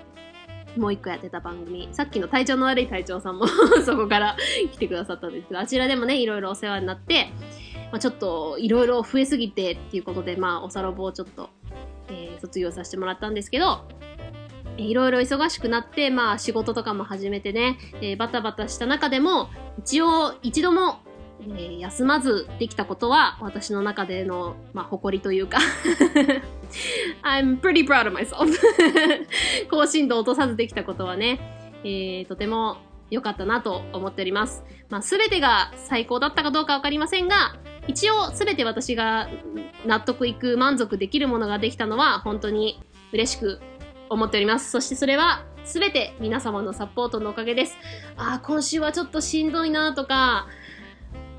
[0.78, 3.48] もう一個やってた番組、さっきの体調の悪い隊長さんも
[3.86, 4.38] そこから
[4.72, 7.30] 来てくださったんですけど、あちらでもね、いろいろお世話になって、
[7.92, 11.50] まあ、ちょっといろいろ増えすぎてっていうことで、まあおさらぼをちょっと、
[12.10, 13.84] えー卒業させてもらったんですけど、
[14.78, 21.00] いろいろ忙しくなって、まあ仕事とかも始めてね、えーバタバタした中でも、一応一度も、
[21.42, 25.60] えー休まずできたことは私の中での、まあ、誇りというか
[27.24, 28.48] I'm pretty proud of myself
[29.70, 31.40] 更新度落とさずできたことはね、
[31.84, 32.78] えーとても
[33.10, 34.64] 良かったなと思っております。
[34.90, 37.56] まあ、すべてが最高だったかどうかわかりませんが、
[37.88, 39.28] 一応すべて私が
[39.86, 42.80] 納得いく満足できるものができたのは本当に
[43.12, 43.60] 嬉しく
[44.10, 44.70] 思っております。
[44.72, 47.78] そしてそれはすべて皆様のサポートのおかげです。
[48.16, 50.48] ああ、今週はちょっとしんどいなとか、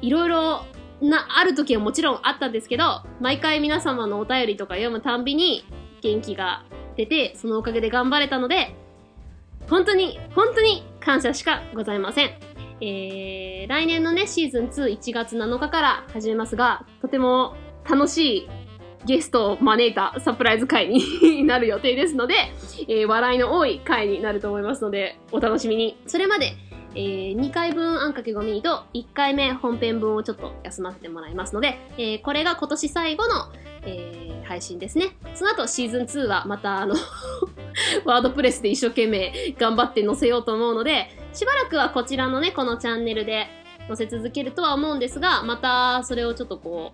[0.01, 0.65] いろいろ
[1.01, 5.65] な、ある時はもちろんあったんですけど、毎回皆様のお便りとか読むたんびに
[6.03, 6.65] 元気が
[6.97, 8.75] 出て、そのおかげで頑張れたので、
[9.69, 12.31] 本当に、本当に感謝しかございません。
[12.83, 17.55] えー、来年のね、シーズン2、1月7日から始めますが、とても
[17.89, 18.49] 楽しい
[19.07, 22.35] ゲストを招いたサプライズ会に なる予定ですので、
[22.89, 25.97] えー笑いの多い回になると思いますので、お楽しみに。
[26.07, 26.55] それまで、
[26.95, 33.53] えー2回分あんかけごミと1回目本編分をちょっと休ませてもらいますので、えーこれが今年最後の、
[33.83, 35.17] えー配信ですね。
[35.37, 36.97] その後シーズン2はまたあの、
[38.05, 43.47] ワードプレスで一生懸命頑張って載せようと思うので、しばらくはこちらのね、このチャンネルで
[43.87, 46.93] 載せ続けるとは思うんですが、またそれをちょっとこ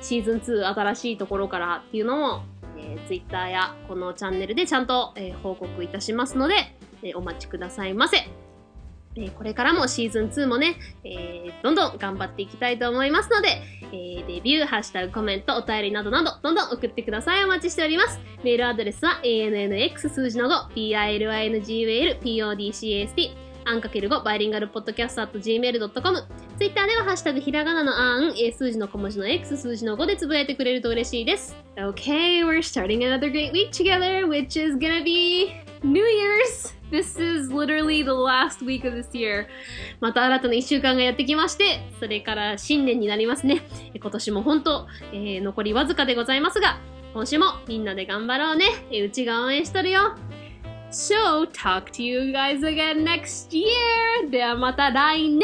[0.00, 2.42] う、シーズン2新しいところからっていうのも、
[2.76, 6.74] えー、Twitter やこのチャンネルでちゃんと、えー報告いたしますので、
[7.04, 8.28] えーお待ちくださいませ。
[9.16, 13.62] えーこれからもシーズン2もね、えーどんどん頑張っていきたいと思いますので、
[13.92, 17.44] えーデビュー、ハッシュタグ、コメント、お便りなどなど、どんどん送ってください。
[17.44, 18.18] お待ちしております。
[18.42, 23.34] メールアドレスは、ANNX 数字の5、PILINGUAL、
[23.64, 26.24] PODCAST、アンかける5バイリンガルポッドキャスト at gmail.com
[26.58, 31.56] ツイッターではハッシュタグひらがなのあん、えー数字の小文字の X 数字の5でつぶやいてくれると嬉しいです。
[31.76, 36.74] Okay, we're starting another great week together, which is gonna be New Year's!
[36.90, 39.46] This is literally the last week of this year.
[40.00, 43.62] また新たな1週間がやってきまして、それから新年になりますね。
[43.94, 46.78] 今年も本当、えー残りわずかでございますが、
[47.14, 48.66] 今週もみんなで頑張ろうね。
[49.04, 50.16] うちが応援しとるよ。
[50.94, 54.30] So, talk to you guys again next year!
[54.30, 55.40] ではまた来年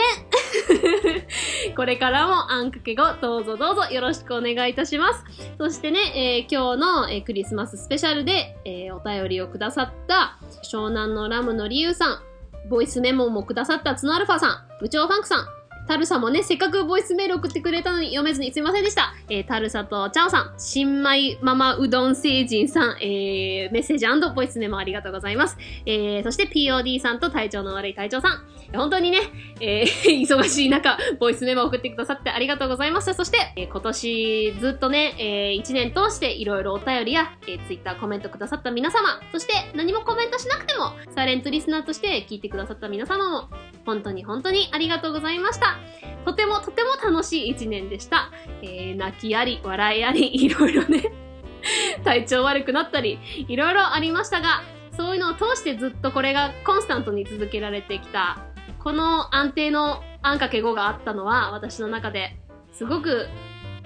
[1.74, 5.24] これからもあんかけごどうぞどうぞよろしくお願いいたします。
[5.58, 12.20] そしてね、えー今日の、えークリスマススペシャルで、えーお便りをくださった湘南のラムのりゆうさん、
[12.68, 15.46] ボイスメモもくださったツノアルファさん、部長ファンクさん、
[15.90, 19.12] タルサもね、せっかくボイスメール送ってくれたのに読めずにすいませんでした。
[19.28, 25.58] えータルサとチャオさん、新米ママうどん星人さん、えーメッセージボイスメモありがとうございます。
[25.86, 29.18] えーそして POD さんと体調の悪い隊長さん、本当にね、
[29.60, 33.12] えー 忙しい中、ボイスメモ送ってくださってありがとうございました。
[33.12, 43.48] そして、えー今年ずっとね、えー1年通していろいろお便りや、えー、Twitter コメントくださった皆様、そして何もコメントしなくても、サイレントリスナーとして聞いてくださった皆様も、
[43.84, 45.79] 本当に本当にありがとうございました。
[46.24, 48.30] とてもとても楽しい一年でした。
[48.62, 51.12] えー泣きあり、笑いあり、 いろいろね、
[52.04, 54.62] 体調悪くなったり、いろいろありましたが、
[54.96, 58.38] そういうのを通してずっとこれがコンスタントに続けられてきた、
[58.78, 62.36] この安定のあんかけ5があったのは、私の中で
[62.72, 63.28] すごく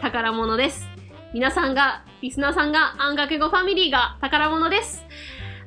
[0.01, 0.89] 宝物です。
[1.33, 5.05] 皆さんが、リスナーさんが、あんかけ5ファミリーが宝物です。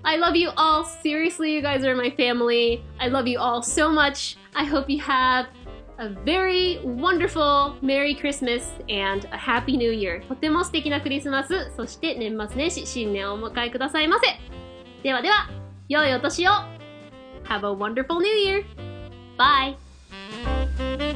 [0.03, 0.85] I love you all.
[1.03, 2.81] Seriously, you guys are my family.
[2.97, 4.37] I love you all so much.
[4.53, 5.47] I hope you have
[5.99, 10.21] a very wonderful Merry Christmas and a Happy New Year.
[10.27, 14.27] とても素敵なクリスマス、そして年末年始、新年をお迎えくださいませ。
[15.03, 15.49] ではでは、
[15.89, 16.51] 良いお年を
[17.45, 18.63] !Have a wonderful New Year!
[19.37, 21.06] Bye!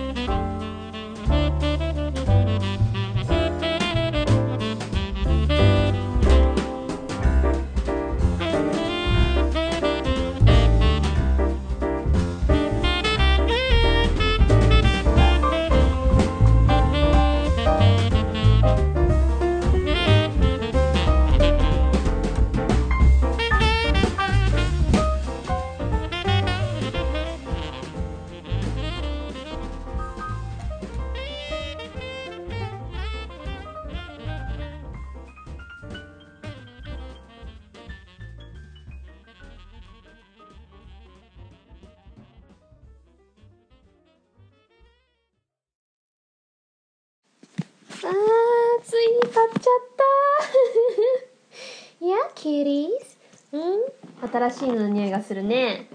[54.32, 55.88] 新しいの匂いがするね。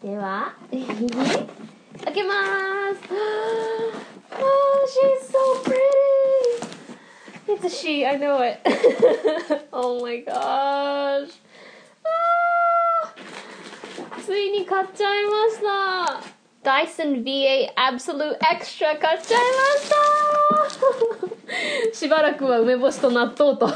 [0.00, 0.54] では。
[2.04, 2.32] 開けま
[2.94, 3.18] す。
[14.24, 15.60] ついに買っちゃいまし
[16.22, 16.22] た。
[16.62, 18.38] ダイソン VA Absolute
[18.84, 19.90] ャ買っちゃいまし
[21.90, 21.94] た。
[21.96, 23.68] しばらくは梅干しと納豆と。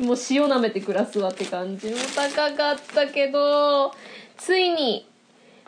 [0.00, 1.90] もう塩舐めて暮らすわって感じ。
[1.90, 3.92] も高かったけど
[4.36, 5.06] ついに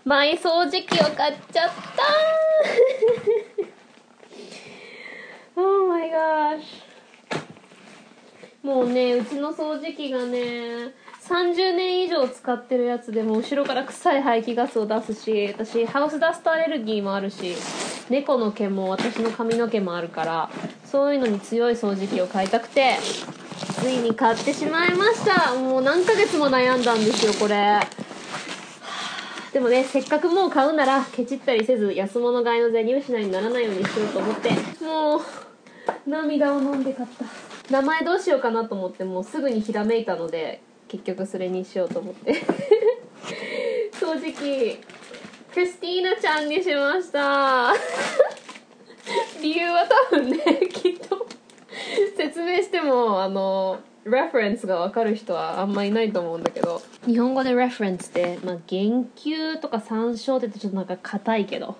[0.05, 1.73] マイ掃除機を買っちゃった。
[5.55, 6.63] Oh my gosh
[8.63, 10.95] もうねうちの掃除機がね
[11.29, 17.55] 30年以上使ってるやつでも後ろから臭い排気ガスを出すし私ハウスダストアレルギーもあるし
[18.09, 20.51] 猫の毛も私の髪の毛もあるから
[20.85, 22.97] そういうのに強い掃除機を買いたくて。
[23.83, 25.57] ついに買ってしまいました。
[25.57, 27.81] もう何ヶ月も悩んだんですよこれ。
[29.53, 34.51] でもねせっかくもう買うならケチったりせず安物買いの銭失いにならないようにしようと思って
[34.85, 35.21] もう
[36.09, 37.25] 涙を飲んで買った。
[37.73, 42.35] 名前どうしようかなと思ってもうすぐにひらめいたので結局それにしようと思って。
[43.99, 44.79] 掃除機
[45.53, 47.75] クリスティーナちゃんにしました。
[49.43, 50.39] 理由は多分ね
[50.73, 51.27] きっと。
[52.17, 56.83] 説明してもあの reference が分かる人はあんまいないと思うんだけど。
[57.07, 61.77] 日本語で reference って、まあ、言及とか参照ってちょっとなんか硬いけど。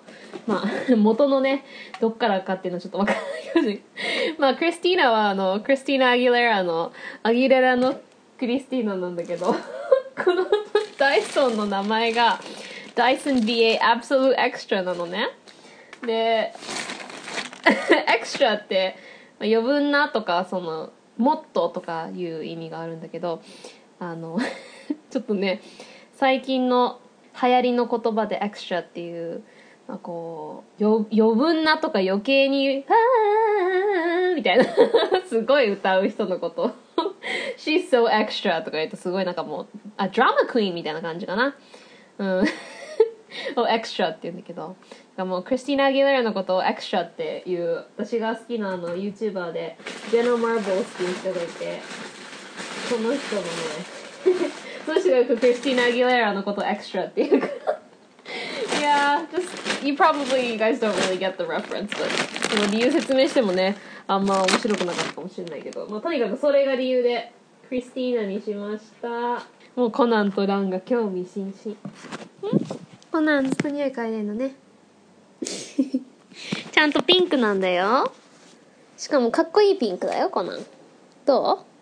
[0.47, 1.65] まあ 元のね
[1.99, 3.81] どっからかっていうのはちょっと分からないかもしれない
[4.37, 6.91] まあクリスティーナはあのクリスティーナ・アギレラの
[7.23, 7.95] アギレラの
[8.37, 9.55] クリスティーナなんだけど。
[10.23, 10.45] この
[10.97, 12.39] ダイソンの名前が
[12.95, 15.29] Dyson VA Absolute Extra なのね。
[16.05, 16.53] で、
[17.65, 18.95] エクストラって、
[19.43, 23.41] 余分なとか、その、もっととかいう意味があるんだけど、
[23.99, 24.39] あの、
[25.09, 25.61] ちょっとね、
[26.13, 26.99] 最近の
[27.41, 29.43] 流行りの言葉でエクストラっていう、
[29.87, 34.65] まあ、こう、余分なとか余計に、あーみたいな、
[35.27, 36.71] すごい歌う人のこと。
[37.57, 39.67] She's so extra とか言うとすごいなんかもう、
[39.97, 41.55] あ、ドラマクイーンみたいな感じかな。
[42.17, 42.43] うん。
[43.55, 44.75] をエクストラって言うんだけど、
[45.17, 49.77] もうクリスティーナ・アギレラのことをエクストラっていう、私が好きなあの YouTuber で、
[50.09, 51.79] ジェノ・マーボースっていう人がいて、
[52.89, 53.47] その人のね、
[54.85, 57.53] その人がよくクリスティーナ・アギレラのことをエクストラっていうから。
[58.79, 63.77] Yeah, just you probably you guys don't really get the reference, but でも理由説明してもね、
[64.07, 67.33] あんま面白くなかったかもしれないけど、まあとにかくそれが理由で
[67.69, 69.45] クリスティーナにしました。
[69.75, 71.77] もうコナンとランが興味津々。
[73.11, 74.55] コナンずっと匂い嗅いでんのね。
[75.45, 78.11] ちゃんとピンクなんだよ。
[78.97, 80.65] しかもかっこいいピンクだよ、コナン。
[81.25, 81.73] どう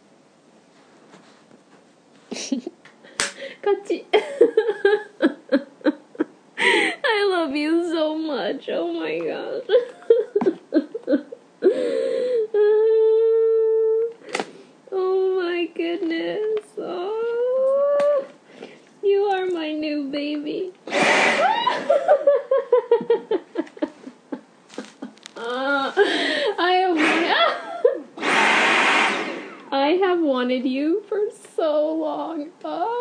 [3.63, 4.05] 勝ち。
[6.61, 8.69] I love you so much.
[8.69, 9.63] Oh my gosh.
[14.91, 16.39] oh my goodness.
[16.77, 17.11] Oh,
[19.03, 20.73] You are my new baby.
[20.87, 20.93] uh,
[26.57, 27.35] I have wanted,
[29.71, 31.19] I have wanted you for
[31.55, 32.51] so long.
[32.63, 32.97] Oh.